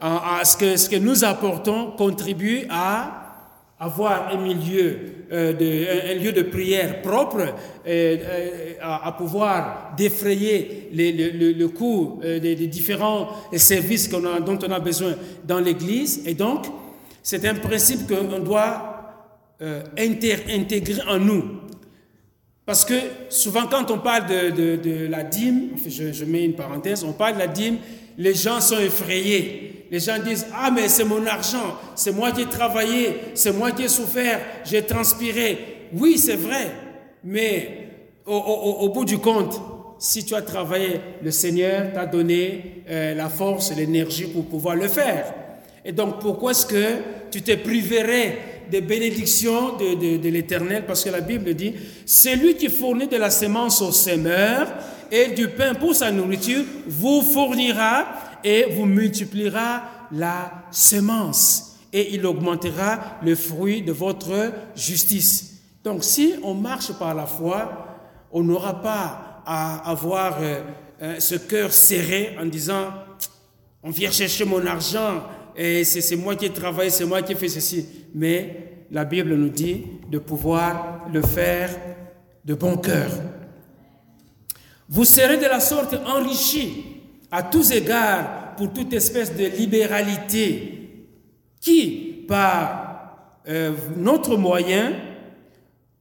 ce, 0.00 0.88
que 0.88 0.96
nous 0.96 1.24
apportons 1.24 1.92
contribue 1.92 2.66
à 2.68 3.28
avoir 3.80 4.28
un 4.32 4.38
milieu, 4.38 4.98
euh, 5.32 6.10
un, 6.10 6.14
lieu 6.22 6.32
de 6.32 6.42
prière 6.42 7.00
propre, 7.00 7.40
euh, 7.40 7.46
euh, 7.86 8.72
à, 8.82 9.12
pouvoir 9.12 9.92
défrayer 9.96 10.90
le, 10.92 11.66
coût 11.66 12.20
des, 12.22 12.54
différents 12.66 13.28
services 13.54 14.10
dont 14.10 14.58
on 14.66 14.72
a 14.72 14.80
besoin 14.80 15.14
dans 15.46 15.60
l'Église. 15.60 16.22
Et 16.26 16.34
donc, 16.34 16.66
c'est 17.22 17.46
un 17.46 17.54
principe 17.54 18.08
qu'on 18.08 18.40
doit 18.40 18.94
intégrer 19.96 21.02
en 21.08 21.18
nous. 21.18 21.44
Parce 22.68 22.84
que 22.84 22.92
souvent, 23.30 23.66
quand 23.66 23.90
on 23.90 23.96
parle 23.96 24.26
de, 24.26 25.06
la 25.06 25.22
dîme, 25.22 25.70
je, 25.86 26.24
mets 26.26 26.44
une 26.44 26.52
parenthèse, 26.52 27.02
on 27.02 27.14
parle 27.14 27.36
de 27.36 27.38
la 27.38 27.46
dîme, 27.46 27.78
les 28.18 28.34
gens 28.34 28.60
sont 28.60 28.78
effrayés. 28.78 29.86
Les 29.90 30.00
gens 30.00 30.18
disent 30.22 30.46
Ah, 30.52 30.70
mais 30.70 30.86
c'est 30.88 31.06
mon 31.06 31.24
argent, 31.24 31.78
c'est 31.94 32.12
moi 32.12 32.30
qui 32.30 32.42
ai 32.42 32.44
travaillé, 32.44 33.20
c'est 33.32 33.52
moi 33.52 33.70
qui 33.70 33.84
ai 33.84 33.88
souffert, 33.88 34.38
j'ai 34.66 34.82
transpiré. 34.82 35.86
Oui, 35.94 36.18
c'est 36.18 36.36
vrai, 36.36 36.70
mais 37.24 37.88
au, 38.26 38.90
bout 38.90 39.06
du 39.06 39.16
compte, 39.16 39.58
si 39.98 40.26
tu 40.26 40.34
as 40.34 40.42
travaillé, 40.42 41.00
le 41.22 41.30
Seigneur 41.30 41.90
t'a 41.94 42.04
donné 42.04 42.82
euh, 42.90 43.14
la 43.14 43.30
force, 43.30 43.74
l'énergie 43.74 44.26
pour 44.26 44.44
pouvoir 44.44 44.76
le 44.76 44.88
faire. 44.88 45.32
Et 45.86 45.92
donc, 45.92 46.18
pourquoi 46.20 46.50
est-ce 46.50 46.66
que 46.66 46.96
tu 47.30 47.40
te 47.40 47.54
priverais 47.54 48.36
des 48.70 48.80
bénédictions 48.80 49.76
de, 49.76 50.28
l'Éternel, 50.28 50.84
parce 50.86 51.04
que 51.04 51.10
la 51.10 51.20
Bible 51.20 51.54
dit, 51.54 51.74
c'est 52.06 52.36
lui 52.36 52.56
qui 52.56 52.68
fournit 52.68 53.06
de 53.06 53.16
la 53.16 53.30
semence 53.30 53.82
au 53.82 53.92
semeur 53.92 54.68
et 55.10 55.28
du 55.28 55.48
pain 55.48 55.74
pour 55.74 55.94
sa 55.94 56.10
nourriture, 56.10 56.64
vous 56.86 57.22
fournira 57.22 58.06
et 58.44 58.66
vous 58.72 58.86
multipliera 58.86 59.82
la 60.12 60.64
semence 60.70 61.68
et 61.92 62.14
il 62.14 62.26
augmentera 62.26 63.18
le 63.22 63.34
fruit 63.34 63.82
de 63.82 63.92
votre 63.92 64.52
justice. 64.76 65.60
Donc 65.84 66.04
si 66.04 66.34
on 66.42 66.54
marche 66.54 66.92
par 66.92 67.14
la 67.14 67.26
foi, 67.26 67.86
on 68.30 68.42
n'aura 68.42 68.82
pas 68.82 69.42
à 69.46 69.90
avoir 69.90 70.38
euh, 70.40 70.60
euh, 71.00 71.20
ce 71.20 71.36
cœur 71.36 71.72
serré 71.72 72.36
en 72.40 72.44
disant, 72.44 72.92
on 73.82 73.90
vient 73.90 74.10
chercher 74.10 74.44
mon 74.44 74.64
argent, 74.66 75.22
et 75.60 75.82
c'est 75.82 76.14
moi 76.14 76.36
qui 76.36 76.46
ai 76.46 76.52
travaillé, 76.52 76.88
c'est 76.88 77.04
moi 77.04 77.20
qui 77.20 77.32
ai 77.32 77.34
fait 77.34 77.48
ceci. 77.48 77.84
Mais 78.14 78.84
la 78.92 79.04
Bible 79.04 79.34
nous 79.34 79.48
dit 79.48 79.82
de 80.08 80.18
pouvoir 80.18 81.08
le 81.12 81.20
faire 81.20 81.70
de 82.44 82.54
bon 82.54 82.76
cœur. 82.76 83.10
Vous 84.88 85.04
serez 85.04 85.36
de 85.36 85.46
la 85.46 85.58
sorte 85.58 85.94
enrichis 86.06 86.84
à 87.32 87.42
tous 87.42 87.72
égards 87.72 88.54
pour 88.56 88.72
toute 88.72 88.92
espèce 88.92 89.34
de 89.34 89.46
libéralité 89.46 91.06
qui, 91.60 92.24
par 92.28 93.34
euh, 93.48 93.72
notre 93.96 94.36
moyen, 94.36 94.92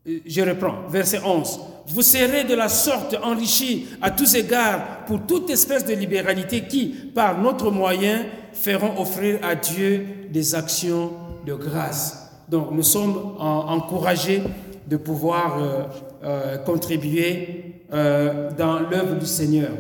euh, 0.08 0.20
je 0.24 0.42
reprends, 0.42 0.88
verset 0.88 1.20
11, 1.26 1.60
vous 1.90 2.02
serez 2.02 2.44
de 2.44 2.54
la 2.54 2.68
sorte 2.68 3.16
enrichis 3.24 3.88
à 4.02 4.12
tous 4.12 4.36
égards 4.36 5.06
pour 5.06 5.26
toute 5.26 5.50
espèce 5.50 5.86
de 5.86 5.94
libéralité 5.94 6.64
qui, 6.68 6.88
par 6.88 7.40
notre 7.40 7.72
moyen, 7.72 8.26
feront 8.54 9.00
offrir 9.02 9.40
à 9.42 9.56
Dieu 9.56 10.06
des 10.30 10.54
actions 10.54 11.14
de 11.46 11.54
grâce. 11.54 12.30
Donc 12.50 12.72
nous 12.72 12.84
sommes 12.84 13.36
encouragés 13.40 14.44
de 14.86 14.98
pouvoir 14.98 15.58
euh, 15.60 15.84
euh, 16.24 16.58
contribuer 16.58 17.84
euh, 17.94 18.52
dans 18.52 18.80
l'œuvre 18.80 19.16
du 19.16 19.26
Seigneur. 19.26 19.72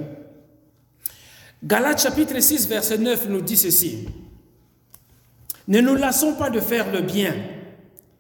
Galates 1.64 2.02
chapitre 2.02 2.40
6, 2.40 2.68
verset 2.68 2.98
9 2.98 3.28
nous 3.30 3.42
dit 3.42 3.58
ceci. 3.58 4.08
Ne 5.68 5.82
nous 5.82 5.96
lassons 5.96 6.34
pas 6.36 6.50
de 6.50 6.60
faire 6.62 6.92
le 6.92 7.02
bien, 7.02 7.34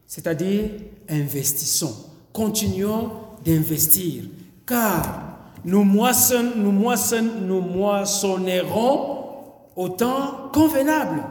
c'est-à-dire 0.05 0.63
investissons, 1.09 1.95
continuons 2.33 3.26
d'investir, 3.47 4.23
car 4.65 5.37
nous, 5.63 5.83
moissonnerons, 5.83 6.55
nous, 6.57 6.71
nous 7.47 7.61
moissonnerons 7.61 9.17
au 9.75 9.89
temps 9.89 10.49
convenable 10.53 11.23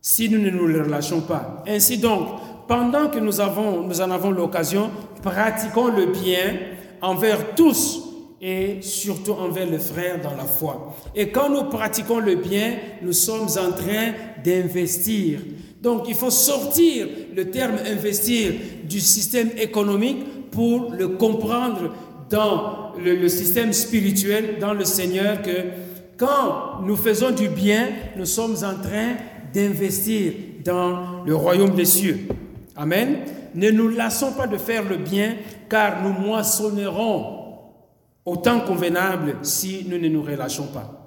si 0.00 0.28
nous 0.28 0.40
ne 0.40 0.50
nous 0.50 0.64
relâchons 0.64 1.20
pas. 1.20 1.62
Ainsi 1.66 1.98
donc, 1.98 2.28
pendant 2.66 3.08
que 3.08 3.18
nous, 3.18 3.40
avons, 3.40 3.82
nous 3.82 4.00
en 4.00 4.10
avons 4.10 4.30
l'occasion, 4.30 4.90
pratiquons 5.22 5.88
le 5.88 6.06
bien 6.06 6.56
envers 7.00 7.54
tous 7.54 8.02
et 8.40 8.80
surtout 8.82 9.32
envers 9.32 9.66
les 9.66 9.78
frères 9.78 10.20
dans 10.20 10.36
la 10.36 10.44
foi. 10.44 10.94
Et 11.14 11.28
quand 11.28 11.50
nous 11.50 11.64
pratiquons 11.64 12.20
le 12.20 12.36
bien, 12.36 12.76
nous 13.02 13.12
sommes 13.12 13.48
en 13.48 13.72
train 13.72 14.12
d'investir. 14.44 15.40
Donc 15.82 16.08
il 16.08 16.14
faut 16.14 16.30
sortir 16.30 17.06
le 17.34 17.50
terme 17.50 17.76
investir 17.86 18.52
du 18.84 19.00
système 19.00 19.50
économique 19.56 20.24
pour 20.50 20.92
le 20.92 21.08
comprendre 21.08 21.92
dans 22.30 22.92
le, 22.98 23.28
système 23.28 23.72
spirituel, 23.72 24.58
dans 24.60 24.74
le 24.74 24.84
Seigneur, 24.84 25.42
que 25.42 25.50
quand 26.16 26.82
nous 26.82 26.96
faisons 26.96 27.30
du 27.30 27.48
bien, 27.48 27.88
nous 28.16 28.26
sommes 28.26 28.56
en 28.56 28.80
train 28.82 29.16
d'investir 29.52 30.32
dans 30.64 31.24
le 31.24 31.34
royaume 31.34 31.74
des 31.74 31.84
cieux. 31.84 32.28
Amen. 32.76 33.18
Ne 33.54 33.70
nous 33.70 33.88
lassons 33.88 34.32
pas 34.32 34.46
de 34.46 34.56
faire 34.56 34.84
le 34.84 34.96
bien, 34.96 35.36
car 35.68 36.02
nous 36.02 36.12
moissonnerons 36.12 37.38
au 38.24 38.36
temps 38.36 38.60
convenable 38.60 39.36
si 39.42 39.86
nous 39.88 39.98
ne 39.98 40.08
nous 40.08 40.22
relâchons 40.22 40.66
pas. 40.66 40.98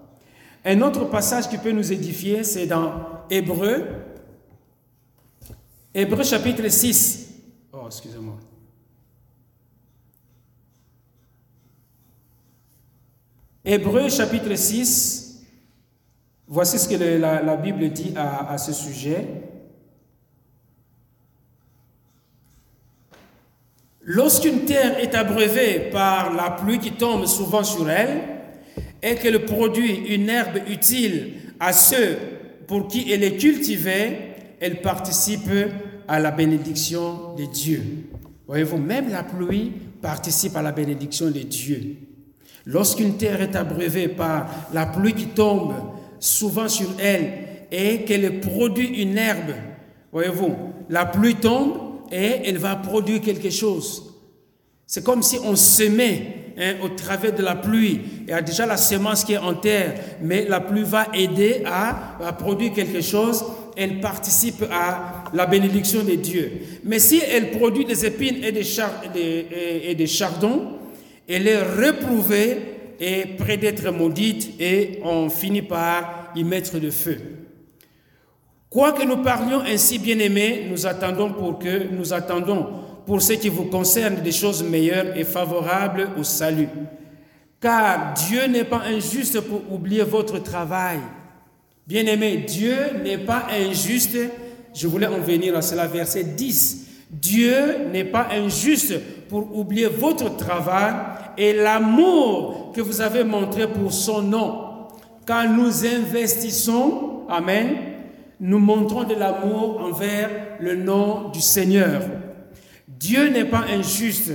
Un 0.65 0.81
autre 0.81 1.09
passage 1.09 1.49
qui 1.49 1.57
peut 1.57 1.71
nous 1.71 1.91
édifier, 1.91 2.43
c'est 2.43 2.67
dans 2.67 2.93
Hébreu, 3.29 3.85
Hébreu 5.93 6.23
chapitre 6.23 6.67
6. 6.67 7.33
Oh, 7.73 7.83
excusez-moi. 7.87 8.35
Hébreu 13.63 14.09
chapitre 14.09 14.55
6, 14.55 15.43
voici 16.47 16.79
ce 16.79 16.89
que 16.89 16.95
la, 16.95 17.55
Bible 17.57 17.89
dit 17.89 18.11
à, 18.15 18.51
à 18.51 18.57
ce 18.57 18.73
sujet. 18.73 19.27
Lorsqu'une 24.01 24.65
terre 24.65 24.97
est 24.97 25.13
abreuvée 25.13 25.91
par 25.91 26.33
la 26.33 26.49
pluie 26.49 26.79
qui 26.79 26.93
tombe 26.93 27.27
souvent 27.27 27.63
sur 27.63 27.87
elle 27.87 28.21
et 29.03 29.13
qu'elle 29.13 29.45
produit 29.45 30.07
une 30.15 30.27
herbe 30.27 30.57
utile 30.67 31.33
à 31.59 31.71
ceux 31.71 32.17
pour 32.65 32.87
qui 32.87 33.11
elle 33.11 33.23
est 33.23 33.37
cultivée, 33.37 34.17
elle 34.59 34.81
participe 34.81 35.51
à 36.07 36.19
la 36.19 36.31
bénédiction 36.31 37.35
de 37.35 37.45
Dieu. 37.45 37.83
Voyez-vous, 38.47 38.77
même 38.77 39.09
la 39.11 39.21
pluie 39.21 39.71
participe 40.01 40.55
à 40.55 40.63
la 40.63 40.71
bénédiction 40.71 41.27
de 41.27 41.39
Dieu. 41.41 41.97
Lorsqu'une 42.65 43.17
terre 43.17 43.41
est 43.41 43.55
abreuvée 43.55 44.07
par 44.07 44.47
la 44.73 44.85
pluie 44.85 45.13
qui 45.13 45.27
tombe 45.27 45.73
souvent 46.19 46.67
sur 46.67 46.89
elle 46.99 47.33
et 47.71 48.03
qu'elle 48.03 48.39
produit 48.39 49.01
une 49.01 49.17
herbe, 49.17 49.53
voyez-vous, 50.11 50.55
la 50.89 51.05
pluie 51.05 51.35
tombe 51.35 51.77
et 52.11 52.41
elle 52.45 52.57
va 52.57 52.75
produire 52.75 53.21
quelque 53.21 53.49
chose. 53.49 54.11
C'est 54.85 55.03
comme 55.03 55.23
si 55.23 55.39
on 55.43 55.55
semait 55.55 56.53
hein, 56.59 56.73
au 56.83 56.89
travers 56.89 57.33
de 57.33 57.41
la 57.41 57.55
pluie. 57.55 58.01
Il 58.23 58.29
y 58.29 58.33
a 58.33 58.41
déjà 58.41 58.65
la 58.65 58.77
semence 58.77 59.23
qui 59.23 59.33
est 59.33 59.37
en 59.37 59.53
terre, 59.53 59.95
mais 60.21 60.45
la 60.47 60.59
pluie 60.59 60.83
va 60.83 61.07
aider 61.13 61.63
à, 61.65 62.33
produire 62.33 62.73
quelque 62.73 63.01
chose. 63.01 63.43
Elle 63.77 64.01
participe 64.01 64.63
à 64.69 65.23
la 65.33 65.45
bénédiction 65.45 66.03
de 66.03 66.15
Dieu. 66.15 66.51
Mais 66.83 66.99
si 66.99 67.21
elle 67.21 67.51
produit 67.51 67.85
des 67.85 68.05
épines 68.05 68.43
et 68.43 68.51
des, 68.51 68.67
et 69.85 69.95
des 69.95 70.07
chardons, 70.07 70.80
elle 71.31 71.47
est 71.47 71.61
reprouvée 71.61 72.57
et 72.99 73.25
près 73.37 73.57
d'être 73.57 73.89
maudite 73.91 74.49
et 74.59 74.99
on 75.03 75.29
finit 75.29 75.61
par 75.61 76.31
y 76.35 76.43
mettre 76.43 76.77
le 76.77 76.91
feu. 76.91 77.17
Quoique 78.69 79.03
nous 79.03 79.17
parlions 79.17 79.61
ainsi, 79.61 79.99
bien-aimés, 79.99 80.67
nous 80.69 80.85
attendons 80.85 81.33
pour 81.33 81.59
que 81.59 81.87
nous 81.91 82.13
attendons 82.13 82.67
pour 83.05 83.21
ce 83.21 83.33
qui 83.33 83.49
vous 83.49 83.65
concerne 83.65 84.21
des 84.21 84.31
choses 84.31 84.63
meilleures 84.63 85.17
et 85.17 85.23
favorables 85.23 86.09
au 86.17 86.23
salut. 86.23 86.69
Car 87.59 88.13
Dieu 88.13 88.47
n'est 88.47 88.63
pas 88.63 88.83
injuste 88.85 89.41
pour 89.41 89.61
oublier 89.71 90.03
votre 90.03 90.39
travail. 90.39 90.99
Bien-aimé, 91.85 92.45
Dieu 92.47 92.75
n'est 93.03 93.17
pas 93.17 93.47
injuste. 93.51 94.17
Je 94.73 94.87
voulais 94.87 95.07
en 95.07 95.19
venir 95.19 95.55
à 95.57 95.61
cela, 95.61 95.87
verset 95.87 96.23
10. 96.23 96.87
Dieu 97.09 97.89
n'est 97.91 98.05
pas 98.05 98.29
injuste 98.31 98.93
pour 99.31 99.57
oublier 99.57 99.87
votre 99.87 100.35
travail 100.35 100.93
et 101.37 101.53
l'amour 101.53 102.73
que 102.75 102.81
vous 102.81 102.99
avez 102.99 103.23
montré 103.23 103.65
pour 103.65 103.93
son 103.93 104.21
nom. 104.21 104.89
Quand 105.25 105.47
nous 105.47 105.85
investissons, 105.85 107.21
Amen, 107.29 107.77
nous 108.41 108.59
montrons 108.59 109.05
de 109.05 109.15
l'amour 109.15 109.79
envers 109.85 110.29
le 110.59 110.75
nom 110.75 111.29
du 111.29 111.39
Seigneur. 111.39 112.01
Dieu 112.89 113.29
n'est 113.29 113.45
pas 113.45 113.63
injuste 113.73 114.33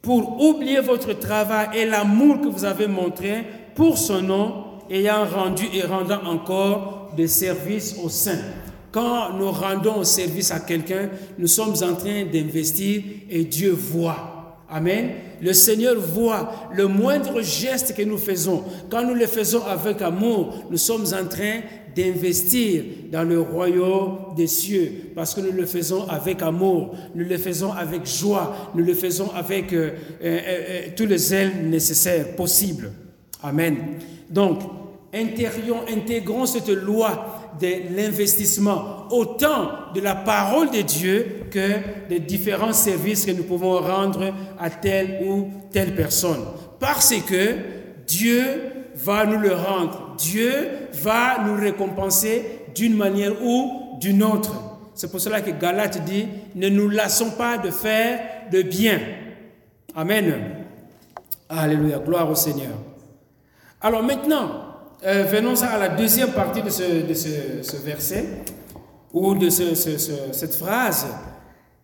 pour 0.00 0.40
oublier 0.40 0.78
votre 0.78 1.12
travail 1.12 1.70
et 1.74 1.84
l'amour 1.84 2.40
que 2.40 2.46
vous 2.46 2.64
avez 2.64 2.86
montré 2.86 3.44
pour 3.74 3.98
son 3.98 4.22
nom, 4.22 4.64
ayant 4.88 5.24
rendu 5.24 5.64
et 5.74 5.82
rendant 5.82 6.22
encore 6.24 7.10
des 7.16 7.26
services 7.26 7.96
aux 8.00 8.08
saints. 8.08 8.44
Quand 8.92 9.34
nous 9.38 9.50
rendons 9.50 10.02
service 10.04 10.50
à 10.50 10.60
quelqu'un, 10.60 11.10
nous 11.38 11.46
sommes 11.46 11.74
en 11.82 11.94
train 11.94 12.24
d'investir 12.24 13.02
et 13.28 13.44
Dieu 13.44 13.70
voit. 13.70 14.40
Amen. 14.68 15.10
Le 15.42 15.52
Seigneur 15.52 15.96
voit 15.98 16.52
le 16.74 16.86
moindre 16.86 17.40
geste 17.40 17.94
que 17.96 18.02
nous 18.02 18.18
faisons. 18.18 18.62
Quand 18.88 19.02
nous 19.04 19.14
le 19.14 19.26
faisons 19.26 19.64
avec 19.64 20.00
amour, 20.02 20.54
nous 20.70 20.76
sommes 20.76 21.06
en 21.06 21.26
train 21.26 21.60
d'investir 21.96 22.84
dans 23.10 23.24
le 23.24 23.40
royaume 23.40 24.34
des 24.36 24.46
cieux 24.46 25.12
parce 25.14 25.34
que 25.34 25.40
nous 25.40 25.52
le 25.52 25.66
faisons 25.66 26.06
avec 26.08 26.42
amour, 26.42 26.94
nous 27.14 27.24
le 27.24 27.36
faisons 27.36 27.72
avec 27.72 28.06
joie, 28.06 28.70
nous 28.74 28.84
le 28.84 28.94
faisons 28.94 29.30
avec 29.34 29.72
euh, 29.72 29.90
euh, 30.22 30.40
euh, 30.46 30.80
tous 30.96 31.06
les 31.06 31.34
ailes 31.34 31.68
nécessaires, 31.68 32.36
possibles. 32.36 32.92
Amen. 33.42 33.76
Donc, 34.28 34.60
intégrons 35.12 36.46
cette 36.46 36.68
loi 36.68 37.39
de 37.60 37.96
l'investissement, 37.96 39.06
autant 39.10 39.92
de 39.94 40.00
la 40.00 40.14
parole 40.14 40.70
de 40.70 40.80
Dieu 40.80 41.42
que 41.50 42.08
des 42.08 42.20
différents 42.20 42.72
services 42.72 43.26
que 43.26 43.32
nous 43.32 43.42
pouvons 43.42 43.78
rendre 43.80 44.32
à 44.58 44.70
telle 44.70 45.20
ou 45.26 45.50
telle 45.70 45.94
personne. 45.94 46.40
Parce 46.78 47.14
que 47.22 47.56
Dieu 48.06 48.62
va 48.94 49.26
nous 49.26 49.38
le 49.38 49.54
rendre. 49.54 50.14
Dieu 50.18 50.68
va 51.02 51.44
nous 51.44 51.60
récompenser 51.60 52.44
d'une 52.74 52.96
manière 52.96 53.32
ou 53.42 53.98
d'une 54.00 54.22
autre. 54.22 54.54
C'est 54.94 55.10
pour 55.10 55.20
cela 55.20 55.40
que 55.40 55.50
Galate 55.50 56.04
dit, 56.04 56.26
ne 56.54 56.68
nous 56.68 56.88
lassons 56.88 57.30
pas 57.30 57.58
de 57.58 57.70
faire 57.70 58.20
de 58.50 58.62
bien. 58.62 59.00
Amen. 59.94 60.34
Alléluia, 61.48 61.98
gloire 61.98 62.30
au 62.30 62.34
Seigneur. 62.34 62.74
Alors 63.80 64.02
maintenant, 64.02 64.69
euh, 65.04 65.24
venons 65.24 65.60
à 65.62 65.78
la 65.78 65.88
deuxième 65.88 66.30
partie 66.32 66.62
de 66.62 66.70
ce, 66.70 67.76
verset, 67.84 68.24
ou 69.12 69.34
de 69.34 69.48
cette 69.48 70.54
phrase. 70.54 71.06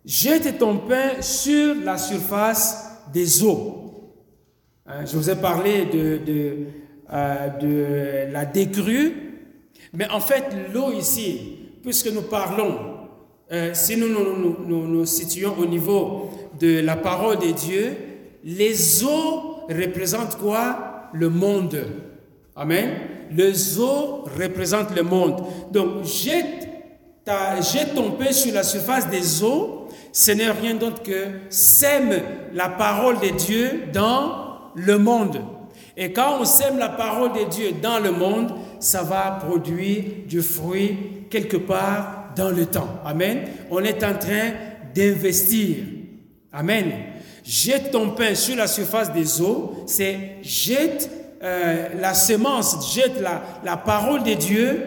Jette 0.05 0.59
ton 0.59 0.79
pain 0.79 1.21
sur 1.21 1.75
la 1.83 1.99
surface 1.99 3.01
des 3.13 3.43
eaux. 3.43 4.13
Hein, 4.87 5.05
je 5.05 5.17
vous 5.17 5.31
ai 5.31 5.35
parlé 5.37 5.87
de, 5.87 6.67
euh, 7.13 7.49
de, 8.29 8.33
la 8.33 8.45
décrue, 8.45 9.15
mais 9.93 10.09
en 10.11 10.21
fait, 10.21 10.45
l'eau 10.73 10.93
ici, 10.93 11.59
puisque 11.83 12.13
nous 12.13 12.23
parlons, 12.23 12.79
euh, 13.51 13.71
si 13.75 13.97
nous 13.97 14.09
nous, 14.09 14.57
nous 14.67 14.87
nous 14.87 15.07
situons 15.07 15.55
au 15.59 15.67
niveau 15.67 16.31
de 16.61 16.81
la 16.81 16.97
parole 16.97 17.39
de 17.39 17.51
Dieu, 17.51 17.97
les 18.45 19.03
eaux 19.05 19.67
représente 19.69 20.37
quoi? 20.37 21.09
Le 21.13 21.31
monde. 21.31 21.79
Amen. 22.57 22.91
Les 23.31 23.79
eaux 23.79 24.25
représentent 24.39 24.95
le 24.97 25.03
monde. 25.03 25.45
Donc, 25.71 26.05
jette, 26.05 26.69
ta, 27.25 27.61
jette 27.61 27.95
ton 27.95 28.13
pain 28.13 28.33
sur 28.33 28.55
la 28.55 28.63
surface 28.63 29.09
des 29.11 29.43
eaux. 29.43 29.89
Ce 30.13 30.33
n'est 30.33 30.51
rien 30.51 30.75
d'autre 30.75 31.03
que 31.03 31.27
sème 31.51 32.23
la 32.55 32.71
parole 32.71 33.21
de 33.21 33.37
Dieu 33.37 33.85
dans 33.93 34.73
le 34.75 34.97
monde. 34.97 35.41
Et 35.97 36.13
quand 36.13 36.41
on 36.41 36.45
sème 36.45 36.79
la 36.79 36.89
parole 36.89 37.33
de 37.33 37.49
Dieu 37.51 37.73
dans 37.83 37.99
le 37.99 38.11
monde, 38.11 38.53
ça 38.81 39.03
va 39.03 39.39
produire 39.47 40.05
du 40.27 40.41
fruit 40.41 40.97
quelque 41.31 41.57
part 41.57 42.33
dans 42.37 42.51
le 42.51 42.67
temps. 42.67 43.01
Amen. 43.05 43.41
On 43.71 43.83
est 43.83 44.03
en 44.05 44.15
train 44.15 44.53
d'investir. 44.95 45.77
Amen. 46.53 46.91
Jette 47.45 47.91
ton 47.91 48.11
pain 48.11 48.35
sur 48.35 48.57
la 48.57 48.67
surface 48.67 49.13
des 49.13 49.41
eaux, 49.41 49.85
c'est 49.87 50.39
jette 50.43 51.11
euh, 51.43 51.89
la 52.01 52.15
semence, 52.15 52.95
jette 52.95 53.21
la, 53.21 53.43
la, 53.65 53.77
parole 53.77 54.23
de 54.23 54.35
Dieu 54.35 54.83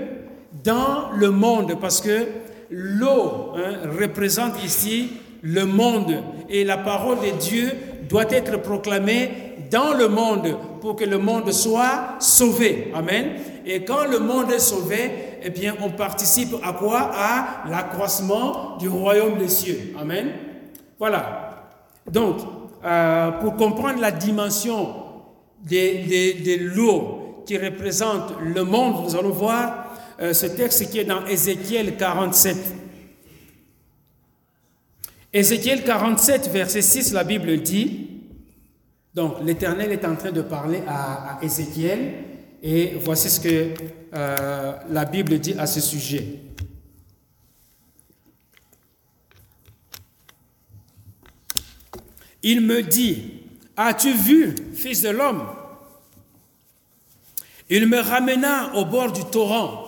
dans 0.63 1.11
le 1.15 1.29
monde, 1.29 1.79
parce 1.79 2.01
que 2.01 2.27
l'eau 2.71 3.53
hein, 3.55 3.89
représente 3.99 4.63
ici 4.63 5.11
le 5.41 5.65
monde, 5.65 6.23
et 6.49 6.63
la 6.63 6.77
parole 6.77 7.19
de 7.19 7.37
Dieu 7.39 7.71
doit 8.09 8.29
être 8.31 8.57
proclamée 8.61 9.29
dans 9.71 9.93
le 9.93 10.07
monde 10.07 10.57
pour 10.81 10.95
que 10.95 11.05
le 11.05 11.17
monde 11.17 11.51
soit 11.51 12.15
sauvé. 12.19 12.91
Amen. 12.95 13.33
Et 13.65 13.85
quand 13.85 14.05
le 14.05 14.19
monde 14.19 14.51
est 14.51 14.59
sauvé, 14.59 15.11
eh 15.43 15.49
bien, 15.49 15.75
on 15.81 15.91
participe 15.91 16.55
à 16.63 16.73
quoi? 16.73 17.11
À 17.13 17.69
l'accroissement 17.69 18.77
du 18.77 18.89
royaume 18.89 19.37
des 19.37 19.49
cieux. 19.49 19.93
Amen. 19.99 20.31
Voilà. 20.97 21.67
Donc, 22.09 22.37
euh, 22.83 23.31
pour 23.31 23.55
comprendre 23.55 23.99
la 23.99 24.11
dimension 24.11 24.95
de, 25.63 26.75
l'eau 26.75 27.43
qui 27.45 27.57
représente 27.57 28.33
le 28.41 28.63
monde, 28.63 29.05
nous 29.05 29.15
allons 29.15 29.31
voir 29.31 29.95
euh, 30.21 30.33
ce 30.33 30.45
texte 30.45 30.89
qui 30.89 30.99
est 30.99 31.05
dans 31.05 31.25
Ézéchiel 31.25 31.97
47. 31.97 32.57
Ézéchiel 35.31 35.83
47, 35.83 36.49
verset 36.49 36.81
6, 36.81 37.13
la 37.13 37.23
Bible 37.23 37.61
dit, 37.61 38.07
donc 39.13 39.35
l'Éternel 39.43 39.91
est 39.91 40.05
en 40.05 40.15
train 40.15 40.31
de 40.31 40.41
parler 40.41 40.81
à, 40.87 41.37
à 41.37 41.43
Ézéchiel, 41.43 42.13
et 42.61 42.93
voici 43.03 43.29
ce 43.29 43.39
que 43.39 43.73
euh, 44.13 44.73
la 44.89 45.05
Bible 45.05 45.39
dit 45.39 45.55
à 45.57 45.67
ce 45.67 45.79
sujet. 45.79 46.25
Il 52.41 52.61
me 52.61 52.81
dit, 52.81 53.38
as-tu 53.87 54.11
vu, 54.11 54.55
fils 54.73 55.01
de 55.01 55.09
l'homme? 55.09 55.47
Il 57.69 57.87
me 57.87 57.99
ramena 57.99 58.75
au 58.75 58.85
bord 58.85 59.11
du 59.11 59.23
torrent. 59.25 59.85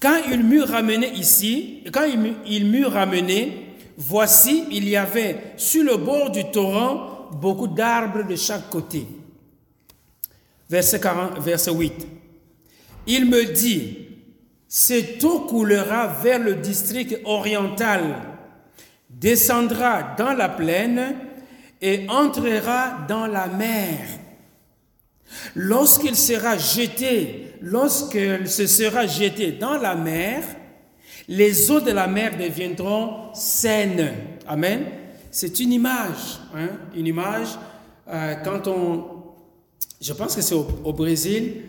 Quand 0.00 0.18
il 0.30 0.42
m'eut 0.42 0.62
ramené 0.62 1.12
ici, 1.12 1.84
quand 1.92 2.04
il 2.46 2.66
m'eut 2.66 2.86
ramené, 2.86 3.76
voici, 3.96 4.64
il 4.70 4.88
y 4.88 4.96
avait 4.96 5.52
sur 5.56 5.84
le 5.84 5.96
bord 5.96 6.30
du 6.30 6.44
torrent 6.50 7.28
beaucoup 7.32 7.68
d'arbres 7.68 8.26
de 8.26 8.36
chaque 8.36 8.70
côté. 8.70 9.06
Verset, 10.70 11.00
40, 11.00 11.38
verset 11.38 11.70
8. 11.70 12.06
Il 13.08 13.26
me 13.26 13.44
dit, 13.44 13.98
cette 14.66 15.22
eau 15.22 15.40
coulera 15.40 16.06
vers 16.06 16.38
le 16.38 16.54
district 16.54 17.18
oriental, 17.24 18.16
descendra 19.10 20.14
dans 20.16 20.32
la 20.32 20.48
plaine 20.48 21.16
et 21.82 22.06
entrera 22.08 23.04
dans 23.08 23.26
la 23.26 23.48
mer. 23.48 23.98
Lorsqu'il 25.56 26.16
sera 26.16 26.56
jeté, 26.56 27.48
lorsqu'il 27.60 28.48
se 28.48 28.66
sera 28.66 29.06
jeté 29.06 29.52
dans 29.52 29.76
la 29.76 29.96
mer, 29.96 30.44
les 31.28 31.70
eaux 31.70 31.80
de 31.80 31.90
la 31.90 32.06
mer 32.06 32.38
deviendront 32.38 33.34
saines. 33.34 34.12
Amen. 34.46 34.84
C'est 35.30 35.58
une 35.60 35.72
image, 35.72 36.38
hein, 36.54 36.68
une 36.94 37.06
image 37.06 37.48
euh, 38.08 38.34
quand 38.44 38.68
on, 38.68 39.04
je 40.00 40.12
pense 40.12 40.34
que 40.36 40.42
c'est 40.42 40.54
au, 40.54 40.92
Brésil, 40.92 41.62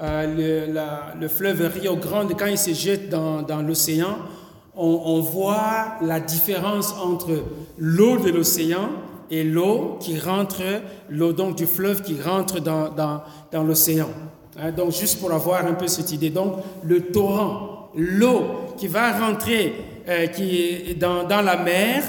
euh, 0.00 1.12
le, 1.18 1.28
fleuve 1.28 1.70
Rio 1.74 1.96
Grande, 1.96 2.34
quand 2.38 2.46
il 2.46 2.56
se 2.58 2.72
jette 2.72 3.10
dans, 3.10 3.62
l'océan, 3.62 4.16
on, 4.74 5.20
voit 5.20 5.96
la 6.00 6.20
différence 6.20 6.92
entre 6.92 7.44
l'eau 7.76 8.16
de 8.16 8.30
l'océan 8.30 8.90
et 9.30 9.44
l'eau 9.44 9.98
qui 10.00 10.18
rentre, 10.18 10.62
l'eau 11.08 11.32
donc 11.32 11.56
du 11.56 11.66
fleuve 11.66 12.02
qui 12.02 12.20
rentre 12.20 12.60
dans, 12.60 12.90
dans, 12.90 13.62
l'océan. 13.62 14.08
Hein, 14.58 14.72
donc 14.72 14.92
juste 14.92 15.20
pour 15.20 15.32
avoir 15.32 15.64
un 15.64 15.74
peu 15.74 15.86
cette 15.86 16.12
idée. 16.12 16.30
Donc 16.30 16.54
le 16.82 17.02
torrent, 17.02 17.90
l'eau 17.94 18.74
qui 18.76 18.88
va 18.88 19.18
rentrer 19.18 19.74
euh, 20.08 20.26
qui, 20.26 20.94
dans, 20.96 21.24
dans 21.24 21.42
la 21.42 21.56
mer, 21.56 22.02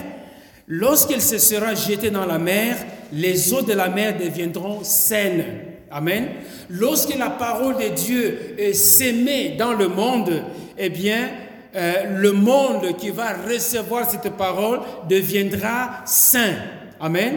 lorsqu'elle 0.68 1.22
se 1.22 1.38
sera 1.38 1.76
jetée 1.76 2.10
dans 2.10 2.26
la 2.26 2.40
mer, 2.40 2.78
les 3.14 3.54
eaux 3.54 3.62
de 3.62 3.74
la 3.74 3.90
mer 3.90 4.18
deviendront 4.18 4.84
saines. 4.84 5.46
Amen. 5.92 6.30
Lorsque 6.70 7.18
la 7.18 7.30
parole 7.30 7.76
de 7.76 7.90
Dieu 7.90 8.56
est 8.58 9.58
dans 9.58 9.74
le 9.74 9.90
monde, 9.90 10.32
eh 10.78 10.90
bien, 10.90 11.30
euh, 11.76 12.18
le 12.18 12.32
monde 12.32 12.96
qui 12.98 13.10
va 13.10 13.34
recevoir 13.48 14.10
cette 14.10 14.32
parole 14.32 14.80
deviendra 15.10 16.02
saint. 16.06 16.56
Amen. 17.02 17.34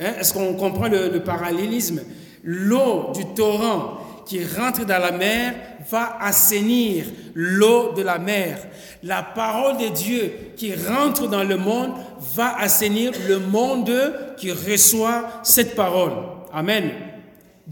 Hein? 0.00 0.12
Est-ce 0.18 0.32
qu'on 0.32 0.54
comprend 0.54 0.88
le, 0.88 1.10
le 1.10 1.20
parallélisme? 1.20 2.00
L'eau 2.42 3.12
du 3.14 3.24
torrent 3.34 3.98
qui 4.26 4.40
rentre 4.44 4.84
dans 4.86 4.98
la 4.98 5.12
mer 5.12 5.54
va 5.90 6.16
assainir 6.20 7.04
l'eau 7.34 7.92
de 7.92 8.02
la 8.02 8.18
mer. 8.18 8.58
La 9.02 9.22
parole 9.22 9.78
de 9.78 9.88
Dieu 9.88 10.32
qui 10.56 10.72
rentre 10.74 11.28
dans 11.28 11.44
le 11.44 11.56
monde 11.56 11.90
va 12.34 12.56
assainir 12.58 13.12
le 13.28 13.38
monde 13.38 13.92
qui 14.36 14.52
reçoit 14.52 15.24
cette 15.42 15.74
parole. 15.74 16.12
Amen. 16.52 16.90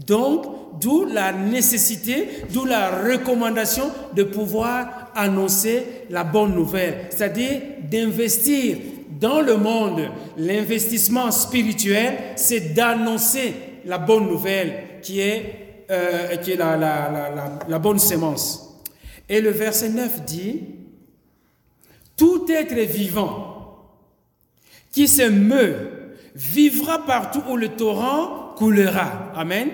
Donc, 0.07 0.45
d'où 0.79 1.05
la 1.05 1.31
nécessité, 1.31 2.27
d'où 2.51 2.65
la 2.65 3.01
recommandation 3.01 3.89
de 4.15 4.23
pouvoir 4.23 5.11
annoncer 5.15 6.05
la 6.09 6.23
bonne 6.23 6.53
nouvelle, 6.55 7.07
c'est-à-dire 7.09 7.61
d'investir 7.89 8.77
dans 9.21 9.39
le 9.39 9.55
monde. 9.55 10.09
L'investissement 10.35 11.31
spirituel, 11.31 12.17
c'est 12.35 12.73
d'annoncer 12.73 13.53
la 13.85 13.99
bonne 13.99 14.27
nouvelle 14.27 14.99
qui 15.01 15.21
est, 15.21 15.85
euh, 15.89 16.35
qui 16.37 16.51
est 16.51 16.57
la, 16.57 17.79
bonne 17.79 17.99
sémence. 17.99 18.83
Et 19.29 19.39
le 19.39 19.51
verset 19.51 19.89
9 19.89 20.25
dit, 20.25 20.63
tout 22.17 22.45
être 22.49 22.75
vivant 22.75 23.47
qui 24.91 25.07
se 25.07 25.29
meut 25.29 26.17
vivra 26.35 27.05
partout 27.05 27.41
où 27.49 27.55
le 27.55 27.69
torrent 27.69 28.53
coulera. 28.57 29.31
Amen. 29.35 29.69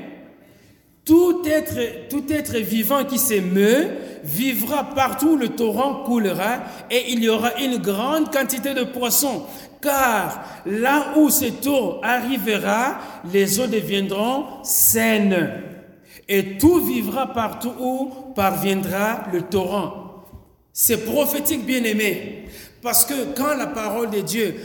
Tout 1.05 1.41
être, 1.45 2.09
tout 2.09 2.25
être 2.29 2.57
vivant 2.57 3.05
qui 3.05 3.17
s'émeut 3.17 3.87
vivra 4.23 4.83
partout 4.95 5.31
où 5.31 5.35
le 5.35 5.49
torrent 5.49 6.03
coulera 6.05 6.59
et 6.89 7.11
il 7.11 7.23
y 7.23 7.29
aura 7.29 7.55
une 7.59 7.77
grande 7.77 8.31
quantité 8.31 8.73
de 8.73 8.83
poissons. 8.83 9.43
Car 9.81 10.43
là 10.65 11.13
où 11.17 11.29
cette 11.29 11.65
eau 11.67 11.99
arrivera, 12.03 12.97
les 13.31 13.59
eaux 13.59 13.67
deviendront 13.67 14.63
saines. 14.63 15.61
Et 16.27 16.57
tout 16.57 16.83
vivra 16.83 17.33
partout 17.33 17.73
où 17.79 18.11
parviendra 18.35 19.23
le 19.31 19.43
torrent. 19.43 20.25
C'est 20.73 21.05
prophétique, 21.05 21.65
bien 21.65 21.83
aimé. 21.83 22.45
Parce 22.81 23.05
que 23.05 23.33
quand 23.35 23.55
la 23.55 23.67
parole 23.67 24.09
de 24.09 24.21
Dieu 24.21 24.55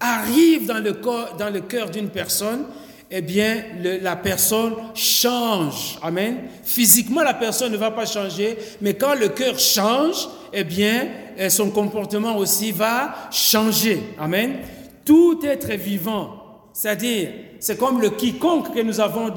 arrive 0.00 0.66
dans 0.66 0.78
le, 0.78 0.92
dans 1.38 1.50
le 1.52 1.60
cœur 1.60 1.90
d'une 1.90 2.08
personne, 2.08 2.64
eh 3.10 3.20
bien, 3.22 3.64
la 4.02 4.14
personne 4.16 4.74
change. 4.94 5.98
Amen. 6.00 6.36
Physiquement, 6.62 7.22
la 7.22 7.34
personne 7.34 7.72
ne 7.72 7.76
va 7.76 7.90
pas 7.90 8.06
changer, 8.06 8.56
mais 8.80 8.94
quand 8.94 9.14
le 9.14 9.28
cœur 9.28 9.58
change, 9.58 10.28
eh 10.52 10.62
bien, 10.62 11.08
eh, 11.36 11.50
son 11.50 11.70
comportement 11.70 12.36
aussi 12.36 12.70
va 12.70 13.14
changer. 13.32 14.00
Amen. 14.18 14.58
Tout 15.04 15.40
être 15.44 15.72
vivant, 15.72 16.68
c'est-à-dire, 16.72 17.30
c'est 17.58 17.76
comme 17.76 18.00
le 18.00 18.10
quiconque 18.10 18.72
que 18.72 18.80
nous 18.80 19.00
avons 19.00 19.28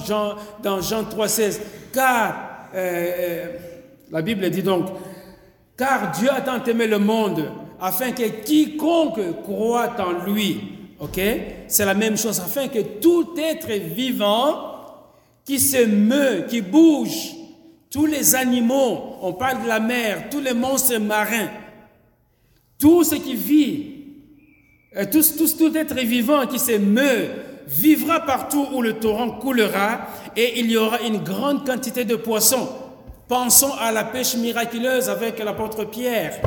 dans 0.61 0.81
Jean 0.81 1.03
3,16. 1.03 1.59
Car, 1.91 2.69
euh, 2.75 3.11
euh, 3.17 3.47
la 4.11 4.21
Bible 4.21 4.49
dit 4.51 4.61
donc, 4.61 4.85
car 5.75 6.11
Dieu 6.11 6.29
a 6.31 6.41
tant 6.41 6.63
aimé 6.63 6.85
le 6.85 6.99
monde 6.99 7.49
afin 7.81 8.11
que 8.11 8.23
quiconque 8.43 9.41
croit 9.41 9.95
en 9.99 10.25
lui, 10.25 10.61
ok, 11.03 11.19
c'est 11.67 11.85
la 11.85 11.93
même 11.93 12.17
chose, 12.17 12.39
afin 12.39 12.69
que 12.69 12.79
tout 12.79 13.35
être 13.37 13.71
vivant 13.71 14.71
qui 15.45 15.59
se 15.59 15.85
meut, 15.85 16.45
qui 16.47 16.61
bouge, 16.61 17.35
tous 17.91 18.05
les 18.05 18.35
animaux, 18.35 19.17
on 19.21 19.33
parle 19.33 19.63
de 19.63 19.67
la 19.67 19.79
mer, 19.79 20.29
tous 20.31 20.39
les 20.39 20.53
monstres 20.53 20.97
marins, 20.97 21.49
tout 22.79 23.03
ce 23.03 23.15
qui 23.15 23.35
vit, 23.35 23.91
euh, 24.95 25.05
tout, 25.11 25.21
tout, 25.37 25.47
tout 25.57 25.75
être 25.77 25.95
vivant 25.95 26.47
qui 26.47 26.57
se 26.57 26.77
meut 26.77 27.29
vivra 27.67 28.21
partout 28.21 28.67
où 28.73 28.81
le 28.81 28.93
torrent 28.93 29.31
coulera 29.31 30.07
et 30.35 30.59
il 30.59 30.71
y 30.71 30.77
aura 30.77 31.01
une 31.01 31.17
grande 31.17 31.65
quantité 31.65 32.03
de 32.05 32.15
poissons. 32.15 32.69
Pensons 33.27 33.73
à 33.79 33.91
la 33.91 34.03
pêche 34.03 34.35
miraculeuse 34.35 35.09
avec 35.09 35.39
l'apôtre 35.39 35.85
Pierre. 35.85 36.41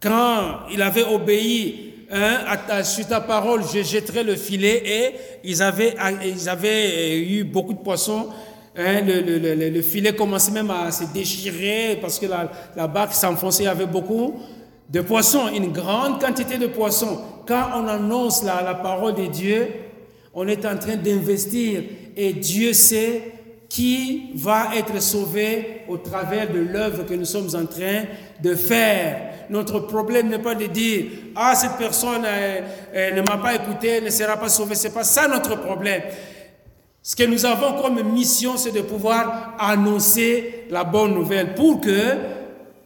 Quand 0.00 0.66
il 0.70 0.82
avait 0.82 1.04
obéi 1.04 1.93
hein, 2.14 2.38
à, 2.68 2.84
sur 2.84 3.06
ta 3.06 3.20
parole, 3.20 3.62
je 3.62 3.82
jetterai 3.82 4.22
le 4.22 4.36
filet 4.36 4.82
et 4.86 5.14
ils 5.44 5.62
avaient, 5.62 5.94
ils 6.24 6.48
avaient 6.48 7.18
eu 7.18 7.44
beaucoup 7.44 7.74
de 7.74 7.78
poissons. 7.78 8.28
Hein, 8.76 9.02
le, 9.02 9.20
le, 9.20 9.70
le, 9.70 9.82
filet 9.82 10.14
commençait 10.14 10.50
même 10.50 10.70
à 10.70 10.90
se 10.90 11.04
déchirer 11.12 11.98
parce 12.00 12.18
que 12.18 12.26
la, 12.26 12.50
la 12.74 12.86
barque 12.88 13.14
s'enfonçait, 13.14 13.64
il 13.64 13.66
y 13.66 13.68
avait 13.68 13.86
beaucoup 13.86 14.34
de 14.88 15.00
poissons, 15.00 15.48
une 15.54 15.72
grande 15.72 16.20
quantité 16.20 16.58
de 16.58 16.66
poissons. 16.66 17.20
Quand 17.46 17.66
on 17.76 17.86
annonce 17.86 18.42
la, 18.42 18.62
la 18.62 18.74
parole 18.74 19.14
de 19.14 19.26
Dieu, 19.26 19.68
on 20.34 20.48
est 20.48 20.64
en 20.66 20.76
train 20.76 20.96
d'investir 20.96 21.82
et 22.16 22.32
Dieu 22.32 22.72
sait 22.72 23.32
qui 23.68 24.30
va 24.34 24.70
être 24.76 25.00
sauvé 25.02 25.82
au 25.88 25.96
travers 25.96 26.52
de 26.52 26.60
l'œuvre 26.60 27.04
que 27.04 27.14
nous 27.14 27.24
sommes 27.24 27.48
en 27.54 27.66
train 27.66 28.04
de 28.42 28.54
faire. 28.54 29.33
Notre 29.50 29.80
problème 29.80 30.28
n'est 30.28 30.38
pas 30.38 30.54
de 30.54 30.66
dire 30.66 31.06
ah 31.36 31.54
cette 31.54 31.76
personne 31.76 32.22
ne 32.22 33.20
m'a 33.22 33.38
pas 33.38 33.54
écouté, 33.54 34.00
ne 34.00 34.10
sera 34.10 34.36
pas 34.36 34.48
sauvée. 34.48 34.74
C'est 34.74 34.94
pas 34.94 35.04
ça 35.04 35.28
notre 35.28 35.56
problème. 35.60 36.02
Ce 37.02 37.14
que 37.14 37.24
nous 37.24 37.44
avons 37.44 37.82
comme 37.82 38.02
mission, 38.12 38.56
c'est 38.56 38.72
de 38.72 38.80
pouvoir 38.80 39.56
annoncer 39.58 40.64
la 40.70 40.84
bonne 40.84 41.14
nouvelle 41.14 41.54
pour 41.54 41.80
que 41.80 42.16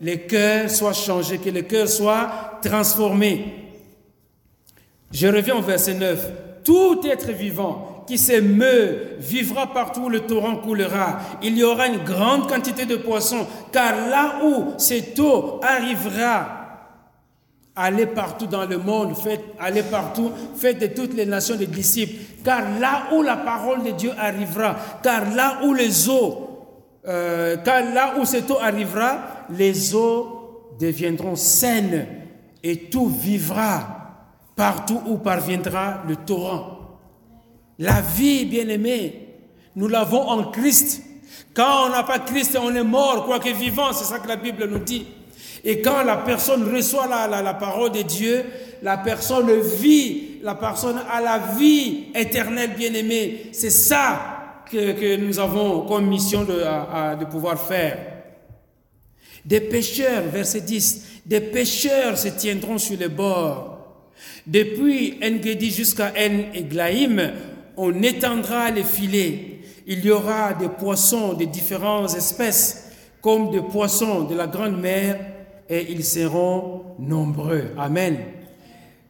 les 0.00 0.22
cœurs 0.22 0.70
soient 0.70 0.92
changés, 0.92 1.38
que 1.38 1.50
les 1.50 1.62
cœurs 1.64 1.88
soient 1.88 2.58
transformés. 2.62 3.54
Je 5.12 5.26
reviens 5.28 5.56
au 5.56 5.62
verset 5.62 5.94
9. 5.94 6.32
Tout 6.64 7.00
être 7.04 7.30
vivant 7.30 7.97
qui 8.08 8.16
s'émeut 8.16 9.16
vivra 9.18 9.66
partout 9.66 10.04
où 10.04 10.08
le 10.08 10.20
torrent 10.20 10.56
coulera. 10.56 11.18
Il 11.42 11.58
y 11.58 11.62
aura 11.62 11.88
une 11.88 12.02
grande 12.02 12.48
quantité 12.48 12.86
de 12.86 12.96
poissons, 12.96 13.46
car 13.70 14.08
là 14.08 14.40
où 14.42 14.72
cette 14.78 15.18
eau 15.20 15.60
arrivera, 15.62 16.48
allez 17.76 18.06
partout 18.06 18.46
dans 18.46 18.64
le 18.64 18.78
monde, 18.78 19.14
faites, 19.14 19.44
allez 19.60 19.82
partout, 19.82 20.32
faites 20.56 20.80
de 20.80 20.86
toutes 20.86 21.12
les 21.12 21.26
nations 21.26 21.56
des 21.56 21.66
disciples, 21.66 22.14
car 22.42 22.62
là 22.80 23.08
où 23.12 23.22
la 23.22 23.36
parole 23.36 23.82
de 23.82 23.90
Dieu 23.90 24.12
arrivera, 24.18 24.74
car 25.02 25.34
là 25.34 25.58
où 25.64 25.74
les 25.74 26.08
eaux, 26.08 26.48
euh, 27.06 27.58
car 27.58 27.92
là 27.92 28.14
où 28.18 28.24
cette 28.24 28.50
eau 28.50 28.58
arrivera, 28.58 29.18
les 29.50 29.94
eaux 29.94 30.72
deviendront 30.80 31.36
saines 31.36 32.06
et 32.62 32.88
tout 32.88 33.06
vivra 33.06 33.96
partout 34.56 35.02
où 35.06 35.18
parviendra 35.18 36.04
le 36.08 36.16
torrent. 36.16 36.77
La 37.78 38.00
vie, 38.00 38.44
bien-aimée, 38.44 39.28
nous 39.76 39.86
l'avons 39.86 40.28
en 40.28 40.50
Christ. 40.50 41.02
Quand 41.54 41.86
on 41.86 41.90
n'a 41.90 42.02
pas 42.02 42.18
Christ, 42.18 42.58
on 42.60 42.74
est 42.74 42.82
mort, 42.82 43.24
quoique 43.24 43.50
vivant, 43.50 43.92
c'est 43.92 44.04
ça 44.04 44.18
que 44.18 44.28
la 44.28 44.36
Bible 44.36 44.66
nous 44.68 44.80
dit. 44.80 45.06
Et 45.64 45.80
quand 45.80 46.02
la 46.02 46.16
personne 46.16 46.74
reçoit 46.74 47.06
la, 47.06 47.42
la, 47.42 47.54
parole 47.54 47.92
de 47.92 48.02
Dieu, 48.02 48.44
la 48.82 48.96
personne 48.98 49.50
vit, 49.60 50.40
la 50.42 50.54
personne 50.54 50.96
a 51.10 51.20
la 51.20 51.38
vie 51.56 52.06
éternelle, 52.14 52.74
bien-aimée. 52.76 53.50
C'est 53.52 53.70
ça 53.70 54.64
que, 54.70 54.92
que, 54.92 55.16
nous 55.16 55.38
avons 55.38 55.82
comme 55.82 56.06
mission 56.06 56.44
de, 56.44 56.54
de 57.18 57.24
pouvoir 57.24 57.60
faire. 57.60 57.98
Des 59.44 59.60
pêcheurs, 59.60 60.24
verset 60.32 60.60
10, 60.60 61.22
des 61.26 61.40
pêcheurs 61.40 62.18
se 62.18 62.28
tiendront 62.28 62.78
sur 62.78 62.98
les 62.98 63.08
bords. 63.08 63.76
Depuis 64.46 65.18
Engedi 65.22 65.70
jusqu'à 65.70 66.12
En 66.16 66.54
Eglaïm, 66.54 67.32
on 67.78 68.02
étendra 68.02 68.70
les 68.70 68.84
filets. 68.84 69.60
Il 69.86 70.04
y 70.04 70.10
aura 70.10 70.52
des 70.52 70.68
poissons 70.68 71.32
de 71.32 71.44
différentes 71.44 72.14
espèces, 72.14 72.90
comme 73.22 73.50
des 73.50 73.62
poissons 73.62 74.24
de 74.24 74.34
la 74.34 74.46
grande 74.46 74.78
mer, 74.78 75.18
et 75.68 75.86
ils 75.90 76.04
seront 76.04 76.82
nombreux. 76.98 77.72
Amen. 77.78 78.18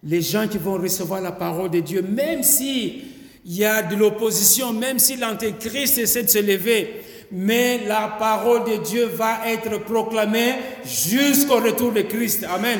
Les 0.04 0.20
gens 0.22 0.46
qui 0.46 0.58
vont 0.58 0.74
recevoir 0.74 1.20
la 1.20 1.32
parole 1.32 1.70
de 1.70 1.80
Dieu, 1.80 2.02
même 2.02 2.42
si 2.42 3.02
il 3.44 3.56
y 3.56 3.64
a 3.64 3.82
de 3.82 3.96
l'opposition, 3.96 4.72
même 4.72 4.98
si 4.98 5.16
l'antéchrist 5.16 5.98
essaie 5.98 6.22
de 6.22 6.28
se 6.28 6.38
lever, 6.38 7.02
mais 7.32 7.86
la 7.86 8.16
parole 8.18 8.64
de 8.64 8.76
Dieu 8.84 9.06
va 9.06 9.40
être 9.48 9.80
proclamée 9.80 10.54
jusqu'au 10.84 11.56
retour 11.56 11.92
de 11.92 12.02
Christ. 12.02 12.44
Amen. 12.48 12.78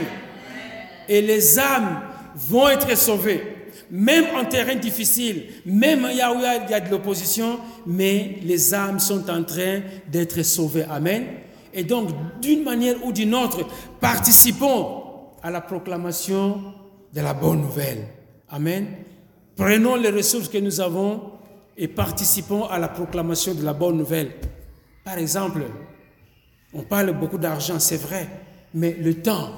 Et 1.09 1.23
les 1.23 1.59
âmes 1.59 2.03
vont 2.37 2.69
être 2.69 2.97
sauvées, 2.97 3.43
même 3.91 4.25
en 4.37 4.45
terrain 4.45 4.75
difficile, 4.75 5.45
même 5.65 6.09
y 6.15 6.21
a, 6.21 6.33
il 6.35 6.71
y 6.71 6.75
a 6.75 6.81
de 6.81 6.91
l'opposition, 6.91 7.59
mais 7.87 8.39
les 8.43 8.75
âmes 8.75 8.99
sont 9.01 9.29
en 9.31 9.43
train 9.45 9.81
d'être 10.11 10.43
sauvées. 10.43 10.85
Amen. 10.89 11.27
Et 11.73 11.85
donc, 11.85 12.11
d'une 12.41 12.65
manière 12.65 12.97
ou 13.05 13.13
d'une 13.13 13.35
autre, 13.35 13.67
participons 14.01 15.03
à 15.43 15.51
la 15.51 15.61
proclamation 15.61 16.61
de 17.15 17.21
la 17.21 17.35
bonne 17.35 17.63
nouvelle. 17.63 18.07
Amen. 18.51 18.87
Prenons 19.57 19.97
les 19.97 20.11
ressources 20.11 20.49
que 20.49 20.59
nous 20.59 20.81
avons 20.81 21.33
et 21.77 21.89
participons 21.89 22.65
à 22.65 22.79
la 22.79 22.89
proclamation 22.89 23.55
de 23.55 23.65
la 23.65 23.73
bonne 23.73 23.97
nouvelle. 23.97 24.33
Par 25.05 25.19
exemple, 25.19 25.63
on 26.75 26.83
parle 26.83 27.13
beaucoup 27.13 27.39
d'argent, 27.39 27.79
c'est 27.79 27.97
vrai, 27.97 28.29
mais 28.75 28.97
le 29.01 29.15
temps, 29.23 29.51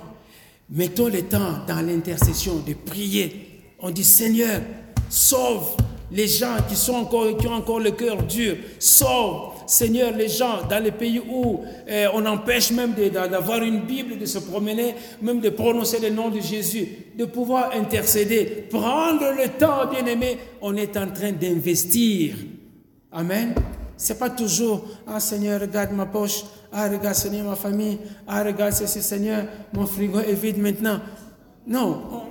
mettons 0.70 1.08
le 1.08 1.22
temps 1.22 1.64
dans 1.66 1.84
l'intercession 1.84 2.56
de 2.66 2.74
prier. 2.74 3.49
On 3.82 3.90
dit 3.90 4.04
Seigneur, 4.04 4.60
sauve 5.08 5.76
les 6.12 6.26
gens 6.26 6.56
qui, 6.68 6.74
sont 6.74 6.94
encore, 6.94 7.36
qui 7.36 7.46
ont 7.46 7.52
encore 7.54 7.80
le 7.80 7.92
cœur 7.92 8.22
dur, 8.22 8.56
sauve 8.78 9.52
Seigneur, 9.66 10.12
les 10.16 10.28
gens 10.28 10.66
dans 10.68 10.82
les 10.82 10.90
pays 10.90 11.20
où 11.20 11.60
eh, 11.86 12.06
on 12.12 12.26
empêche 12.26 12.72
même 12.72 12.94
d'avoir 12.94 13.62
une 13.62 13.82
Bible, 13.82 14.18
de 14.18 14.26
se 14.26 14.40
promener, 14.40 14.94
même 15.22 15.40
de 15.40 15.50
prononcer 15.50 16.00
le 16.00 16.10
nom 16.10 16.28
de 16.28 16.40
Jésus, 16.40 16.88
de 17.16 17.24
pouvoir 17.24 17.70
intercéder, 17.74 18.66
prendre 18.68 19.32
le 19.36 19.48
temps, 19.58 19.86
bien 19.88 20.04
aimé, 20.06 20.38
on 20.60 20.76
est 20.76 20.96
en 20.96 21.06
train 21.06 21.30
d'investir. 21.30 22.34
Amen. 23.12 23.54
C'est 23.96 24.18
pas 24.18 24.30
toujours, 24.30 24.84
ah 25.06 25.20
Seigneur, 25.20 25.60
regarde 25.60 25.92
ma 25.92 26.06
poche, 26.06 26.42
ah 26.72 26.88
regarde 26.88 27.14
Seigneur 27.14 27.44
ma 27.46 27.54
famille, 27.54 27.98
ah 28.26 28.42
regarde 28.42 28.72
ceci 28.72 29.02
Seigneur, 29.02 29.44
mon 29.72 29.86
frigo 29.86 30.18
est 30.18 30.32
vide 30.32 30.58
maintenant. 30.58 31.00
Non, 31.66 32.24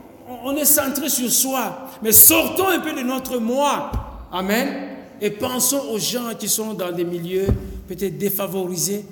on, 0.44 0.56
est 0.56 0.66
centré 0.66 1.10
sur 1.10 1.32
soi, 1.32 1.90
mais 2.04 2.12
sortons 2.12 2.68
un 2.68 2.80
peu 2.80 2.94
de 2.94 3.02
notre 3.02 3.38
moi. 3.40 3.92
Amen 4.32 4.90
et 5.22 5.30
pensons 5.32 5.82
aux 5.92 6.00
gens 6.00 6.34
qui 6.38 6.48
sont 6.48 6.74
dans 6.74 6.92
des 6.92 7.04
milieux 7.04 7.48
peut-être 7.88 8.18
défavorisés. 8.18 9.04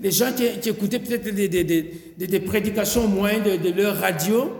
Les 0.00 0.10
gens 0.10 0.32
qui, 0.32 0.68
écoutaient 0.68 0.98
peut-être 0.98 1.34
des, 1.34 2.40
prédications 2.40 3.06
moins 3.06 3.38
de, 3.38 3.56
de 3.56 3.70
leur 3.70 3.96
radio. 3.96 4.52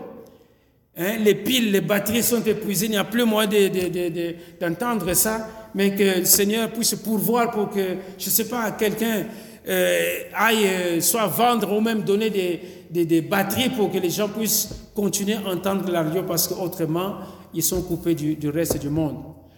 Hein, 0.97 1.17
les 1.19 1.35
piles, 1.35 1.71
les 1.71 1.81
batteries 1.81 2.23
sont 2.23 2.41
épuisées, 2.41 2.85
il 2.85 2.91
n'y 2.91 2.97
a 2.97 3.03
plus 3.03 3.25
moyen 3.25 3.49
d'entendre 4.61 5.13
ça, 5.13 5.49
mais 5.75 5.93
que 5.93 6.19
le 6.19 6.25
Seigneur 6.25 6.71
puisse 6.71 6.95
pourvoir 6.95 7.51
pour 7.51 7.69
que, 7.69 7.97
je 8.17 8.25
ne 8.25 8.31
sais 8.31 8.47
pas, 8.47 8.71
quelqu'un 8.71 9.25
euh, 9.67 10.19
aille 10.33 10.65
euh, 10.65 11.01
soit 11.01 11.27
vendre 11.27 11.75
ou 11.75 11.81
même 11.81 12.03
donner 12.03 12.29
des, 12.29 12.61
batteries 13.21 13.69
pour 13.69 13.91
que 13.91 13.97
les 13.97 14.09
gens 14.09 14.29
puissent 14.29 14.69
continuer 14.93 15.35
à 15.35 15.49
entendre 15.49 15.91
la 15.91 16.03
radio 16.03 16.23
parce 16.23 16.47
qu'autrement, 16.47 17.15
ils 17.53 17.63
sont 17.63 17.81
coupés 17.81 18.15
du, 18.15 18.35
du 18.35 18.49
reste 18.49 18.79
du 18.79 18.89
monde. 18.89 19.17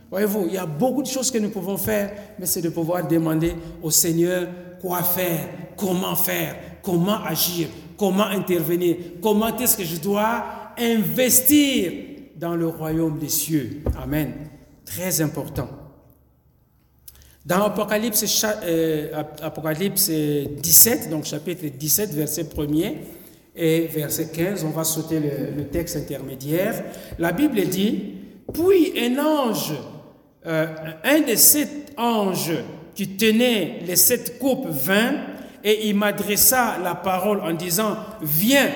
Voyez-vous, 0.10 0.46
il 0.48 0.54
y 0.54 0.58
a 0.58 0.66
beaucoup 0.66 1.04
de 1.04 1.08
choses 1.08 1.30
que 1.30 1.38
nous 1.38 1.50
pouvons 1.50 1.78
faire, 1.78 2.14
mais 2.40 2.46
c'est 2.46 2.62
de 2.62 2.70
pouvoir 2.70 3.08
demander 3.08 3.54
au 3.84 3.92
Seigneur 3.92 4.48
quoi 4.80 5.04
faire, 5.04 5.50
comment 5.76 6.16
faire, 6.16 6.56
comment 6.82 7.24
agir, 7.24 7.68
comment 7.98 8.24
intervenir, 8.24 8.96
comment 9.22 9.56
est-ce 9.58 9.76
que 9.76 9.84
je 9.84 9.98
dois 9.98 10.46
investir 10.78 11.92
dans 12.36 12.56
le 12.56 12.68
royaume 12.68 13.18
des 13.20 13.30
cieux. 13.30 13.82
Amen. 14.02 14.34
Très 14.86 15.22
important. 15.22 15.68
Dans 17.46 17.64
Apocalypse, 17.64 18.46
euh, 18.64 19.24
Apocalypse 19.42 20.10
17, 20.10 21.10
donc 21.10 21.26
chapitre 21.26 21.66
17, 21.66 22.14
verset 22.14 22.44
1er 22.44 22.96
et 23.58 23.88
verset 23.88 24.30
15, 24.34 24.64
on 24.64 24.70
va 24.70 24.84
sauter 24.84 25.20
le, 25.20 25.64
texte 25.66 25.98
intermédiaire. 25.98 26.84
La 27.18 27.32
Bible 27.32 27.60
dit, 27.68 28.14
puis 28.54 28.94
un 29.00 29.18
ange 29.18 29.74
euh, 30.46 30.68
un 31.04 31.22
des 31.22 31.36
sept 31.36 31.94
anges 31.98 32.54
qui 32.96 33.10
tenait 33.18 33.80
les 33.86 33.98
sept 33.98 34.40
coupes 34.40 34.68
vint 34.70 35.16
et 35.62 35.90
il 35.90 35.96
m'adressa 35.96 36.78
la 36.82 36.96
parole 36.96 37.42
en 37.42 37.54
disant, 37.54 37.98
viens, 38.22 38.70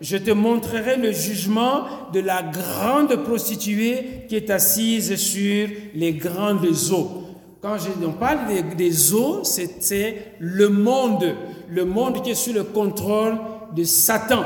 je 0.00 0.16
te 0.16 0.32
montrerai 0.32 0.96
le 0.96 1.12
jugement 1.12 1.84
de 2.12 2.18
la 2.18 2.42
grande 2.42 3.14
prostituée 3.22 4.24
qui 4.28 4.34
est 4.34 4.50
assise 4.50 5.14
sur 5.14 5.68
les 5.94 6.12
grandes 6.14 6.66
eaux. 6.90 7.22
Quand 7.60 7.76
je, 7.78 8.04
on 8.04 8.12
parle 8.12 8.40
des, 8.76 9.14
eaux, 9.14 9.42
c'est 9.44 10.34
le 10.40 10.68
monde, 10.68 11.36
le 11.68 11.84
monde 11.84 12.20
qui 12.24 12.30
est 12.30 12.34
sous 12.34 12.52
le 12.52 12.64
contrôle 12.64 13.34
de 13.74 13.84
Satan. 13.84 14.44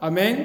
Amen. 0.00 0.36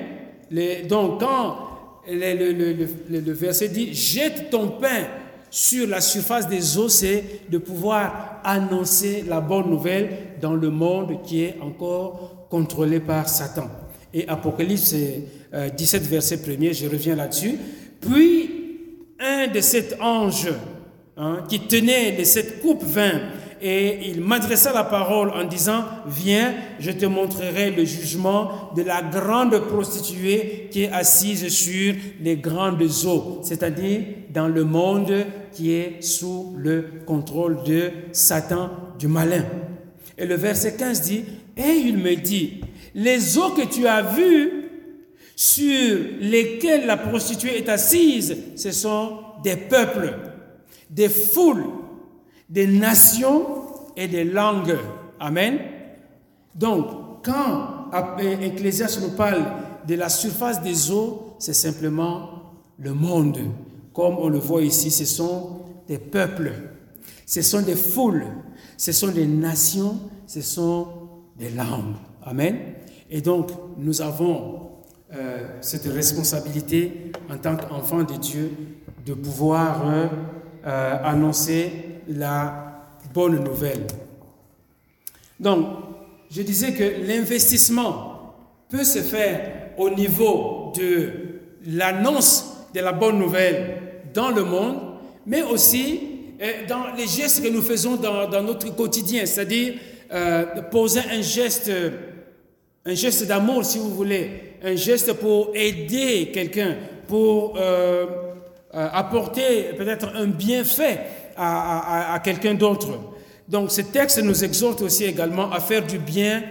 Les, 0.51 0.83
donc 0.83 1.19
quand 1.19 1.69
le, 2.07 3.31
verset 3.31 3.69
dit, 3.69 3.93
jette 3.93 4.49
ton 4.49 4.69
pain 4.69 5.05
sur 5.51 5.87
la 5.87 6.01
surface 6.01 6.47
des 6.47 6.77
eaux, 6.77 6.89
c'est 6.89 7.41
de 7.49 7.57
pouvoir 7.57 8.41
annoncer 8.43 9.23
la 9.27 9.41
bonne 9.41 9.69
nouvelle 9.69 10.09
dans 10.41 10.53
le 10.53 10.69
monde 10.69 11.21
qui 11.23 11.43
est 11.43 11.57
encore 11.61 12.47
contrôlé 12.49 12.99
par 12.99 13.27
Satan. 13.27 13.69
Et 14.13 14.27
Apocalypse 14.27 14.93
17, 14.93 16.01
euh, 16.03 16.05
verset 16.07 16.37
1er, 16.37 16.73
je 16.73 16.89
reviens 16.89 17.15
là-dessus. 17.15 17.55
Puis, 18.01 18.49
un 19.19 19.47
de 19.47 19.59
ces 19.59 19.99
anges 19.99 20.49
hein, 21.17 21.43
qui 21.47 21.59
tenait 21.59 22.13
de 22.13 22.23
cette 22.23 22.61
coupe 22.61 22.83
vin 22.83 23.21
et 23.61 24.09
il 24.09 24.21
m'adressa 24.21 24.73
la 24.73 24.83
parole 24.83 25.29
en 25.31 25.43
disant, 25.43 25.83
viens, 26.07 26.53
je 26.79 26.91
te 26.91 27.05
montrerai 27.05 27.71
le 27.71 27.85
jugement 27.85 28.71
de 28.75 28.83
la 28.83 29.01
grande 29.01 29.59
prostituée 29.59 30.69
qui 30.71 30.83
est 30.83 30.91
assise 30.91 31.47
sur 31.49 31.93
les 32.21 32.37
grandes 32.37 32.81
eaux, 33.05 33.39
c'est-à-dire 33.43 34.01
dans 34.33 34.47
le 34.47 34.63
monde 34.63 35.13
qui 35.51 35.73
est 35.73 36.01
sous 36.01 36.55
le 36.57 36.85
contrôle 37.05 37.63
de 37.63 37.91
Satan, 38.11 38.69
du 38.97 39.07
malin. 39.07 39.45
Et 40.17 40.25
le 40.25 40.35
verset 40.35 40.75
15 40.75 41.01
dit, 41.01 41.23
et 41.57 41.71
il 41.85 41.97
me 41.97 42.15
dit, 42.15 42.61
les 42.95 43.37
eaux 43.37 43.49
que 43.49 43.65
tu 43.65 43.87
as 43.87 44.01
vues, 44.01 44.59
sur 45.35 45.97
lesquelles 46.19 46.85
la 46.85 46.97
prostituée 46.97 47.59
est 47.59 47.69
assise, 47.69 48.35
ce 48.57 48.71
sont 48.71 49.19
des 49.41 49.55
peuples, 49.55 50.13
des 50.89 51.07
foules 51.07 51.63
des 52.49 52.67
nations 52.67 53.45
et 53.95 54.07
des 54.07 54.23
langues. 54.23 54.77
Amen. 55.19 55.59
Donc, 56.55 56.87
quand 57.23 57.89
Ecclésias 58.19 58.99
nous 59.01 59.15
parle 59.15 59.43
de 59.87 59.95
la 59.95 60.09
surface 60.09 60.61
des 60.61 60.91
eaux, 60.91 61.35
c'est 61.39 61.53
simplement 61.53 62.29
le 62.77 62.93
monde. 62.93 63.39
Comme 63.93 64.17
on 64.17 64.29
le 64.29 64.39
voit 64.39 64.61
ici, 64.61 64.91
ce 64.91 65.05
sont 65.05 65.61
des 65.87 65.97
peuples, 65.97 66.53
ce 67.25 67.41
sont 67.41 67.61
des 67.61 67.75
foules, 67.75 68.25
ce 68.77 68.91
sont 68.91 69.09
des 69.09 69.25
nations, 69.27 69.99
ce 70.27 70.41
sont 70.41 70.87
des 71.37 71.49
langues. 71.49 71.95
Amen. 72.23 72.57
Et 73.09 73.21
donc, 73.21 73.49
nous 73.77 74.01
avons 74.01 74.69
euh, 75.13 75.47
cette 75.61 75.85
responsabilité 75.85 77.11
en 77.31 77.37
tant 77.37 77.55
qu'enfants 77.55 78.03
de 78.03 78.13
Dieu 78.15 78.51
de 79.05 79.13
pouvoir 79.13 79.81
euh, 79.87 80.07
euh, 80.65 80.97
annoncer 81.03 81.88
la 82.09 82.81
bonne 83.13 83.43
nouvelle. 83.43 83.85
Donc, 85.39 85.67
je 86.29 86.41
disais 86.41 86.73
que 86.73 87.05
l'investissement 87.07 88.35
peut 88.69 88.83
se 88.83 88.99
faire 88.99 89.71
au 89.77 89.89
niveau 89.89 90.73
de 90.75 91.11
l'annonce 91.65 92.67
de 92.73 92.81
la 92.81 92.91
bonne 92.91 93.17
nouvelle 93.17 93.77
dans 94.13 94.29
le 94.29 94.43
monde, 94.43 94.77
mais 95.25 95.41
aussi 95.41 96.01
euh, 96.41 96.65
dans 96.67 96.93
les 96.95 97.07
gestes 97.07 97.43
que 97.43 97.49
nous 97.49 97.61
faisons 97.61 97.95
dans, 97.95 98.43
notre 98.43 98.75
quotidien, 98.75 99.25
c'est-à-dire 99.25 99.73
euh, 100.11 100.45
poser 100.71 101.01
un 101.11 101.21
geste, 101.21 101.71
un 102.85 102.93
geste 102.93 103.27
d'amour, 103.27 103.65
si 103.65 103.77
vous 103.77 103.93
voulez, 103.93 104.55
un 104.63 104.75
geste 104.75 105.13
pour 105.13 105.51
aider 105.55 106.31
quelqu'un, 106.33 106.77
pour 107.07 107.55
euh, 107.57 108.05
apporter 108.71 109.73
peut-être 109.77 110.11
un 110.15 110.27
bienfait 110.27 110.99
à, 111.39 112.19
quelqu'un 112.23 112.53
d'autre. 112.53 112.87
Donc 113.47 113.71
ce 113.71 113.81
texte 113.81 114.21
nous 114.21 114.43
exhorte 114.43 114.81
aussi 114.81 115.05
également 115.05 115.51
à 115.51 115.59
faire 115.59 115.85
du 115.85 115.97
bien 115.97 116.43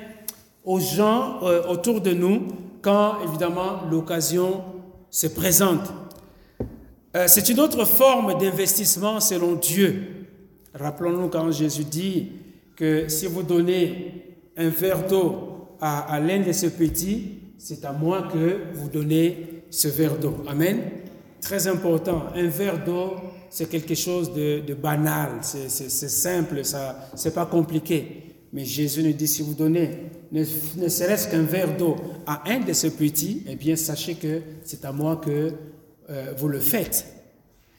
aux 0.64 0.80
gens 0.80 1.38
euh, 1.42 1.66
autour 1.68 2.00
de 2.00 2.10
nous 2.12 2.48
quand 2.82 3.22
évidemment 3.26 3.82
l'occasion 3.90 4.64
se 5.10 5.26
présente. 5.26 5.92
Euh, 7.16 7.24
c'est 7.26 7.48
une 7.48 7.60
autre 7.60 7.84
forme 7.84 8.38
d'investissement 8.38 9.20
selon 9.20 9.54
Dieu. 9.54 10.26
Rappelons-nous 10.74 11.28
quand 11.28 11.50
Jésus 11.50 11.84
dit 11.84 12.32
que 12.76 13.08
si 13.08 13.26
vous 13.26 13.42
donnez 13.42 14.36
un 14.56 14.68
verre 14.68 15.06
d'eau 15.06 15.68
à, 15.80 16.12
à 16.12 16.20
l'un 16.20 16.40
de 16.40 16.52
ces 16.52 16.70
petits, 16.70 17.38
c'est 17.58 17.84
à 17.84 17.92
moi 17.92 18.28
que 18.32 18.74
vous 18.74 18.88
donnez 18.88 19.64
ce 19.70 19.88
verre 19.88 20.18
d'eau. 20.18 20.36
Amen. 20.46 20.80
Très 21.40 21.68
important, 21.68 22.24
un 22.34 22.48
verre 22.48 22.84
d'eau 22.84 23.14
c'est 23.50 23.68
quelque 23.68 23.94
chose 23.94 24.32
de, 24.32 24.74
banal, 24.74 25.38
c'est 25.42 25.90
simple, 25.90 26.64
ça, 26.64 27.10
c'est 27.14 27.34
pas 27.34 27.46
compliqué. 27.46 28.24
Mais 28.52 28.64
Jésus 28.64 29.02
nous 29.02 29.12
dit, 29.12 29.28
si 29.28 29.42
vous 29.42 29.54
donnez 29.54 29.90
ne, 30.32 30.44
serait-ce 30.44 31.28
qu'un 31.28 31.42
verre 31.42 31.76
d'eau 31.76 31.96
à 32.26 32.42
un 32.50 32.60
de 32.60 32.72
ces 32.72 32.90
petits, 32.90 33.44
eh 33.48 33.56
bien, 33.56 33.76
sachez 33.76 34.14
que 34.14 34.40
c'est 34.64 34.84
à 34.84 34.92
moi 34.92 35.16
que 35.16 35.52
euh, 36.10 36.32
vous 36.36 36.48
le 36.48 36.60
faites. 36.60 37.06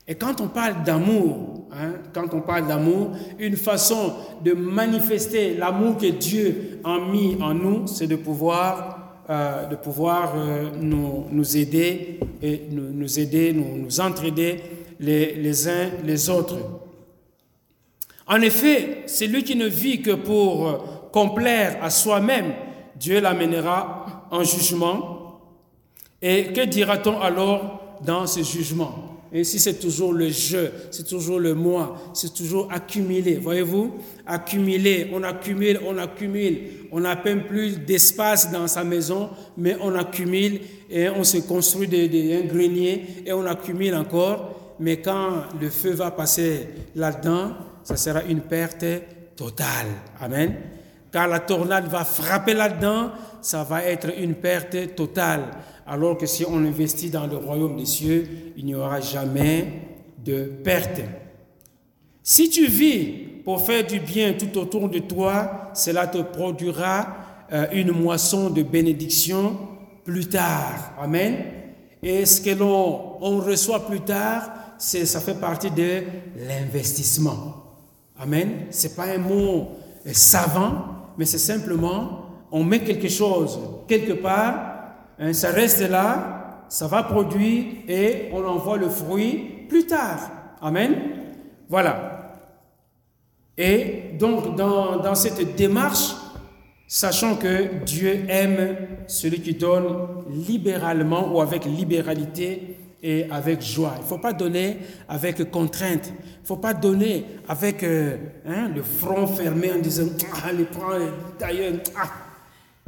Et 0.08 0.16
quand 0.16 0.42
on 0.42 0.48
parle 0.48 0.84
d'amour, 0.84 1.68
hein, 1.72 1.94
quand 2.14 2.34
on 2.34 2.42
parle 2.42 2.68
d'amour, 2.68 3.12
une 3.38 3.56
façon 3.56 4.14
de 4.44 4.54
manifester 4.54 5.56
l'amour 5.56 5.98
que 5.98 6.08
Dieu 6.08 6.80
a 6.84 7.00
mis 7.12 7.38
en 7.42 7.54
nous, 7.54 7.86
c'est 7.86 8.08
de 8.08 8.16
pouvoir, 8.16 9.24
euh, 9.30 9.68
de 9.68 9.76
pouvoir 9.76 10.34
euh, 10.36 10.70
nous, 10.80 11.58
aider 11.58 12.20
et 12.42 12.64
nous, 12.72 12.92
nous 12.92 13.20
aider, 13.20 13.54
nous, 13.54 13.78
nous 13.84 14.00
entraider 14.00 14.62
les, 15.00 15.68
uns 15.68 15.89
les 16.04 16.30
autres. 16.30 16.58
En 18.28 18.41
effet, 18.41 19.04
celui 19.08 19.43
qui 19.43 19.56
ne 19.56 19.68
vit 19.68 20.02
que 20.02 20.12
pour 20.12 21.10
complaire 21.12 21.78
à 21.82 21.89
soi-même, 21.89 22.54
Dieu 22.95 23.20
l'amènera 23.20 24.28
en 24.32 24.43
jugement. 24.43 25.41
Et 26.22 26.52
que 26.54 26.66
dira-t-on 26.66 27.20
alors 27.20 27.97
dans 28.06 28.28
ce 28.28 28.43
jugement? 28.43 29.06
Et 29.32 29.43
si 29.43 29.60
c'est 29.60 29.80
toujours 29.80 30.12
le 30.12 30.30
je, 30.30 30.58
c'est 30.89 31.08
toujours 31.08 31.39
le 31.39 31.54
moi, 31.54 31.97
c'est 32.14 32.34
toujours 32.34 32.68
accumulé. 32.72 33.36
Voyez-vous? 33.36 33.93
Accumuler, 34.26 35.12
on 35.14 35.22
accumule, 35.24 35.80
on 35.88 35.97
accumule. 35.97 36.62
On 36.91 37.02
n'a 37.02 37.16
même 37.24 37.43
plus 37.45 37.80
d'espace 37.80 38.52
dans 38.52 38.68
sa 38.68 38.84
maison, 38.84 39.30
mais 39.56 39.78
on 39.82 39.93
accumule 39.95 40.62
et 40.89 41.10
on 41.10 41.24
se 41.24 41.38
construit 41.38 41.88
des, 41.88 42.36
un 42.36 42.47
grenier 42.47 43.06
et 43.26 43.32
on 43.32 43.45
accumule 43.45 43.93
encore 43.93 44.59
mais 44.80 44.98
quand 44.98 45.44
le 45.60 45.70
feu 45.70 45.92
va 45.92 46.12
passer 46.12 46.68
là-dedans, 46.96 47.52
ça 47.84 47.98
sera 47.98 48.24
une 48.24 48.42
perte 48.42 48.86
totale. 49.36 49.88
Amen. 50.20 50.56
Quand 51.12 51.26
la 51.26 51.40
tornade 51.40 51.88
va 51.88 52.06
frapper 52.06 52.54
là-dedans, 52.54 53.12
ça 53.42 53.64
va 53.64 53.84
être 53.84 54.08
une 54.20 54.36
perte 54.36 54.96
totale. 54.96 55.42
Alors 55.88 56.18
que 56.18 56.26
si 56.26 56.46
on 56.46 56.58
investit 56.58 57.10
dans 57.10 57.26
le 57.26 57.38
royaume 57.38 57.78
des 57.78 57.86
cieux, 57.86 58.28
il 58.58 58.66
n'y 58.66 58.76
aura 58.76 59.02
jamais 59.02 59.66
de 60.24 60.44
perte. 60.64 61.02
Si 62.22 62.50
tu 62.50 62.68
vis 62.68 63.06
pour 63.44 63.66
faire 63.66 63.86
du 63.86 64.00
bien 64.00 64.34
tout 64.34 64.56
autour 64.60 64.88
de 64.88 65.00
toi, 65.00 65.72
cela 65.74 66.06
te 66.06 66.20
produira 66.20 67.08
euh, 67.52 67.66
une 67.74 67.92
moisson 67.92 68.52
de 68.52 68.62
bénédiction 68.62 69.58
plus 70.06 70.28
tard. 70.28 70.94
Amen. 71.02 71.38
Et 72.04 72.26
ce 72.26 72.40
que 72.42 72.52
l'on 72.52 73.40
reçoit 73.40 73.88
plus 73.88 74.02
tard, 74.02 74.52
ça 74.80 75.20
fait 75.20 75.40
partie 75.40 75.70
de 75.70 76.02
l'investissement. 76.48 77.76
Amen. 78.18 78.68
Ce 78.72 78.88
n'est 78.88 78.94
pas 78.94 79.06
un 79.06 79.18
mot 79.20 79.70
savant, 80.12 81.14
mais 81.18 81.26
c'est 81.26 81.38
simplement, 81.38 82.26
on 82.52 82.64
met 82.64 82.80
quelque 82.80 83.10
chose 83.10 83.60
quelque 83.88 84.14
part, 84.14 84.56
hein, 85.20 85.34
ça 85.34 85.50
reste 85.50 85.82
là, 85.90 86.66
ça 86.70 86.88
va 86.88 87.04
produire 87.04 87.66
et 87.88 88.30
on 88.32 88.46
en 88.46 88.58
voit 88.58 88.78
le 88.78 88.88
fruit 88.88 89.66
plus 89.68 89.86
tard. 89.86 90.20
Amen. 90.62 90.96
Voilà. 91.68 92.36
Et 93.58 94.12
donc, 94.18 94.56
dans, 94.56 94.98
dans 94.98 95.16
cette 95.16 95.56
démarche, 95.56 96.16
sachant 96.88 97.36
que 97.36 97.84
Dieu 97.84 98.26
aime 98.30 98.78
celui 99.08 99.42
qui 99.42 99.54
donne 99.56 100.08
libéralement 100.30 101.34
ou 101.34 101.42
avec 101.42 101.66
libéralité 101.66 102.79
et 103.02 103.30
avec 103.30 103.62
joie. 103.62 103.93
Il 103.97 104.02
ne 104.02 104.08
faut 104.08 104.18
pas 104.18 104.34
donner 104.34 104.80
avec 105.08 105.50
contrainte. 105.52 106.08
Il 106.08 106.41
ne 106.41 106.45
faut 106.45 106.58
pas 106.58 106.74
donner 106.74 107.26
avec 107.47 107.84
euh, 107.84 108.18
hein, 108.45 108.70
le 108.76 108.84
front 108.84 109.28
fermé 109.28 109.72
en 109.72 109.80
disant 109.80 110.08
ah, 110.34 110.47
allez, 110.47 110.66
prends 110.66 110.97
d'ailleurs. 111.39 111.74
Ah. 111.95 112.10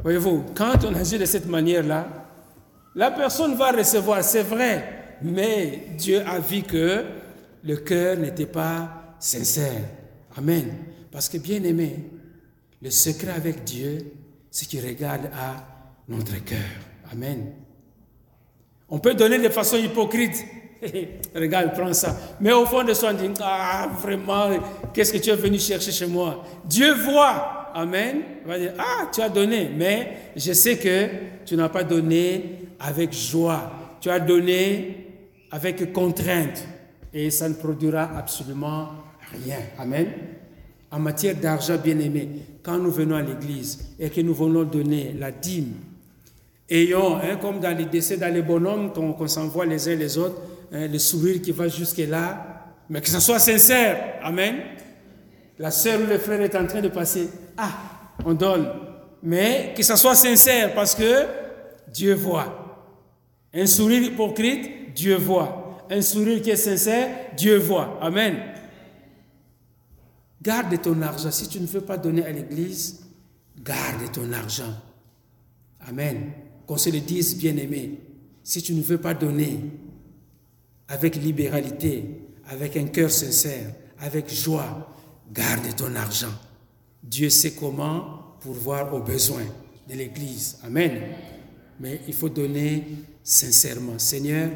Voyez-vous, 0.02 0.44
quand 0.54 0.84
on 0.84 0.94
agit 0.94 1.18
de 1.18 1.24
cette 1.24 1.46
manière-là, 1.46 2.08
la 2.94 3.10
personne 3.10 3.54
va 3.54 3.72
recevoir, 3.72 4.22
c'est 4.22 4.42
vrai, 4.42 5.16
mais 5.22 5.86
Dieu 5.96 6.22
a 6.26 6.40
vu 6.40 6.62
que 6.62 7.04
le 7.64 7.76
cœur 7.76 8.18
n'était 8.18 8.46
pas 8.46 9.14
sincère. 9.18 9.82
Amen. 10.36 10.66
Parce 11.10 11.28
que 11.28 11.38
bien 11.38 11.62
aimé, 11.62 12.10
le 12.82 12.90
secret 12.90 13.30
avec 13.30 13.64
Dieu, 13.64 13.98
c'est 14.50 14.66
qu'il 14.66 14.84
regarde 14.84 15.26
à 15.26 15.66
notre 16.08 16.42
cœur. 16.44 16.58
Amen. 17.12 17.52
On 18.92 18.98
peut 18.98 19.14
donner 19.14 19.38
de 19.38 19.48
façon 19.48 19.78
hypocrite. 19.78 20.44
Regarde, 21.34 21.72
prends 21.72 21.94
ça. 21.94 22.14
Mais 22.42 22.52
au 22.52 22.66
fond 22.66 22.84
de 22.84 22.92
soi, 22.92 23.12
on 23.12 23.14
dit, 23.14 23.32
ah, 23.40 23.88
vraiment, 24.02 24.50
qu'est-ce 24.92 25.14
que 25.14 25.18
tu 25.18 25.30
es 25.30 25.34
venu 25.34 25.58
chercher 25.58 25.90
chez 25.90 26.06
moi? 26.06 26.44
Dieu 26.62 26.92
voit. 26.92 27.70
Amen. 27.74 28.16
On 28.44 28.48
va 28.48 28.58
dire, 28.58 28.74
ah, 28.78 29.08
tu 29.10 29.22
as 29.22 29.30
donné, 29.30 29.70
mais 29.74 30.12
je 30.36 30.52
sais 30.52 30.76
que 30.76 31.06
tu 31.46 31.56
n'as 31.56 31.70
pas 31.70 31.84
donné 31.84 32.68
avec 32.78 33.14
joie. 33.14 33.72
tu 33.98 34.10
as 34.10 34.20
donné 34.20 35.06
avec 35.50 35.90
contrainte 35.94 36.62
et 37.14 37.30
ça 37.30 37.48
ne 37.48 37.54
produira 37.54 38.10
absolument 38.18 38.90
rien. 39.42 39.60
Amen. 39.78 40.06
En 40.90 40.98
matière 40.98 41.34
d'argent, 41.36 41.78
bien 41.82 41.98
aimé, 41.98 42.28
quand 42.62 42.76
nous 42.76 42.90
venons 42.90 43.16
à 43.16 43.22
l'église 43.22 43.94
et 43.98 44.10
que 44.10 44.20
nous 44.20 44.34
venons 44.34 44.64
donner 44.64 45.16
la 45.18 45.30
dîme, 45.30 45.72
ayons, 46.72 47.16
hein, 47.16 47.36
comme 47.40 47.60
dans 47.60 47.76
les 47.76 47.84
décès, 47.84 48.16
dans 48.16 48.32
les 48.32 48.42
bonhommes, 48.42 48.92
qu'on 48.92 49.28
s'envoie 49.28 49.66
les 49.66 49.88
uns 49.88 49.94
les 49.94 50.18
autres, 50.18 50.40
hein, 50.72 50.88
le 50.88 50.98
sourire 50.98 51.40
qui 51.42 51.52
va 51.52 51.68
jusque-là, 51.68 52.62
mais 52.88 53.00
que 53.00 53.08
ce 53.08 53.20
soit 53.20 53.38
sincère. 53.38 54.18
Amen. 54.22 54.56
La 55.58 55.70
sœur 55.70 56.00
ou 56.00 56.06
le 56.06 56.18
frère 56.18 56.40
est 56.40 56.54
en 56.56 56.66
train 56.66 56.80
de 56.80 56.88
passer. 56.88 57.28
Ah, 57.56 57.72
on 58.24 58.34
donne. 58.34 58.68
Mais 59.22 59.72
que 59.76 59.82
ce 59.82 59.94
soit 59.96 60.14
sincère 60.14 60.74
parce 60.74 60.94
que 60.94 61.26
Dieu 61.92 62.14
voit. 62.14 62.88
Un 63.54 63.66
sourire 63.66 64.02
hypocrite, 64.02 64.94
Dieu 64.94 65.16
voit. 65.16 65.78
Un 65.90 66.00
sourire 66.00 66.42
qui 66.42 66.50
est 66.50 66.56
sincère, 66.56 67.08
Dieu 67.36 67.58
voit. 67.58 67.98
Amen. 68.00 68.36
Garde 70.40 70.80
ton 70.80 71.00
argent. 71.02 71.30
Si 71.30 71.48
tu 71.48 71.60
ne 71.60 71.66
veux 71.66 71.82
pas 71.82 71.96
donner 71.96 72.24
à 72.24 72.32
l'église, 72.32 73.00
garde 73.62 74.10
ton 74.12 74.32
argent. 74.32 74.74
Amen. 75.86 76.32
Qu'on 76.66 76.76
se 76.76 76.90
le 76.90 77.00
dise, 77.00 77.36
bien 77.36 77.56
aimé. 77.56 78.00
Si 78.42 78.62
tu 78.62 78.74
ne 78.74 78.82
veux 78.82 78.98
pas 78.98 79.14
donner 79.14 79.60
avec 80.88 81.16
libéralité, 81.16 82.04
avec 82.46 82.76
un 82.76 82.86
cœur 82.86 83.10
sincère, 83.10 83.74
avec 83.98 84.32
joie, 84.32 84.94
garde 85.32 85.74
ton 85.76 85.94
argent. 85.94 86.32
Dieu 87.02 87.30
sait 87.30 87.52
comment 87.52 88.36
pourvoir 88.40 88.92
aux 88.94 89.00
besoins 89.00 89.46
de 89.88 89.94
l'Église. 89.94 90.58
Amen. 90.64 91.00
Mais 91.80 92.00
il 92.06 92.14
faut 92.14 92.28
donner 92.28 92.84
sincèrement. 93.22 93.98
Seigneur, 93.98 94.50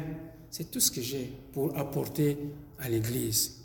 c'est 0.49 0.69
tout 0.69 0.79
ce 0.79 0.91
que 0.91 1.01
j'ai 1.01 1.31
pour 1.53 1.77
apporter 1.77 2.37
à 2.79 2.89
l'Église. 2.89 3.57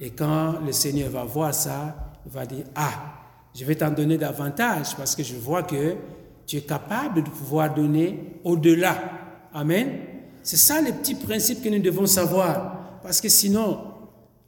Et 0.00 0.10
quand 0.10 0.60
le 0.60 0.72
Seigneur 0.72 1.10
va 1.10 1.24
voir 1.24 1.54
ça, 1.54 2.12
il 2.26 2.32
va 2.32 2.46
dire, 2.46 2.64
ah, 2.74 3.14
je 3.54 3.64
vais 3.64 3.76
t'en 3.76 3.90
donner 3.90 4.18
davantage 4.18 4.96
parce 4.96 5.14
que 5.14 5.22
je 5.22 5.36
vois 5.36 5.62
que 5.62 5.94
tu 6.46 6.56
es 6.56 6.60
capable 6.60 7.22
de 7.22 7.30
pouvoir 7.30 7.74
donner 7.74 8.38
au-delà. 8.44 8.96
Amen. 9.52 9.98
C'est 10.42 10.56
ça 10.56 10.80
le 10.80 10.92
petit 10.92 11.14
principe 11.14 11.62
que 11.62 11.68
nous 11.68 11.80
devons 11.80 12.06
savoir. 12.06 12.98
Parce 13.02 13.20
que 13.20 13.28
sinon, 13.28 13.80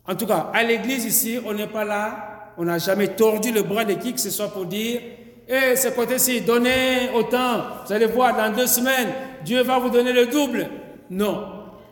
en 0.07 0.15
tout 0.15 0.27
cas, 0.27 0.51
à 0.53 0.63
l'église 0.63 1.05
ici, 1.05 1.39
on 1.45 1.55
n'est 1.55 1.67
pas 1.67 1.85
là, 1.85 2.53
on 2.59 2.65
n'a 2.65 2.79
jamais 2.79 3.09
tordu 3.09 3.53
le 3.53 3.63
bras 3.63 3.85
de 3.85 3.95
qui 3.95 4.13
que 4.13 4.21
ce 4.21 4.31
soit 4.31 4.49
pour 4.49 4.67
dire, 4.67 5.01
eh, 5.49 5.77
ce 5.77 5.89
côté-ci, 5.89 6.41
donnez 6.41 7.11
autant, 7.15 7.63
vous 7.87 7.93
allez 7.93 8.07
voir, 8.07 8.37
dans 8.37 8.55
deux 8.55 8.67
semaines, 8.67 9.09
Dieu 9.45 9.63
va 9.63 9.79
vous 9.79 9.91
donner 9.91 10.13
le 10.13 10.27
double. 10.27 10.69
Non, 11.11 11.45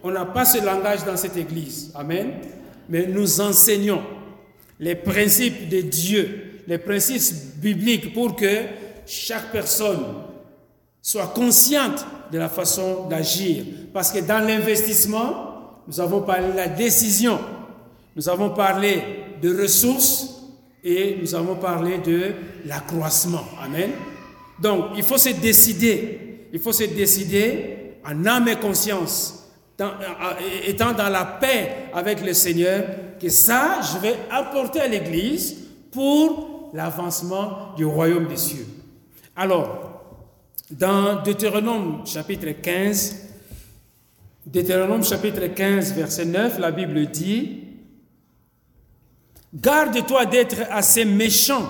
on 0.02 0.10
n'a 0.10 0.24
pas 0.24 0.44
ce 0.44 0.64
langage 0.64 1.04
dans 1.04 1.16
cette 1.16 1.36
église. 1.36 1.92
Amen. 1.94 2.32
Mais 2.88 3.06
nous 3.06 3.40
enseignons 3.40 4.02
les 4.80 4.96
principes 4.96 5.68
de 5.68 5.80
Dieu, 5.80 6.62
les 6.66 6.78
principes 6.78 7.60
bibliques 7.60 8.12
pour 8.12 8.34
que 8.36 8.64
chaque 9.06 9.52
personne 9.52 10.04
soit 11.02 11.28
consciente 11.28 12.06
de 12.32 12.38
la 12.38 12.48
façon 12.48 13.08
d'agir. 13.08 13.64
Parce 13.92 14.10
que 14.10 14.20
dans 14.20 14.44
l'investissement, 14.44 15.82
nous 15.86 16.00
avons 16.00 16.22
parlé 16.22 16.52
de 16.52 16.56
la 16.56 16.68
décision. 16.68 17.38
Nous 18.16 18.28
avons 18.28 18.50
parlé 18.50 19.02
de 19.42 19.60
ressources 19.60 20.30
et 20.82 21.18
nous 21.20 21.34
avons 21.34 21.56
parlé 21.56 21.98
de 21.98 22.32
l'accroissement. 22.64 23.44
Amen. 23.62 23.90
Donc, 24.58 24.86
il 24.96 25.02
faut 25.02 25.18
se 25.18 25.30
décider. 25.30 26.48
Il 26.52 26.60
faut 26.60 26.72
se 26.72 26.84
décider 26.84 27.98
en 28.06 28.24
âme 28.26 28.48
et 28.48 28.56
conscience, 28.56 29.50
étant 30.66 30.92
dans 30.92 31.08
la 31.08 31.24
paix 31.24 31.88
avec 31.92 32.24
le 32.24 32.32
Seigneur, 32.32 32.84
que 33.20 33.28
ça, 33.28 33.80
je 33.82 33.98
vais 33.98 34.16
apporter 34.30 34.80
à 34.80 34.88
l'Église 34.88 35.56
pour 35.90 36.70
l'avancement 36.74 37.74
du 37.76 37.84
royaume 37.84 38.28
des 38.28 38.36
cieux. 38.36 38.66
Alors, 39.36 40.20
dans 40.70 41.20
Deutéronome 41.22 42.06
chapitre 42.06 42.50
15, 42.50 43.16
Deutéronome 44.46 45.02
chapitre 45.02 45.46
15, 45.48 45.92
verset 45.92 46.26
9, 46.26 46.60
la 46.60 46.70
Bible 46.70 47.06
dit, 47.06 47.64
Garde-toi 49.52 50.26
d'être 50.26 50.62
assez 50.70 51.04
méchant 51.04 51.68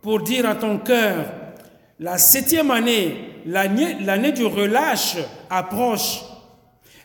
pour 0.00 0.22
dire 0.22 0.48
à 0.48 0.54
ton 0.54 0.78
cœur, 0.78 1.26
la 1.98 2.18
septième 2.18 2.70
année, 2.70 3.42
l'année 3.46 4.32
du 4.32 4.44
relâche 4.44 5.16
approche. 5.50 6.22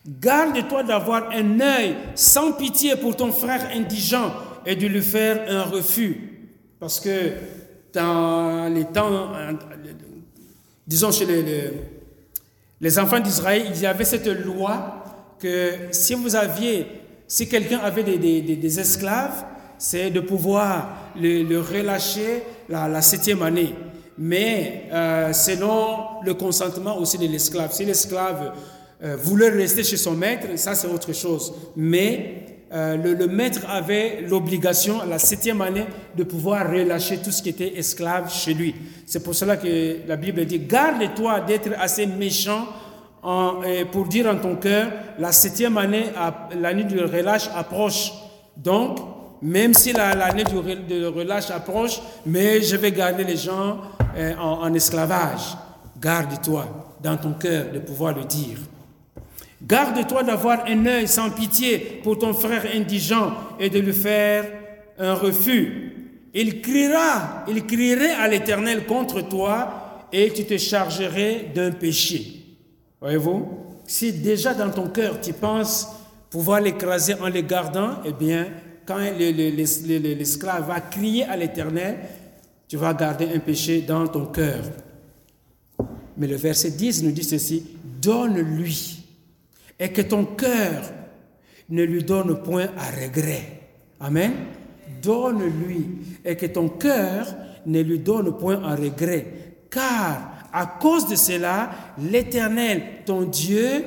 Garde-toi 0.08 0.84
d'avoir 0.84 1.32
un 1.32 1.60
œil 1.60 1.95
sans 2.14 2.52
pitié 2.52 2.98
pour 2.98 3.16
ton 3.16 3.32
frère 3.32 3.68
indigent 3.74 4.32
et 4.64 4.76
de 4.76 4.86
lui 4.86 5.02
faire 5.02 5.43
un 5.50 5.64
refus. 5.64 6.52
Parce 6.80 7.00
que 7.00 7.32
dans 7.94 8.72
les 8.74 8.86
temps, 8.86 9.32
disons 10.86 11.12
chez 11.12 11.26
les, 11.26 11.72
les 12.80 13.00
enfants 13.00 13.20
d'Israël, 13.20 13.72
il 13.74 13.82
y 13.82 13.86
avait 13.86 14.06
cette 14.06 14.28
loi 14.28 15.04
que 15.40 15.72
si 15.92 16.14
vous 16.14 16.36
aviez, 16.36 16.88
si 17.28 17.48
quelqu'un 17.48 17.80
avait 17.80 18.04
des, 18.04 18.18
des, 18.18 18.42
des 18.56 18.80
esclaves, 18.80 19.46
c'est 19.78 20.10
de 20.10 20.20
pouvoir 20.20 21.12
le, 21.20 21.60
relâcher 21.60 22.44
la, 22.70 23.02
septième 23.02 23.42
année. 23.44 23.74
Mais 24.18 24.86
euh, 24.92 25.34
selon 25.34 26.22
le 26.24 26.34
consentement 26.34 26.98
aussi 26.98 27.18
de 27.18 27.28
l'esclave. 27.28 27.72
Si 27.72 27.86
l'esclave 27.86 28.54
euh, 29.04 29.16
voulait 29.16 29.50
rester 29.50 29.84
chez 29.84 29.98
son 29.98 30.14
maître, 30.14 30.48
ça 30.56 30.74
c'est 30.74 30.88
autre 30.88 31.14
chose. 31.14 31.54
Mais 31.76 32.57
euh, 32.74 32.97
le, 32.97 33.28
maître 33.28 33.61
avait 33.70 34.22
l'obligation 34.28 34.99
à 35.01 35.05
la 35.05 35.20
septième 35.20 35.61
année 35.61 35.86
de 36.15 36.24
pouvoir 36.24 36.70
relâcher 36.70 37.18
tout 37.18 37.32
ce 37.32 37.41
qui 37.41 37.49
était 37.49 37.78
esclave 37.78 38.32
chez 38.32 38.53
lui. 38.53 38.76
C'est 39.05 39.24
pour 39.24 39.36
cela 39.36 39.57
que 39.57 40.07
la 40.07 40.18
Bible 40.18 40.45
dit, 40.45 40.59
garde-toi 40.59 41.39
d'être 41.41 41.70
assez 41.80 42.05
méchant 42.05 42.68
en, 43.24 43.61
pour 43.91 44.05
dire 44.07 44.28
en 44.28 44.36
ton 44.38 44.55
cœur, 44.55 44.91
la 45.18 45.32
septième 45.32 45.78
année, 45.78 46.05
l'année 46.59 46.84
du 46.84 46.99
relâche 46.99 47.49
approche. 47.55 48.11
Donc, 48.55 48.99
même 49.41 49.74
si 49.74 49.93
l'année 49.93 50.43
de 50.43 51.05
relâche 51.05 51.51
approche, 51.51 52.01
mais 52.26 52.61
je 52.61 52.76
vais 52.76 52.91
garder 52.91 53.24
les 53.24 53.38
gens 53.38 53.80
euh, 54.15 54.36
en, 54.38 54.74
esclavage. 54.74 55.57
Garde-toi 55.99 56.95
dans 57.01 57.18
ton 57.18 57.34
cœur 57.34 57.65
de 57.72 57.80
pouvoir 57.80 58.15
le 58.15 58.24
dire. 58.24 58.57
Garde-toi 59.62 60.24
d'avoir 60.24 60.66
un 60.68 60.86
œil 60.86 61.08
sans 61.08 61.32
pitié 61.32 61.99
pour 62.03 62.20
ton 62.20 62.34
frère 62.34 62.66
indigent 62.76 63.34
et 63.60 63.70
de 63.70 63.80
lui 63.80 63.93
faire 63.93 64.45
un 64.99 65.16
refus. 65.16 65.93
Il 66.34 66.62
criera, 66.62 67.43
il 67.47 67.66
crierait 67.66 68.12
à 68.12 68.28
l'Éternel 68.28 68.86
contre 68.86 69.22
toi 69.22 70.05
et 70.12 70.32
tu 70.32 70.45
te 70.45 70.58
chargerais 70.58 71.51
d'un 71.55 71.72
péché. 71.72 72.43
Voyez-vous 73.01 73.47
Si 73.88 74.14
déjà 74.14 74.53
dans 74.53 74.70
ton 74.70 74.89
cœur 74.89 75.20
tu 75.22 75.34
penses 75.34 75.88
pouvoir 76.30 76.62
l'écraser 76.62 77.16
en 77.16 77.28
les 77.28 77.43
gardant, 77.43 78.01
eh 78.05 78.14
bien, 78.14 78.47
quand 78.86 78.97
l'esclave 78.99 80.68
va 80.68 80.80
crier 80.82 81.24
à 81.24 81.36
l'Éternel, 81.36 81.97
tu 82.68 82.78
vas 82.78 82.93
garder 82.93 83.28
un 83.34 83.39
péché 83.39 83.82
dans 83.82 84.08
ton 84.08 84.28
cœur. 84.28 84.62
Mais 86.16 86.28
le 86.28 86.36
verset 86.36 86.72
10 86.72 87.03
nous 87.03 87.12
dit 87.12 87.24
ceci, 87.24 87.64
donne-lui 88.01 88.97
et 89.80 89.89
que 89.89 90.01
ton 90.01 90.25
cœur 90.25 90.91
ne 91.69 91.84
lui 91.84 92.03
donne 92.03 92.41
point 92.41 92.67
à 92.78 92.89
regret. 93.03 93.61
Amen. 93.99 94.34
Donne-lui 95.01 95.86
et 96.23 96.36
que 96.36 96.45
ton 96.45 96.69
cœur 96.69 97.28
ne 97.65 97.82
lui 97.82 97.99
donne 97.99 98.38
point 98.38 98.63
à 98.63 98.75
regret. 98.75 99.25
Car 99.69 100.38
à 100.53 100.65
cause 100.65 101.07
de 101.07 101.15
cela, 101.15 101.71
l'Éternel, 101.99 102.82
ton 103.05 103.23
Dieu, 103.23 103.84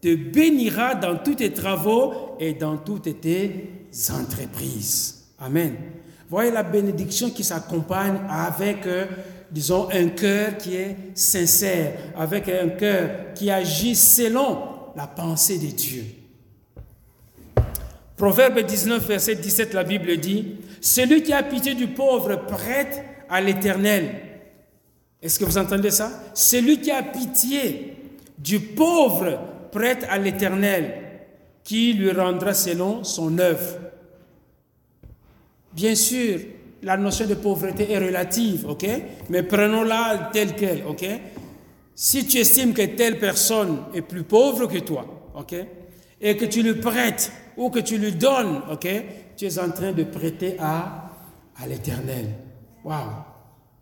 te 0.00 0.14
bénira 0.14 0.94
dans 0.94 1.16
tous 1.16 1.36
tes 1.36 1.52
travaux 1.52 2.36
et 2.40 2.54
dans 2.54 2.78
toutes 2.78 3.20
tes 3.20 3.70
entreprises. 4.10 5.26
Amen. 5.38 5.74
Voyez 6.28 6.50
la 6.50 6.62
bénédiction 6.62 7.30
qui 7.30 7.44
s'accompagne 7.44 8.18
avec, 8.28 8.86
euh, 8.86 9.06
disons, 9.50 9.88
un 9.92 10.08
cœur 10.08 10.56
qui 10.56 10.76
est 10.76 10.96
sincère, 11.14 11.92
avec 12.16 12.48
un 12.48 12.68
cœur 12.68 13.34
qui 13.34 13.50
agit 13.50 13.96
selon 13.96 14.69
la 14.96 15.06
pensée 15.06 15.58
de 15.58 15.66
Dieu. 15.66 16.04
Proverbe 18.16 18.60
19, 18.60 19.06
verset 19.06 19.36
17, 19.36 19.72
la 19.74 19.84
Bible 19.84 20.16
dit, 20.18 20.56
Celui 20.80 21.22
qui 21.22 21.32
a 21.32 21.42
pitié 21.42 21.74
du 21.74 21.88
pauvre 21.88 22.36
prête 22.46 23.02
à 23.28 23.40
l'Éternel. 23.40 24.14
Est-ce 25.22 25.38
que 25.38 25.44
vous 25.44 25.58
entendez 25.58 25.90
ça 25.90 26.10
Celui 26.34 26.80
qui 26.80 26.90
a 26.90 27.02
pitié 27.02 27.96
du 28.38 28.60
pauvre 28.60 29.38
prête 29.72 30.06
à 30.10 30.18
l'Éternel 30.18 30.94
qui 31.64 31.92
lui 31.92 32.10
rendra 32.10 32.54
selon 32.54 33.04
son 33.04 33.38
œuvre. 33.38 33.76
Bien 35.72 35.94
sûr, 35.94 36.40
la 36.82 36.96
notion 36.96 37.26
de 37.26 37.34
pauvreté 37.34 37.92
est 37.92 37.98
relative, 37.98 38.66
ok? 38.68 38.86
Mais 39.28 39.42
prenons-la 39.42 40.30
telle 40.32 40.54
qu'elle, 40.54 40.84
ok? 40.86 41.06
Si 42.02 42.26
tu 42.26 42.38
estimes 42.38 42.72
que 42.72 42.80
telle 42.80 43.18
personne 43.18 43.76
est 43.92 44.00
plus 44.00 44.22
pauvre 44.22 44.64
que 44.64 44.78
toi, 44.78 45.04
ok, 45.34 45.54
et 46.18 46.34
que 46.34 46.46
tu 46.46 46.62
lui 46.62 46.72
prêtes 46.76 47.30
ou 47.58 47.68
que 47.68 47.80
tu 47.80 47.98
lui 47.98 48.12
donnes, 48.12 48.62
ok, 48.72 48.88
tu 49.36 49.44
es 49.44 49.58
en 49.58 49.70
train 49.70 49.92
de 49.92 50.04
prêter 50.04 50.56
à, 50.58 51.10
à 51.62 51.66
l'éternel. 51.66 52.24
Waouh, 52.84 53.04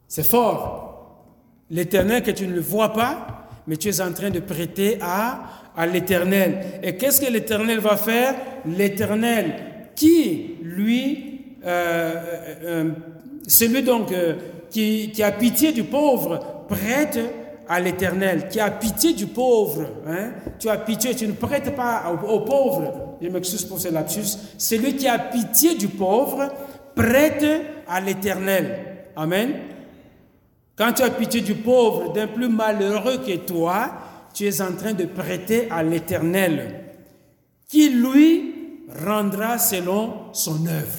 c'est 0.09 0.27
fort. 0.27 1.29
L'éternel 1.71 2.25
que 2.25 2.33
tu 2.33 2.49
ne 2.49 2.55
le 2.55 2.61
vois 2.61 2.93
pas, 2.93 3.51
mais 3.69 3.77
tu 3.77 3.89
es 3.89 4.01
en 4.01 4.12
train 4.12 4.31
de 4.31 4.41
prêter 4.41 4.99
à, 5.01 5.71
à 5.77 5.87
l'éternel. 5.87 6.81
Et 6.83 6.97
qu'est-ce 6.97 7.21
que 7.21 7.31
l'éternel 7.31 7.79
va 7.79 7.97
faire? 7.97 8.35
L'éternel 8.66 9.93
qui, 9.95 10.57
lui, 10.64 11.55
euh, 11.64 12.14
euh, 12.16 12.55
euh, 12.64 12.91
celui 13.47 13.85
donc 13.85 14.12
qui, 14.71 15.12
qui, 15.12 15.23
a 15.23 15.31
pitié 15.31 15.71
du 15.71 15.85
pauvre, 15.85 16.64
prête 16.69 17.21
à 17.69 17.81
l'éternel, 17.81 18.49
qui 18.49 18.61
a 18.61 18.71
pitié 18.71 19.12
du 19.12 19.27
pauvre. 19.27 19.87
Hein? 20.07 20.31
Tu 20.59 20.69
as 20.69 20.79
pitié, 20.79 21.14
tu 21.14 21.27
ne 21.27 21.33
prêtes 21.33 21.77
pas 21.77 22.05
au, 22.11 22.27
au 22.27 22.41
pauvre. 22.41 23.16
Je 23.21 23.29
m'excuse 23.29 23.64
pour 23.64 23.79
ce 23.79 23.89
lapsus. 23.89 24.39
Celui 24.57 24.97
qui 24.97 25.07
a 25.07 25.19
pitié 25.19 25.75
du 25.75 25.89
pauvre, 25.89 26.51
prête 26.95 27.45
à 27.87 28.01
l'éternel. 28.01 29.11
Amen. 29.16 29.53
Quand 30.77 30.93
tu 30.93 31.03
as 31.03 31.11
pitié 31.11 31.41
du 31.41 31.57
pauvre, 31.57 32.12
d'un 32.12 32.29
plus 32.29 32.49
malheureux 32.49 33.19
que 33.19 33.37
toi, 33.39 33.91
tu 34.33 34.47
es 34.47 34.61
en 34.61 34.73
train 34.73 34.93
de 34.93 35.07
prêter 35.07 35.69
à 35.71 35.83
l'Éternel, 35.83 36.85
qui 37.66 37.89
lui 37.91 38.55
rendra 39.05 39.59
selon 39.59 40.33
son 40.33 40.64
œuvre. 40.66 40.99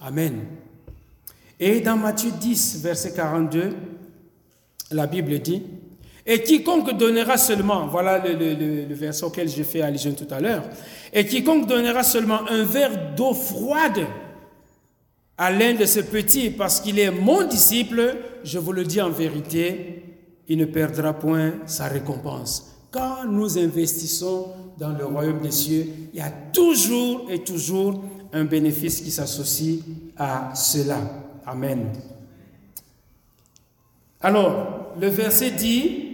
Amen. 0.00 0.40
Et 1.58 1.80
dans 1.80 1.98
Matthieu 1.98 2.30
10, 2.30 2.80
verset 2.82 3.12
42, 3.12 3.76
la 4.92 5.06
Bible 5.06 5.38
dit, 5.40 5.62
et 6.30 6.44
quiconque 6.44 6.96
donnera 6.96 7.36
seulement, 7.36 7.88
voilà 7.88 8.22
le, 8.24 8.94
verset 8.94 9.24
auquel 9.24 9.48
j'ai 9.48 9.64
fait 9.64 9.82
allusion 9.82 10.12
tout 10.12 10.32
à 10.32 10.38
l'heure, 10.38 10.62
et 11.12 11.26
quiconque 11.26 11.66
donnera 11.66 12.04
seulement 12.04 12.48
un 12.48 12.62
verre 12.62 13.16
d'eau 13.16 13.34
froide 13.34 14.06
à 15.36 15.50
l'un 15.50 15.74
de 15.74 15.84
ces 15.86 16.04
petits 16.04 16.50
parce 16.50 16.78
qu'il 16.80 17.00
est 17.00 17.10
mon 17.10 17.48
disciple, 17.48 18.14
je 18.44 18.60
vous 18.60 18.70
le 18.70 18.84
dis 18.84 19.00
en 19.00 19.10
vérité, 19.10 20.04
il 20.46 20.58
ne 20.58 20.66
perdra 20.66 21.14
point 21.14 21.54
sa 21.66 21.88
récompense. 21.88 22.76
Quand 22.92 23.24
nous 23.28 23.58
investissons 23.58 24.52
dans 24.78 24.96
le 24.96 25.06
royaume 25.06 25.40
des 25.40 25.50
cieux, 25.50 25.84
il 26.14 26.20
y 26.20 26.22
a 26.22 26.30
toujours 26.52 27.26
et 27.28 27.40
toujours 27.40 28.04
un 28.32 28.44
bénéfice 28.44 29.00
qui 29.00 29.10
s'associe 29.10 29.80
à 30.16 30.54
cela. 30.54 30.98
Amen. 31.44 31.88
Alors, 34.20 34.92
le 35.00 35.08
verset 35.08 35.50
dit, 35.50 36.09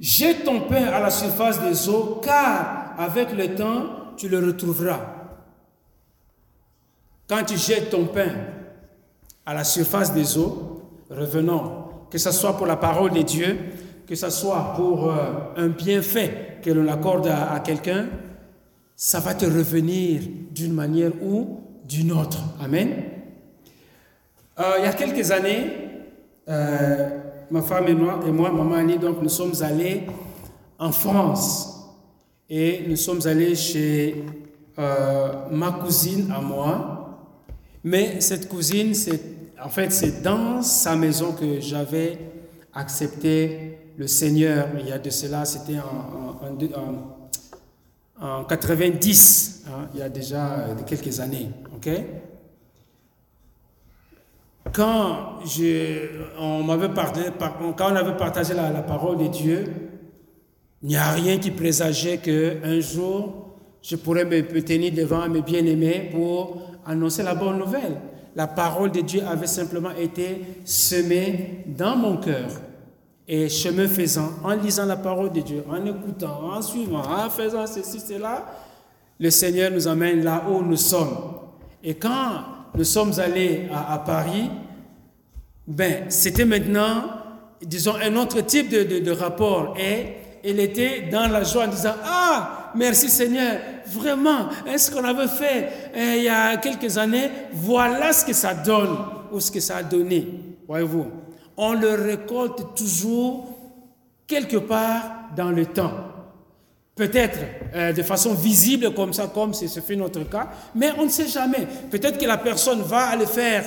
Jette 0.00 0.44
ton 0.44 0.62
pain 0.62 0.86
à 0.86 1.00
la 1.00 1.10
surface 1.10 1.60
des 1.60 1.88
eaux, 1.88 2.20
car 2.22 2.94
avec 2.98 3.32
le 3.32 3.54
temps, 3.54 4.14
tu 4.16 4.28
le 4.28 4.38
retrouveras. 4.38 5.00
Quand 7.28 7.44
tu 7.44 7.56
jettes 7.56 7.90
ton 7.90 8.06
pain 8.06 8.30
à 9.46 9.54
la 9.54 9.64
surface 9.64 10.12
des 10.12 10.36
eaux, 10.36 10.82
revenons, 11.10 11.84
que 12.10 12.18
ce 12.18 12.30
soit 12.32 12.56
pour 12.56 12.66
la 12.66 12.76
parole 12.76 13.12
de 13.12 13.22
Dieu, 13.22 13.58
que 14.06 14.14
ce 14.14 14.30
soit 14.30 14.74
pour 14.76 15.10
euh, 15.10 15.16
un 15.56 15.68
bienfait 15.68 16.58
que 16.62 16.70
l'on 16.70 16.88
accorde 16.88 17.28
à, 17.28 17.58
quelqu'un, 17.60 18.06
ça 18.96 19.20
va 19.20 19.34
te 19.34 19.44
revenir 19.44 20.22
d'une 20.50 20.72
manière 20.72 21.12
ou 21.22 21.60
d'une 21.84 22.12
autre. 22.12 22.38
Amen. 22.62 23.04
Euh, 24.58 24.74
il 24.78 24.84
y 24.84 24.86
a 24.86 24.92
quelques 24.92 25.30
années, 25.30 25.72
euh, 26.48 27.23
ma 27.50 27.62
femme 27.62 27.88
et 27.88 27.94
moi, 27.94 28.20
et 28.26 28.30
moi, 28.30 28.50
maman 28.50 28.74
Annie, 28.74 28.98
donc 28.98 29.22
nous 29.22 29.28
sommes 29.28 29.54
allés 29.62 30.02
en 30.78 30.92
France 30.92 31.88
et 32.48 32.84
nous 32.86 32.96
sommes 32.96 33.26
allés 33.26 33.54
chez 33.54 34.24
ma 34.76 35.72
cousine 35.72 36.32
à 36.32 36.40
moi 36.40 36.94
mais 37.84 38.22
cette 38.22 38.48
cousine, 38.48 38.94
c'est, 38.94 39.20
en 39.62 39.68
fait, 39.68 39.92
c'est 39.92 40.22
dans 40.22 40.62
sa 40.62 40.96
maison 40.96 41.32
que 41.32 41.60
j'avais 41.60 42.18
accepté 42.72 43.78
le 43.98 44.06
Seigneur. 44.06 44.68
Il 44.80 44.88
y 44.88 44.92
a 44.92 44.98
de 44.98 45.10
cela, 45.10 45.44
c'était 45.44 45.78
en, 45.78 46.40
en, 48.20 48.44
90, 48.44 49.64
hein, 49.66 49.88
il 49.92 50.00
y 50.00 50.02
a 50.02 50.08
déjà 50.08 50.52
euh, 50.52 50.74
quelques 50.86 51.20
années. 51.20 51.50
Quand, 54.74 55.38
on 56.38 56.68
avait 56.68 56.88
partagé 56.88 58.54
la, 58.54 58.70
la 58.70 58.82
parole 58.82 59.18
de 59.18 59.28
Dieu, 59.28 59.64
il 60.82 60.88
n'y 60.88 60.96
a 60.96 61.12
rien 61.12 61.38
qui 61.38 61.50
présageait 61.50 62.18
qu'un 62.18 62.80
jour, 62.80 63.56
je 63.80 63.96
pourrais 63.96 64.24
me 64.24 64.42
tenir 64.62 64.92
devant 64.92 65.28
mes 65.28 65.42
bien-aimés 65.42 66.10
pour 66.12 66.60
annoncer 66.84 67.22
la 67.22 67.34
bonne 67.34 67.58
nouvelle. 67.58 68.00
La 68.34 68.48
parole 68.48 68.90
de 68.90 69.00
Dieu 69.00 69.22
avait 69.26 69.46
simplement 69.46 69.92
été 69.96 70.40
semée 70.64 71.64
dans 71.66 71.96
mon 71.96 72.16
cœur. 72.16 72.48
Et 73.26 73.48
chemin 73.48 73.86
faisant, 73.86 74.30
en 74.42 74.54
lisant 74.54 74.84
la 74.84 74.96
parole 74.96 75.32
de 75.32 75.40
Dieu, 75.40 75.64
en 75.70 75.86
écoutant, 75.86 76.50
en 76.52 76.60
suivant, 76.60 77.02
en 77.02 77.30
faisant 77.30 77.66
ceci, 77.66 78.00
cela, 78.00 78.44
le 79.18 79.30
Seigneur 79.30 79.70
nous 79.70 79.86
amène 79.86 80.22
là 80.24 80.44
où 80.50 80.60
nous 80.62 80.76
sommes. 80.76 81.16
Et 81.82 81.94
quand 81.94 82.42
nous 82.74 82.84
sommes 82.84 83.12
allés 83.18 83.68
à, 83.72 83.98
Paris, 83.98 84.50
ben, 85.66 86.10
c'était 86.10 86.44
maintenant, 86.44 87.04
disons, 87.62 87.94
un 87.96 88.16
autre 88.16 88.40
type 88.42 88.68
de, 88.68 88.98
de, 89.00 89.10
rapport. 89.10 89.74
Et 89.78 90.16
il 90.44 90.60
était 90.60 91.08
dans 91.10 91.28
la 91.28 91.42
joie 91.42 91.64
en 91.64 91.68
disant, 91.68 91.94
ah, 92.04 92.72
merci 92.74 93.08
Seigneur, 93.08 93.56
vraiment, 93.86 94.48
est-ce 94.66 94.90
qu'on 94.90 95.04
avait 95.04 95.28
fait 95.28 95.68
eh, 95.94 96.18
il 96.18 96.24
y 96.24 96.28
a 96.28 96.56
quelques 96.58 96.98
années, 96.98 97.30
voilà 97.52 98.12
ce 98.12 98.24
que 98.24 98.32
ça 98.32 98.54
donne 98.54 98.96
ou 99.32 99.40
ce 99.40 99.50
que 99.50 99.60
ça 99.60 99.78
a 99.78 99.82
donné. 99.82 100.26
Voyez-vous, 100.68 101.06
on 101.56 101.72
le 101.72 101.94
récolte 101.94 102.74
toujours 102.76 103.48
quelque 104.26 104.56
part 104.56 105.30
dans 105.36 105.50
le 105.50 105.66
temps. 105.66 105.92
Peut-être 106.94 107.38
euh, 107.74 107.92
de 107.92 108.02
façon 108.02 108.34
visible 108.34 108.94
comme 108.94 109.12
ça, 109.12 109.30
comme 109.32 109.52
c'est 109.52 109.66
ce 109.66 109.80
fait 109.80 109.96
notre 109.96 110.22
cas, 110.28 110.48
mais 110.74 110.90
on 110.98 111.04
ne 111.04 111.08
sait 111.08 111.26
jamais. 111.26 111.66
Peut-être 111.90 112.18
que 112.18 112.26
la 112.26 112.38
personne 112.38 112.82
va 112.82 113.06
aller 113.06 113.26
faire 113.26 113.64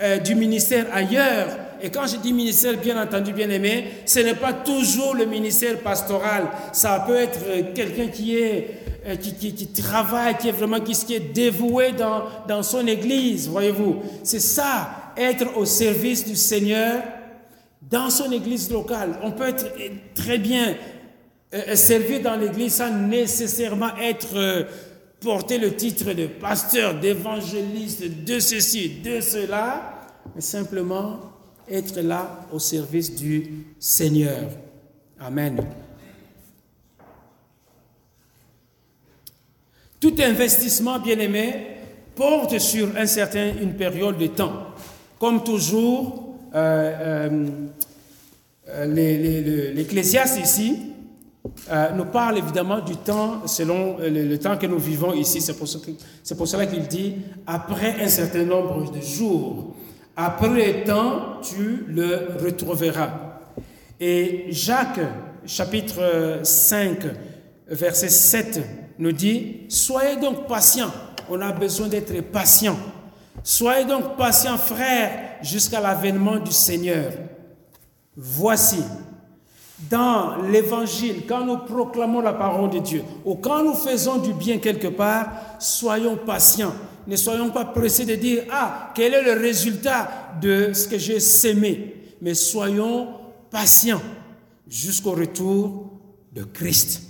euh, 0.00 0.18
du 0.18 0.34
ministère 0.34 0.86
ailleurs. 0.92 1.48
Et 1.82 1.90
quand 1.90 2.06
je 2.06 2.16
dis 2.16 2.32
ministère, 2.32 2.76
bien 2.76 3.00
entendu, 3.02 3.32
bien 3.32 3.48
aimé, 3.48 3.86
ce 4.04 4.20
n'est 4.20 4.34
pas 4.34 4.52
toujours 4.52 5.14
le 5.14 5.24
ministère 5.24 5.78
pastoral. 5.78 6.44
Ça 6.72 7.04
peut 7.06 7.16
être 7.16 7.40
euh, 7.46 7.62
quelqu'un 7.74 8.08
qui 8.08 8.36
est 8.36 8.80
euh, 9.06 9.16
qui, 9.16 9.66
travaille, 9.68 10.36
qui 10.36 10.48
est 10.48 10.52
vraiment 10.52 10.78
qui, 10.80 10.92
est 11.14 11.32
dévoué 11.32 11.92
dans, 11.92 12.24
dans 12.46 12.62
son 12.62 12.86
église, 12.86 13.48
voyez-vous. 13.48 13.96
C'est 14.22 14.40
ça, 14.40 15.12
être 15.16 15.56
au 15.56 15.64
service 15.64 16.26
du 16.26 16.36
Seigneur 16.36 17.02
dans 17.80 18.10
son 18.10 18.30
église 18.30 18.70
locale. 18.70 19.18
On 19.22 19.30
peut 19.30 19.48
être 19.48 19.72
très 20.14 20.36
bien 20.36 20.74
euh, 21.54 22.20
dans 22.22 22.36
l'église 22.36 22.74
sans 22.74 22.90
nécessairement 22.90 23.96
être 24.02 24.66
porter 25.20 25.58
le 25.58 25.74
titre 25.76 26.12
de 26.12 26.26
pasteur, 26.26 26.98
d'évangéliste, 26.98 28.24
de 28.24 28.38
ceci, 28.40 29.00
de 29.04 29.20
cela, 29.20 30.08
mais 30.34 30.40
simplement 30.40 31.20
être 31.68 32.00
là 32.00 32.46
au 32.52 32.58
service 32.58 33.14
du 33.14 33.66
Seigneur. 33.78 34.50
Amen. 35.20 35.62
Tout 40.00 40.14
investissement, 40.18 40.98
bien 40.98 41.18
aimé, 41.18 41.66
porte 42.16 42.58
sur 42.58 42.88
un 42.96 43.06
certain, 43.06 43.52
une 43.60 43.74
période 43.74 44.16
de 44.16 44.28
temps. 44.28 44.68
Comme 45.18 45.44
toujours, 45.44 46.38
euh, 46.54 47.46
euh, 48.68 49.74
l'Ecclésiaste 49.74 50.40
ici 50.42 50.89
euh, 51.70 51.90
nous 51.92 52.04
parle 52.04 52.38
évidemment 52.38 52.80
du 52.80 52.96
temps 52.96 53.46
selon 53.46 53.96
le, 53.98 54.36
temps 54.38 54.58
que 54.58 54.66
nous 54.66 54.78
vivons 54.78 55.14
ici. 55.14 55.40
C'est 55.40 55.54
pour, 55.54 55.68
pour, 56.36 56.48
cela 56.48 56.66
qu'il 56.66 56.86
dit 56.86 57.16
après 57.46 58.02
un 58.02 58.08
certain 58.08 58.44
nombre 58.44 58.90
de 58.92 59.00
jours. 59.00 59.74
Après 60.16 60.48
le 60.48 60.84
temps, 60.84 61.40
tu 61.42 61.84
le 61.88 62.36
retrouveras. 62.42 63.10
Et 63.98 64.46
Jacques, 64.50 65.00
chapitre 65.46 66.40
5, 66.42 66.98
verset 67.68 68.08
7, 68.08 68.60
nous 68.98 69.12
dit, 69.12 69.60
soyez 69.68 70.16
donc 70.16 70.46
patients. 70.46 70.92
On 71.30 71.40
a 71.40 71.52
besoin 71.52 71.88
d'être 71.88 72.20
patients. 72.30 72.78
Soyez 73.42 73.86
donc 73.86 74.16
patients, 74.16 74.58
frères, 74.58 75.36
jusqu'à 75.42 75.80
l'avènement 75.80 76.38
du 76.38 76.52
Seigneur. 76.52 77.12
Voici, 78.16 78.82
dans 79.88 80.42
l'évangile, 80.50 81.22
quand 81.26 81.44
nous 81.44 81.58
proclamons 81.58 82.20
la 82.20 82.32
parole 82.32 82.70
de 82.70 82.78
Dieu, 82.78 83.02
ou 83.24 83.36
quand 83.36 83.64
nous 83.64 83.74
faisons 83.74 84.18
du 84.18 84.32
bien 84.32 84.58
quelque 84.58 84.88
part, 84.88 85.30
soyons 85.58 86.16
patients. 86.16 86.74
Ne 87.06 87.16
soyons 87.16 87.50
pas 87.50 87.64
pressés 87.64 88.04
de 88.04 88.14
dire, 88.14 88.44
ah, 88.50 88.90
quel 88.94 89.14
est 89.14 89.22
le 89.22 89.40
résultat 89.40 90.08
de 90.40 90.72
ce 90.72 90.86
que 90.86 90.98
j'ai 90.98 91.18
sémé 91.18 91.96
mais 92.20 92.34
soyons 92.34 93.08
patients 93.50 94.02
jusqu'au 94.68 95.12
retour 95.12 95.90
de 96.32 96.44
Christ. 96.44 97.02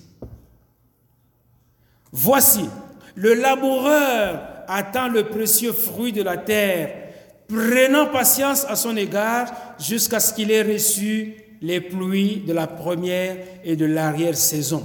Voici, 2.12 2.68
le 3.14 3.34
laboureur 3.34 4.64
attend 4.68 5.08
le 5.08 5.28
précieux 5.28 5.72
fruit 5.72 6.12
de 6.12 6.22
la 6.22 6.36
terre, 6.36 7.12
prenant 7.48 8.06
patience 8.06 8.64
à 8.64 8.76
son 8.76 8.96
égard 8.96 9.52
jusqu'à 9.78 10.20
ce 10.20 10.32
qu'il 10.32 10.50
ait 10.50 10.62
reçu 10.62 11.34
les 11.62 11.80
pluies 11.80 12.42
de 12.46 12.52
la 12.52 12.66
première 12.66 13.36
et 13.64 13.76
de 13.76 13.86
l'arrière-saison. 13.86 14.84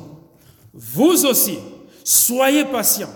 Vous 0.73 1.25
aussi, 1.25 1.57
soyez 2.03 2.65
patients, 2.65 3.13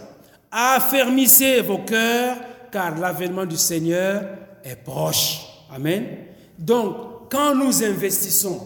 affermissez 0.51 1.61
vos 1.61 1.79
cœurs, 1.79 2.37
car 2.71 2.97
l'avènement 2.97 3.45
du 3.45 3.57
Seigneur 3.57 4.23
est 4.63 4.77
proche. 4.77 5.41
Amen. 5.73 6.05
Donc, 6.57 7.29
quand 7.29 7.55
nous 7.55 7.83
investissons, 7.83 8.59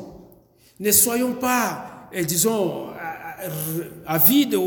ne 0.79 0.91
soyons 0.91 1.33
pas, 1.33 2.09
eh, 2.11 2.25
disons, 2.25 2.87
avides 4.05 4.57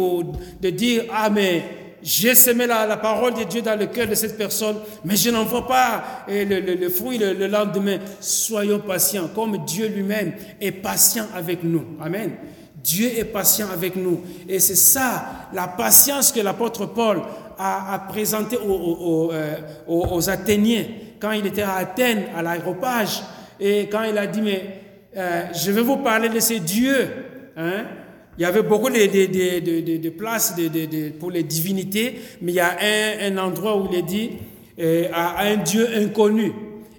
de 0.60 0.70
dire, 0.70 1.04
ah 1.10 1.30
mais 1.30 1.85
j'ai 2.06 2.36
semé 2.36 2.68
la, 2.68 2.96
parole 2.98 3.34
de 3.34 3.42
Dieu 3.42 3.62
dans 3.62 3.76
le 3.76 3.86
cœur 3.86 4.06
de 4.06 4.14
cette 4.14 4.38
personne, 4.38 4.76
mais 5.04 5.16
je 5.16 5.28
n'en 5.28 5.42
vois 5.42 5.66
pas 5.66 6.24
eh, 6.28 6.44
le, 6.44 6.88
fruit 6.88 7.18
le, 7.18 7.32
le, 7.32 7.48
lendemain. 7.48 7.98
Soyons 8.20 8.78
patients, 8.78 9.28
comme 9.34 9.64
Dieu 9.64 9.88
lui-même 9.88 10.34
est 10.60 10.70
patient 10.70 11.26
avec 11.34 11.64
nous. 11.64 11.84
Amen. 12.00 12.30
Dieu 12.76 13.10
est 13.18 13.24
patient 13.24 13.66
avec 13.72 13.96
nous. 13.96 14.20
Et 14.48 14.60
c'est 14.60 14.76
ça, 14.76 15.48
la 15.52 15.66
patience 15.66 16.30
que 16.30 16.38
l'apôtre 16.38 16.86
Paul 16.86 17.22
a, 17.58 18.06
présenté 18.08 18.56
aux, 18.56 19.32
euh, 19.32 19.56
aux, 19.88 20.06
aux, 20.12 20.30
Athéniens 20.30 20.84
quand 21.18 21.32
il 21.32 21.44
était 21.44 21.62
à 21.62 21.74
Athènes, 21.74 22.26
à 22.36 22.42
l'aéropage, 22.42 23.20
et 23.58 23.88
quand 23.88 24.04
il 24.04 24.16
a 24.16 24.28
dit, 24.28 24.42
mais 24.42 24.80
euh, 25.16 25.46
je 25.52 25.72
vais 25.72 25.82
vous 25.82 25.96
parler 25.96 26.28
de 26.28 26.38
ces 26.38 26.60
dieux. 26.60 27.08
Hein? 27.56 27.84
Il 28.38 28.42
y 28.42 28.44
avait 28.44 28.62
beaucoup 28.62 28.90
de, 28.90 30.08
places 30.10 30.54
pour 31.18 31.30
les 31.30 31.42
divinités, 31.42 32.16
mais 32.42 32.52
il 32.52 32.56
y 32.56 32.60
a 32.60 32.76
un, 33.22 33.38
endroit 33.38 33.80
où 33.80 33.88
il 33.90 33.98
est 33.98 34.02
dit 34.02 34.30
euh, 34.78 35.08
à 35.12 35.44
un 35.44 35.56
Dieu 35.56 35.88
inconnu. 35.96 36.52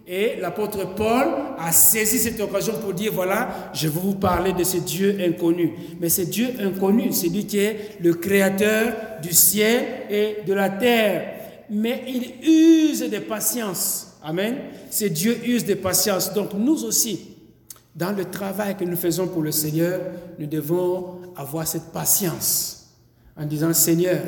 Et 0.10 0.38
l'apôtre 0.40 0.96
Paul 0.96 1.28
a 1.60 1.72
saisi 1.72 2.18
cette 2.18 2.40
occasion 2.40 2.74
pour 2.82 2.94
dire, 2.94 3.12
voilà, 3.14 3.72
je 3.74 3.90
vais 3.90 4.00
vous 4.00 4.16
parler 4.16 4.54
de 4.54 4.64
ce 4.64 4.78
Dieu 4.78 5.18
inconnu. 5.20 5.74
Mais 6.00 6.08
ce 6.08 6.22
Dieu 6.22 6.48
inconnu, 6.62 7.12
c'est 7.12 7.28
lui 7.28 7.46
qui 7.46 7.60
est 7.60 7.98
le 8.00 8.14
créateur 8.14 8.94
du 9.22 9.34
ciel 9.34 9.84
et 10.10 10.38
de 10.48 10.54
la 10.54 10.70
terre. 10.70 11.34
Mais 11.70 12.04
il 12.08 12.48
use 12.50 13.02
de 13.02 13.20
patience. 13.20 14.18
Amen. 14.24 14.56
Ce 14.90 15.06
Dieu 15.06 15.38
use 15.46 15.66
de 15.66 15.74
patience. 15.74 16.34
Donc 16.34 16.54
nous 16.54 16.86
aussi, 16.86 17.36
dans 17.94 18.12
le 18.16 18.26
travail 18.26 18.78
que 18.78 18.86
nous 18.86 18.96
faisons 18.96 19.28
pour 19.28 19.42
le 19.42 19.52
Seigneur, 19.52 20.00
nous 20.40 20.48
devons 20.48 21.17
avoir 21.38 21.68
cette 21.68 21.92
patience 21.92 22.96
en 23.36 23.46
disant, 23.46 23.74
Seigneur, 23.74 24.20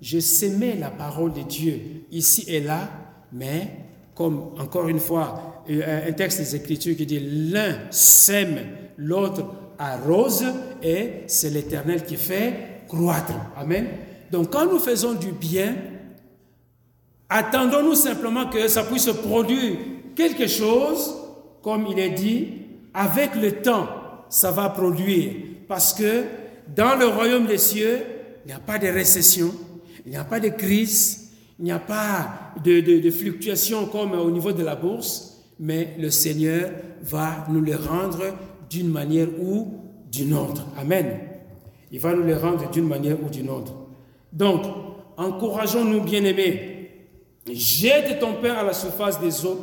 je 0.00 0.18
s'aimais 0.18 0.76
la 0.78 0.90
parole 0.90 1.32
de 1.32 1.42
Dieu 1.42 1.80
ici 2.10 2.44
et 2.48 2.60
là, 2.60 2.88
mais 3.32 3.70
comme 4.14 4.50
encore 4.58 4.88
une 4.88 5.00
fois, 5.00 5.64
un 5.68 6.12
texte 6.12 6.38
des 6.38 6.56
Écritures 6.56 6.96
qui 6.96 7.06
dit, 7.06 7.20
l'un 7.50 7.90
sème, 7.90 8.58
l'autre 8.96 9.44
arrose, 9.78 10.44
et 10.82 11.24
c'est 11.26 11.50
l'Éternel 11.50 12.04
qui 12.04 12.16
fait 12.16 12.82
croître. 12.88 13.34
Amen. 13.56 13.86
Donc 14.30 14.52
quand 14.52 14.66
nous 14.66 14.78
faisons 14.78 15.14
du 15.14 15.32
bien, 15.32 15.76
attendons-nous 17.28 17.94
simplement 17.94 18.46
que 18.46 18.68
ça 18.68 18.84
puisse 18.84 19.06
produire 19.06 19.76
quelque 20.14 20.46
chose, 20.46 21.14
comme 21.62 21.86
il 21.90 21.98
est 21.98 22.10
dit, 22.10 22.48
avec 22.94 23.34
le 23.34 23.60
temps, 23.60 23.88
ça 24.28 24.50
va 24.50 24.70
produire. 24.70 25.32
Parce 25.68 25.92
que 25.92 26.24
dans 26.74 26.98
le 26.98 27.06
royaume 27.06 27.46
des 27.46 27.58
cieux, 27.58 28.00
il 28.44 28.48
n'y 28.48 28.54
a 28.54 28.60
pas 28.60 28.78
de 28.78 28.88
récession, 28.88 29.52
il 30.04 30.10
n'y 30.10 30.16
a 30.16 30.24
pas 30.24 30.40
de 30.40 30.48
crise, 30.48 31.32
il 31.58 31.64
n'y 31.64 31.72
a 31.72 31.78
pas 31.78 32.52
de, 32.62 32.80
de, 32.80 33.10
fluctuations 33.10 33.86
comme 33.86 34.12
au 34.12 34.30
niveau 34.30 34.52
de 34.52 34.62
la 34.62 34.76
bourse, 34.76 35.44
mais 35.58 35.94
le 35.98 36.10
Seigneur 36.10 36.70
va 37.02 37.46
nous 37.48 37.60
le 37.60 37.76
rendre 37.76 38.36
d'une 38.68 38.88
manière 38.88 39.28
ou 39.40 39.80
d'une 40.12 40.34
autre. 40.34 40.66
Amen. 40.78 41.18
Il 41.90 42.00
va 42.00 42.14
nous 42.14 42.22
le 42.22 42.36
rendre 42.36 42.70
d'une 42.70 42.86
manière 42.86 43.16
ou 43.22 43.28
d'une 43.28 43.48
autre. 43.48 43.72
Donc, 44.32 44.64
encourageons-nous, 45.16 46.02
bien-aimés. 46.02 46.90
Jette 47.50 48.18
ton 48.20 48.34
pain 48.34 48.54
à 48.54 48.64
la 48.64 48.72
surface 48.72 49.20
des 49.20 49.46
eaux, 49.46 49.60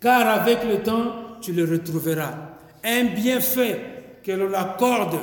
car 0.00 0.26
avec 0.26 0.64
le 0.64 0.82
temps, 0.82 1.12
tu 1.40 1.52
le 1.52 1.64
retrouveras 1.64 2.34
un 2.84 3.04
bienfait 3.04 3.80
que 4.22 4.32
l'on 4.32 4.52
accorde 4.54 5.18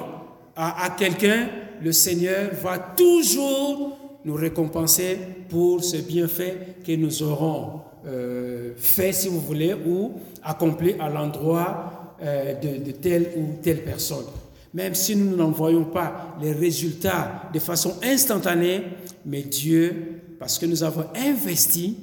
à, 0.56 0.96
quelqu'un, 0.98 1.50
le 1.82 1.92
Seigneur 1.92 2.52
va 2.62 2.78
toujours 2.78 3.98
nous 4.24 4.36
récompenser 4.36 5.18
pour 5.50 5.84
ce 5.84 5.98
bienfait 5.98 6.78
que 6.86 6.94
nous 6.96 7.22
aurons 7.24 7.82
euh, 8.08 8.74
fait, 8.78 9.12
si 9.12 9.28
vous 9.28 9.42
voulez, 9.42 9.74
ou 9.74 10.14
accompli 10.44 10.96
à 11.00 11.10
l'endroit 11.10 12.16
euh, 12.22 12.54
de, 12.60 12.92
telle 12.92 13.32
ou 13.38 13.62
telle 13.62 13.84
personne. 13.84 14.26
Même 14.74 14.96
si 14.96 15.16
nous 15.16 15.36
n'en 15.36 15.52
voyons 15.52 15.86
pas 15.86 16.38
les 16.42 16.52
résultats 16.52 17.44
de 17.54 17.60
façon 17.60 17.96
instantanée, 18.04 18.82
mais 19.26 19.42
Dieu, 19.42 20.22
parce 20.40 20.58
que 20.58 20.66
nous 20.66 20.84
avons 20.84 21.06
investi, 21.16 21.98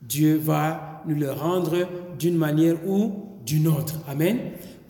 Dieu 0.00 0.36
va 0.36 1.02
nous 1.06 1.16
le 1.16 1.32
rendre 1.32 1.88
d'une 2.18 2.36
manière 2.36 2.76
ou 2.86 3.12
d'une 3.44 3.66
autre. 3.68 3.94
Amen 4.08 4.38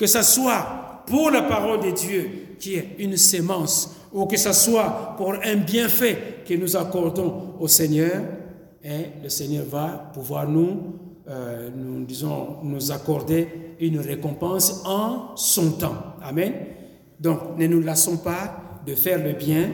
que 0.02 0.08
ce 0.08 0.22
soit 0.22 1.04
pour 1.06 1.30
la 1.30 1.42
parole 1.42 1.78
de 1.78 1.92
Dieu 1.92 2.41
qui 2.62 2.76
est 2.76 2.94
une 3.00 3.16
sémence, 3.16 3.96
ou 4.12 4.26
que 4.26 4.36
ce 4.36 4.52
soit 4.52 5.14
pour 5.16 5.34
un 5.34 5.56
bienfait 5.56 6.44
que 6.46 6.54
nous 6.54 6.76
accordons 6.76 7.54
au 7.58 7.66
Seigneur, 7.66 8.22
et 8.84 8.88
hein, 8.88 9.02
le 9.20 9.28
Seigneur 9.28 9.64
va 9.64 10.10
pouvoir 10.14 10.48
nous, 10.48 10.98
euh, 11.28 11.70
nous, 11.76 12.04
disons, 12.04 12.58
nous 12.62 12.92
accorder 12.92 13.48
une 13.80 13.98
récompense 13.98 14.82
en 14.84 15.34
son 15.34 15.72
temps. 15.72 16.14
Amen. 16.22 16.52
Donc, 17.18 17.58
ne 17.58 17.66
nous 17.66 17.80
lassons 17.80 18.18
pas 18.18 18.80
de 18.86 18.94
faire 18.94 19.18
le 19.22 19.32
bien 19.32 19.70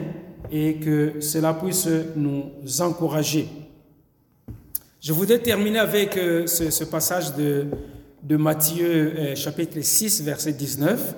et 0.51 0.75
que 0.75 1.19
cela 1.19 1.53
puisse 1.53 1.87
nous 2.15 2.81
encourager. 2.81 3.47
Je 4.99 5.13
voudrais 5.13 5.39
terminer 5.39 5.79
avec 5.79 6.17
euh, 6.17 6.47
ce 6.47 6.83
passage 6.85 7.35
de 7.35 7.67
de 8.23 8.35
Matthieu 8.35 9.13
euh, 9.17 9.35
chapitre 9.35 9.79
6, 9.79 10.23
verset 10.23 10.53
19, 10.53 11.15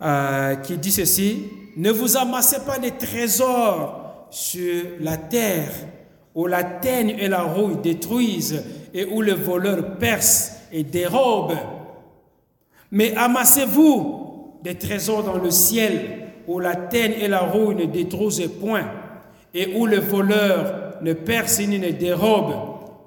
euh, 0.00 0.54
qui 0.56 0.76
dit 0.78 0.92
ceci, 0.92 1.44
Ne 1.76 1.90
vous 1.90 2.16
amassez 2.16 2.60
pas 2.60 2.78
des 2.78 2.92
trésors 2.92 4.26
sur 4.30 4.84
la 5.00 5.16
terre, 5.16 5.70
où 6.34 6.46
la 6.46 6.62
teigne 6.62 7.16
et 7.18 7.28
la 7.28 7.42
rouille 7.42 7.78
détruisent 7.82 8.62
et 8.94 9.04
où 9.04 9.22
le 9.22 9.32
voleur 9.32 9.96
perce 9.98 10.52
et 10.72 10.84
dérobe, 10.84 11.54
mais 12.90 13.14
amassez-vous 13.16 14.58
des 14.62 14.76
trésors 14.76 15.22
dans 15.22 15.36
le 15.36 15.50
ciel, 15.50 16.28
où 16.46 16.58
la 16.60 16.74
teigne 16.74 17.14
et 17.20 17.28
la 17.28 17.40
rouille 17.40 17.74
ne 17.74 17.84
détruisent 17.84 18.50
point, 18.60 18.84
et 19.52 19.74
où 19.76 19.86
le 19.86 19.98
voleur 19.98 20.94
ne 21.02 21.12
perce 21.12 21.60
ni 21.60 21.78
ne 21.78 21.90
dérobe, 21.90 22.54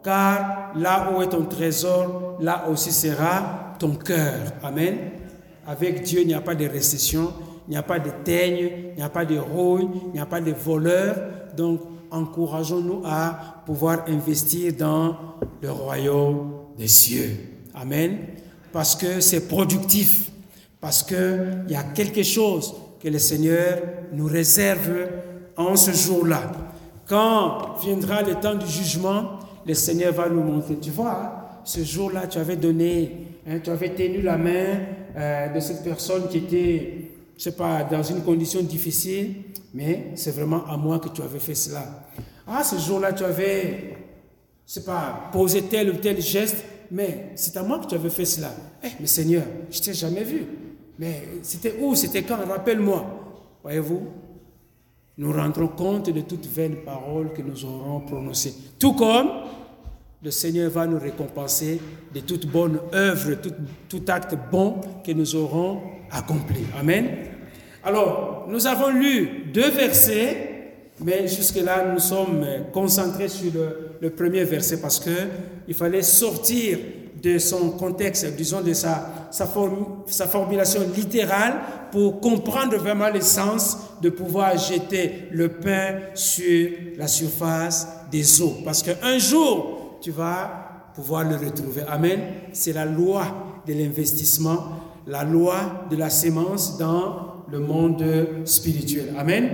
car 0.03 0.71
là 0.75 1.11
où 1.13 1.21
est 1.21 1.29
ton 1.29 1.45
trésor, 1.45 2.37
là 2.39 2.65
aussi 2.69 2.91
sera 2.91 3.75
ton 3.79 3.95
cœur. 3.95 4.33
Amen. 4.63 4.97
Avec 5.65 6.03
Dieu, 6.03 6.21
il 6.21 6.27
n'y 6.27 6.33
a 6.33 6.41
pas 6.41 6.55
de 6.55 6.65
récession, 6.65 7.33
il 7.67 7.71
n'y 7.71 7.77
a 7.77 7.83
pas 7.83 7.99
de 7.99 8.09
teigne, 8.23 8.71
il 8.91 8.95
n'y 8.97 9.03
a 9.03 9.09
pas 9.09 9.25
de 9.25 9.37
rouille, 9.37 9.87
il 10.07 10.13
n'y 10.13 10.19
a 10.19 10.25
pas 10.25 10.41
de 10.41 10.51
voleurs. 10.51 11.15
Donc, 11.55 11.81
encourageons-nous 12.09 13.03
à 13.05 13.61
pouvoir 13.65 14.05
investir 14.07 14.73
dans 14.73 15.15
le 15.61 15.71
royaume 15.71 16.51
des 16.77 16.87
cieux. 16.87 17.37
Amen. 17.73 18.17
Parce 18.73 18.95
que 18.95 19.19
c'est 19.19 19.47
productif, 19.47 20.31
parce 20.79 21.03
qu'il 21.03 21.65
y 21.69 21.75
a 21.75 21.83
quelque 21.83 22.23
chose 22.23 22.73
que 23.01 23.07
le 23.07 23.19
Seigneur 23.19 23.79
nous 24.13 24.25
réserve 24.25 25.07
en 25.57 25.75
ce 25.75 25.91
jour-là. 25.91 26.51
Quand 27.07 27.75
viendra 27.83 28.21
le 28.21 28.35
temps 28.35 28.55
du 28.55 28.67
jugement, 28.67 29.39
le 29.65 29.73
Seigneur 29.73 30.13
va 30.13 30.29
nous 30.29 30.43
montrer. 30.43 30.77
Tu 30.81 30.89
vois, 30.89 31.59
ce 31.63 31.83
jour-là, 31.83 32.27
tu 32.27 32.37
avais 32.37 32.55
donné, 32.55 33.27
hein, 33.47 33.59
tu 33.63 33.69
avais 33.69 33.89
tenu 33.89 34.21
la 34.21 34.37
main 34.37 34.79
euh, 35.15 35.53
de 35.53 35.59
cette 35.59 35.83
personne 35.83 36.27
qui 36.27 36.37
était, 36.39 37.11
je 37.37 37.43
sais 37.43 37.55
pas, 37.55 37.83
dans 37.83 38.03
une 38.03 38.21
condition 38.21 38.61
difficile, 38.61 39.35
mais 39.73 40.11
c'est 40.15 40.31
vraiment 40.31 40.65
à 40.67 40.77
moi 40.77 40.99
que 40.99 41.09
tu 41.09 41.21
avais 41.21 41.39
fait 41.39 41.55
cela. 41.55 41.83
Ah, 42.47 42.63
ce 42.63 42.77
jour-là, 42.77 43.13
tu 43.13 43.23
avais, 43.23 43.95
je 44.67 44.73
sais 44.73 44.83
pas, 44.83 45.29
posé 45.31 45.63
tel 45.63 45.89
ou 45.89 45.97
tel 45.97 46.21
geste, 46.21 46.63
mais 46.91 47.31
c'est 47.35 47.55
à 47.57 47.63
moi 47.63 47.79
que 47.79 47.87
tu 47.87 47.95
avais 47.95 48.09
fait 48.09 48.25
cela. 48.25 48.53
Eh, 48.83 48.89
mais 48.99 49.07
Seigneur, 49.07 49.43
je 49.69 49.79
t'ai 49.79 49.93
jamais 49.93 50.23
vu. 50.23 50.45
Mais 50.99 51.23
c'était 51.41 51.75
où? 51.81 51.95
C'était 51.95 52.23
quand? 52.23 52.37
Rappelle-moi. 52.45 53.05
Voyez-vous? 53.63 54.01
Nous 55.17 55.31
rendrons 55.31 55.67
compte 55.67 56.09
de 56.09 56.21
toute 56.21 56.45
vaine 56.47 56.77
parole 56.85 57.31
que 57.33 57.41
nous 57.41 57.65
aurons 57.65 58.01
prononcée. 58.01 58.53
Tout 58.79 58.93
comme 58.93 59.29
le 60.23 60.29
Seigneur 60.31 60.69
va 60.69 60.85
nous 60.85 60.99
récompenser 60.99 61.79
de 62.13 62.19
toute 62.19 62.45
bonne 62.45 62.79
œuvre, 62.93 63.33
tout, 63.35 63.53
tout 63.89 64.03
acte 64.07 64.35
bon 64.51 64.75
que 65.03 65.11
nous 65.11 65.35
aurons 65.35 65.81
accompli. 66.11 66.61
Amen. 66.79 67.07
Alors, 67.83 68.45
nous 68.47 68.67
avons 68.67 68.89
lu 68.89 69.45
deux 69.51 69.71
versets, 69.71 70.73
mais 71.03 71.27
jusque-là, 71.27 71.91
nous 71.91 71.99
sommes 71.99 72.45
concentrés 72.71 73.29
sur 73.29 73.51
le, 73.99 74.09
premier 74.11 74.43
verset 74.43 74.79
parce 74.79 74.99
qu'il 74.99 75.73
fallait 75.73 76.03
sortir 76.03 76.77
de 77.23 77.39
son 77.39 77.71
contexte, 77.71 78.35
disons 78.35 78.61
de 78.61 78.73
sa, 78.73 79.29
sa, 79.31 79.47
sa 80.05 80.27
formulation 80.27 80.81
littérale 80.95 81.53
pour 81.91 82.19
comprendre 82.19 82.77
vraiment 82.77 83.09
le 83.09 83.21
sens 83.21 83.77
de 84.01 84.09
pouvoir 84.09 84.57
jeter 84.57 85.27
le 85.31 85.49
pain 85.49 85.99
sur 86.13 86.69
la 86.97 87.07
surface 87.07 87.87
des 88.11 88.41
eaux. 88.41 88.57
Parce 88.63 88.83
qu'un 88.83 89.17
jour, 89.19 89.80
tu 90.01 90.11
vas 90.11 90.91
pouvoir 90.95 91.23
le 91.29 91.35
retrouver. 91.35 91.83
Amen. 91.87 92.19
C'est 92.53 92.73
la 92.73 92.85
loi 92.85 93.61
de 93.65 93.73
l'investissement, 93.73 94.57
la 95.07 95.23
loi 95.23 95.85
de 95.89 95.95
la 95.95 96.09
sémence 96.09 96.77
dans 96.77 97.45
le 97.49 97.59
monde 97.59 98.03
spirituel. 98.45 99.13
Amen. 99.17 99.49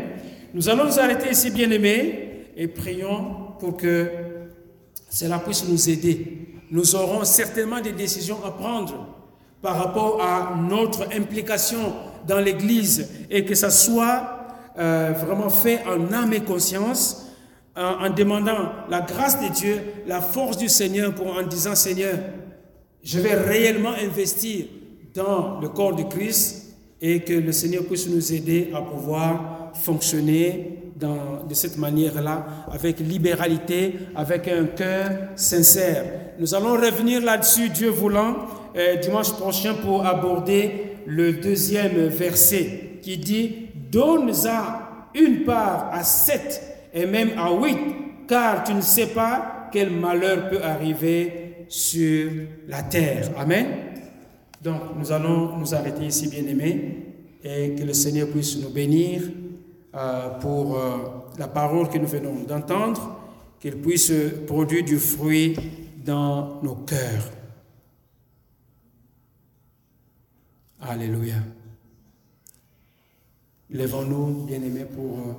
Nous 0.54 0.70
allons 0.70 0.86
nous 0.86 1.00
arrêter 1.00 1.32
ici, 1.32 1.52
bien-aimés, 1.52 2.48
et 2.56 2.68
prions 2.68 3.54
pour 3.60 3.78
que 3.78 4.10
cela 5.10 5.40
puisse 5.40 5.68
nous 5.68 5.90
aider 5.90 6.48
nous 6.70 6.96
aurons 6.96 7.24
certainement 7.24 7.80
des 7.80 7.94
décisions 7.94 8.44
à 8.46 8.52
prendre 8.52 9.08
par 9.62 9.78
rapport 9.78 10.22
à 10.22 10.56
notre 10.70 11.08
implication 11.16 11.94
dans 12.28 12.40
l'Église 12.40 13.10
et 13.30 13.46
que 13.46 13.56
ça 13.56 13.70
soit 13.70 14.38
euh, 14.78 15.14
vraiment 15.18 15.50
fait 15.50 15.82
en 15.88 16.14
âme 16.14 16.34
et 16.34 16.42
conscience, 16.42 17.27
en, 17.78 18.10
demandant 18.10 18.72
la 18.90 19.02
grâce 19.02 19.40
de 19.40 19.54
Dieu, 19.54 19.82
la 20.08 20.20
force 20.20 20.58
du 20.58 20.68
Seigneur, 20.68 21.14
pour 21.14 21.28
en 21.38 21.44
disant 21.44 21.76
Seigneur, 21.76 22.16
je 23.04 23.20
vais 23.20 23.36
réellement 23.36 23.94
investir 23.94 24.66
dans 25.14 25.60
le 25.62 25.70
corps 25.70 25.96
de 25.96 26.04
Christ 26.04 26.76
et 27.02 27.22
que 27.22 27.34
le 27.34 27.52
Seigneur 27.52 27.84
puisse 27.86 28.10
nous 28.10 28.34
aider 28.34 28.72
à 28.74 28.82
pouvoir 28.82 29.72
fonctionner 29.76 30.80
dans, 30.96 31.46
de 31.48 31.54
cette 31.54 31.78
manière-là, 31.78 32.48
avec 32.72 33.00
libéralité, 33.00 33.94
avec 34.16 34.48
un 34.48 34.66
cœur 34.66 35.12
sincère. 35.36 36.06
Nous 36.40 36.56
allons 36.56 36.74
revenir 36.74 37.22
là-dessus, 37.22 37.70
Dieu 37.70 37.90
voulant, 37.90 38.36
euh, 38.76 38.96
dimanche 38.96 39.32
prochain 39.34 39.76
pour 39.76 40.06
aborder 40.06 40.98
le 41.06 41.34
deuxième 41.34 42.08
verset 42.08 43.00
qui 43.04 43.18
dit 43.18 43.68
Donne-en 43.92 45.14
une 45.14 45.44
part 45.46 45.90
à 45.94 46.04
sept 46.04 46.77
et 46.94 47.06
même 47.06 47.32
à 47.38 47.52
huit, 47.54 47.78
car 48.28 48.64
tu 48.64 48.74
ne 48.74 48.82
sais 48.82 49.08
pas 49.08 49.70
quel 49.72 49.90
malheur 49.92 50.50
peut 50.50 50.62
arriver 50.64 51.66
sur 51.68 52.32
la 52.68 52.84
terre. 52.84 53.32
Amen. 53.38 53.66
Donc 54.62 54.82
nous 54.98 55.12
allons 55.12 55.58
nous 55.58 55.76
arrêter 55.76 56.06
ici, 56.06 56.30
bien-aimés, 56.30 57.06
et 57.44 57.76
que 57.76 57.84
le 57.84 57.94
Seigneur 57.94 58.28
puisse 58.30 58.58
nous 58.62 58.70
bénir 58.70 59.22
euh, 59.96 60.30
pour 60.40 60.78
euh, 60.78 60.98
la 61.38 61.48
parole 61.48 61.90
que 61.90 61.98
nous 61.98 62.08
venons 62.08 62.44
d'entendre, 62.48 63.18
qu'elle 63.60 63.78
puisse 63.78 64.12
produire 64.46 64.84
du 64.84 64.98
fruit 64.98 65.56
dans 66.04 66.62
nos 66.62 66.76
cœurs. 66.76 67.32
Alléluia. 70.82 71.36
Lèvons-nous, 73.70 74.46
bien-aimés, 74.46 74.86
pour 74.86 75.20
euh, 75.20 75.34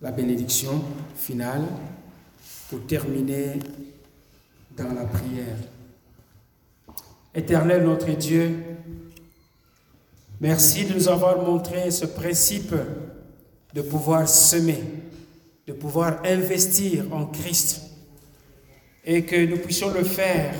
la 0.00 0.10
bénédiction 0.10 0.82
finale, 1.16 1.64
pour 2.68 2.86
terminer 2.86 3.58
dans 4.76 4.92
la 4.92 5.04
prière. 5.04 5.56
Éternel 7.34 7.84
notre 7.84 8.10
Dieu, 8.10 8.58
merci 10.40 10.84
de 10.84 10.94
nous 10.94 11.08
avoir 11.08 11.42
montré 11.42 11.90
ce 11.90 12.06
principe 12.06 12.74
de 13.72 13.82
pouvoir 13.82 14.28
semer, 14.28 14.82
de 15.66 15.72
pouvoir 15.72 16.20
investir 16.24 17.04
en 17.12 17.26
Christ 17.26 17.82
et 19.04 19.24
que 19.24 19.46
nous 19.46 19.58
puissions 19.58 19.92
le 19.92 20.04
faire 20.04 20.54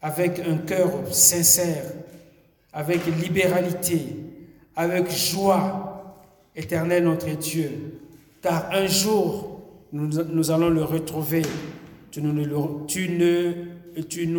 avec 0.00 0.40
un 0.40 0.58
cœur 0.58 0.90
sincère, 1.14 1.84
avec 2.72 3.06
libéralité, 3.06 4.16
avec 4.74 5.10
joie, 5.10 6.24
éternel 6.56 7.04
notre 7.04 7.30
Dieu, 7.30 8.00
car 8.44 8.68
un 8.72 8.86
jour 8.86 9.62
nous, 9.92 10.50
allons 10.50 10.68
le 10.68 10.84
retrouver, 10.84 11.40
tu 12.10 12.20
nous, 12.20 12.34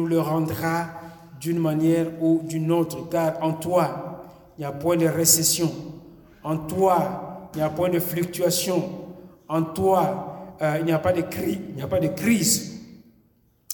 le, 0.06 0.19
rendras 0.19 0.90
d'une 1.40 1.57
manière 1.57 2.07
ou 2.22 2.41
d'une 2.44 2.72
autre, 2.72 3.10
car 3.10 3.41
en 3.41 3.53
toi, 3.53 4.23
il 4.57 4.61
n'y 4.61 4.65
a 4.65 4.72
point 4.72 4.95
de 4.95 5.07
récession, 5.07 5.72
en 6.44 6.57
toi, 6.57 7.49
il 7.53 7.57
n'y 7.57 7.64
a 7.64 7.69
point 7.69 7.90
de 7.90 7.99
fluctuation, 7.99 8.84
en 9.49 9.64
toi, 9.64 10.57
euh, 10.61 10.77
il 10.82 10.86
n'y 10.86 10.91
a 10.91 10.99
pas 10.99 11.14
de 11.14 11.22
cri, 11.22 11.60
il 11.69 11.76
n'y 11.76 11.82
a 11.82 11.88
pas 11.88 11.99
de 11.99 12.10
crise. 12.10 12.80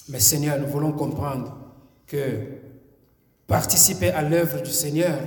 Mais 0.08 0.18
Seigneur, 0.18 0.58
nous 0.58 0.66
voulons 0.66 0.92
comprendre 0.92 1.58
que 2.06 2.38
participer 3.46 4.10
à 4.10 4.22
l'œuvre 4.22 4.62
du 4.62 4.70
Seigneur, 4.70 5.18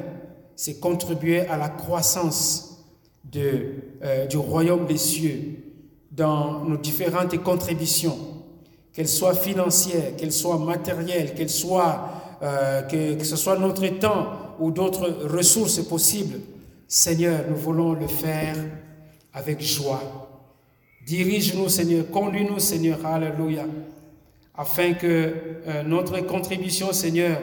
c'est 0.56 0.80
contribuer 0.80 1.41
à 1.41 1.57
la 1.57 1.69
croissance 1.69 2.84
de, 3.23 3.85
euh, 4.03 4.26
du 4.26 4.38
royaume 4.38 4.85
des 4.85 4.97
cieux 4.97 5.63
dans 6.11 6.63
nos 6.63 6.77
différentes 6.77 7.38
contributions, 7.43 8.17
qu'elles 8.93 9.07
soient 9.07 9.34
financières, 9.34 10.15
qu'elles 10.17 10.31
soient 10.31 10.57
matérielles, 10.57 11.34
qu'elles 11.34 11.49
soient, 11.49 12.09
euh, 12.41 12.81
que, 12.84 13.23
ce 13.23 13.35
soit 13.35 13.57
notre 13.57 13.85
temps 13.99 14.27
ou 14.59 14.72
d'autres 14.72 15.27
ressources 15.27 15.81
possibles. 15.84 16.39
Seigneur, 16.88 17.41
nous 17.49 17.55
voulons 17.55 17.93
le 17.93 18.07
faire 18.07 18.55
avec 19.34 19.61
joie. 19.61 20.01
Dirige-nous, 21.05 21.69
Seigneur, 21.69 22.09
conduis-nous, 22.09 22.59
Seigneur, 22.59 23.05
Alléluia, 23.05 23.65
afin 24.57 24.93
que 24.93 25.34
euh, 25.67 25.84
notre 25.84 26.19
contribution, 26.22 26.93
Seigneur, 26.93 27.41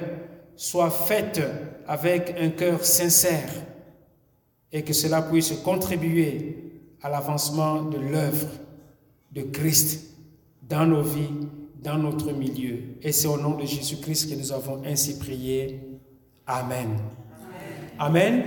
soit 0.56 0.90
faite 0.90 1.40
avec 1.86 2.34
un 2.40 2.50
cœur 2.50 2.84
sincère 2.84 3.50
et 4.72 4.82
que 4.82 4.92
cela 4.92 5.22
puisse 5.22 5.52
contribuer 5.64 6.56
à 7.02 7.08
l'avancement 7.08 7.82
de 7.82 7.98
l'œuvre 7.98 8.48
de 9.32 9.42
Christ 9.42 10.14
dans 10.68 10.86
nos 10.86 11.02
vies, 11.02 11.28
dans 11.82 11.98
notre 11.98 12.32
milieu. 12.32 12.78
Et 13.02 13.12
c'est 13.12 13.26
au 13.26 13.36
nom 13.36 13.56
de 13.56 13.66
Jésus-Christ 13.66 14.30
que 14.30 14.38
nous 14.38 14.52
avons 14.52 14.82
ainsi 14.84 15.18
prié. 15.18 15.80
Amen. 16.46 16.98
Amen. 17.98 18.44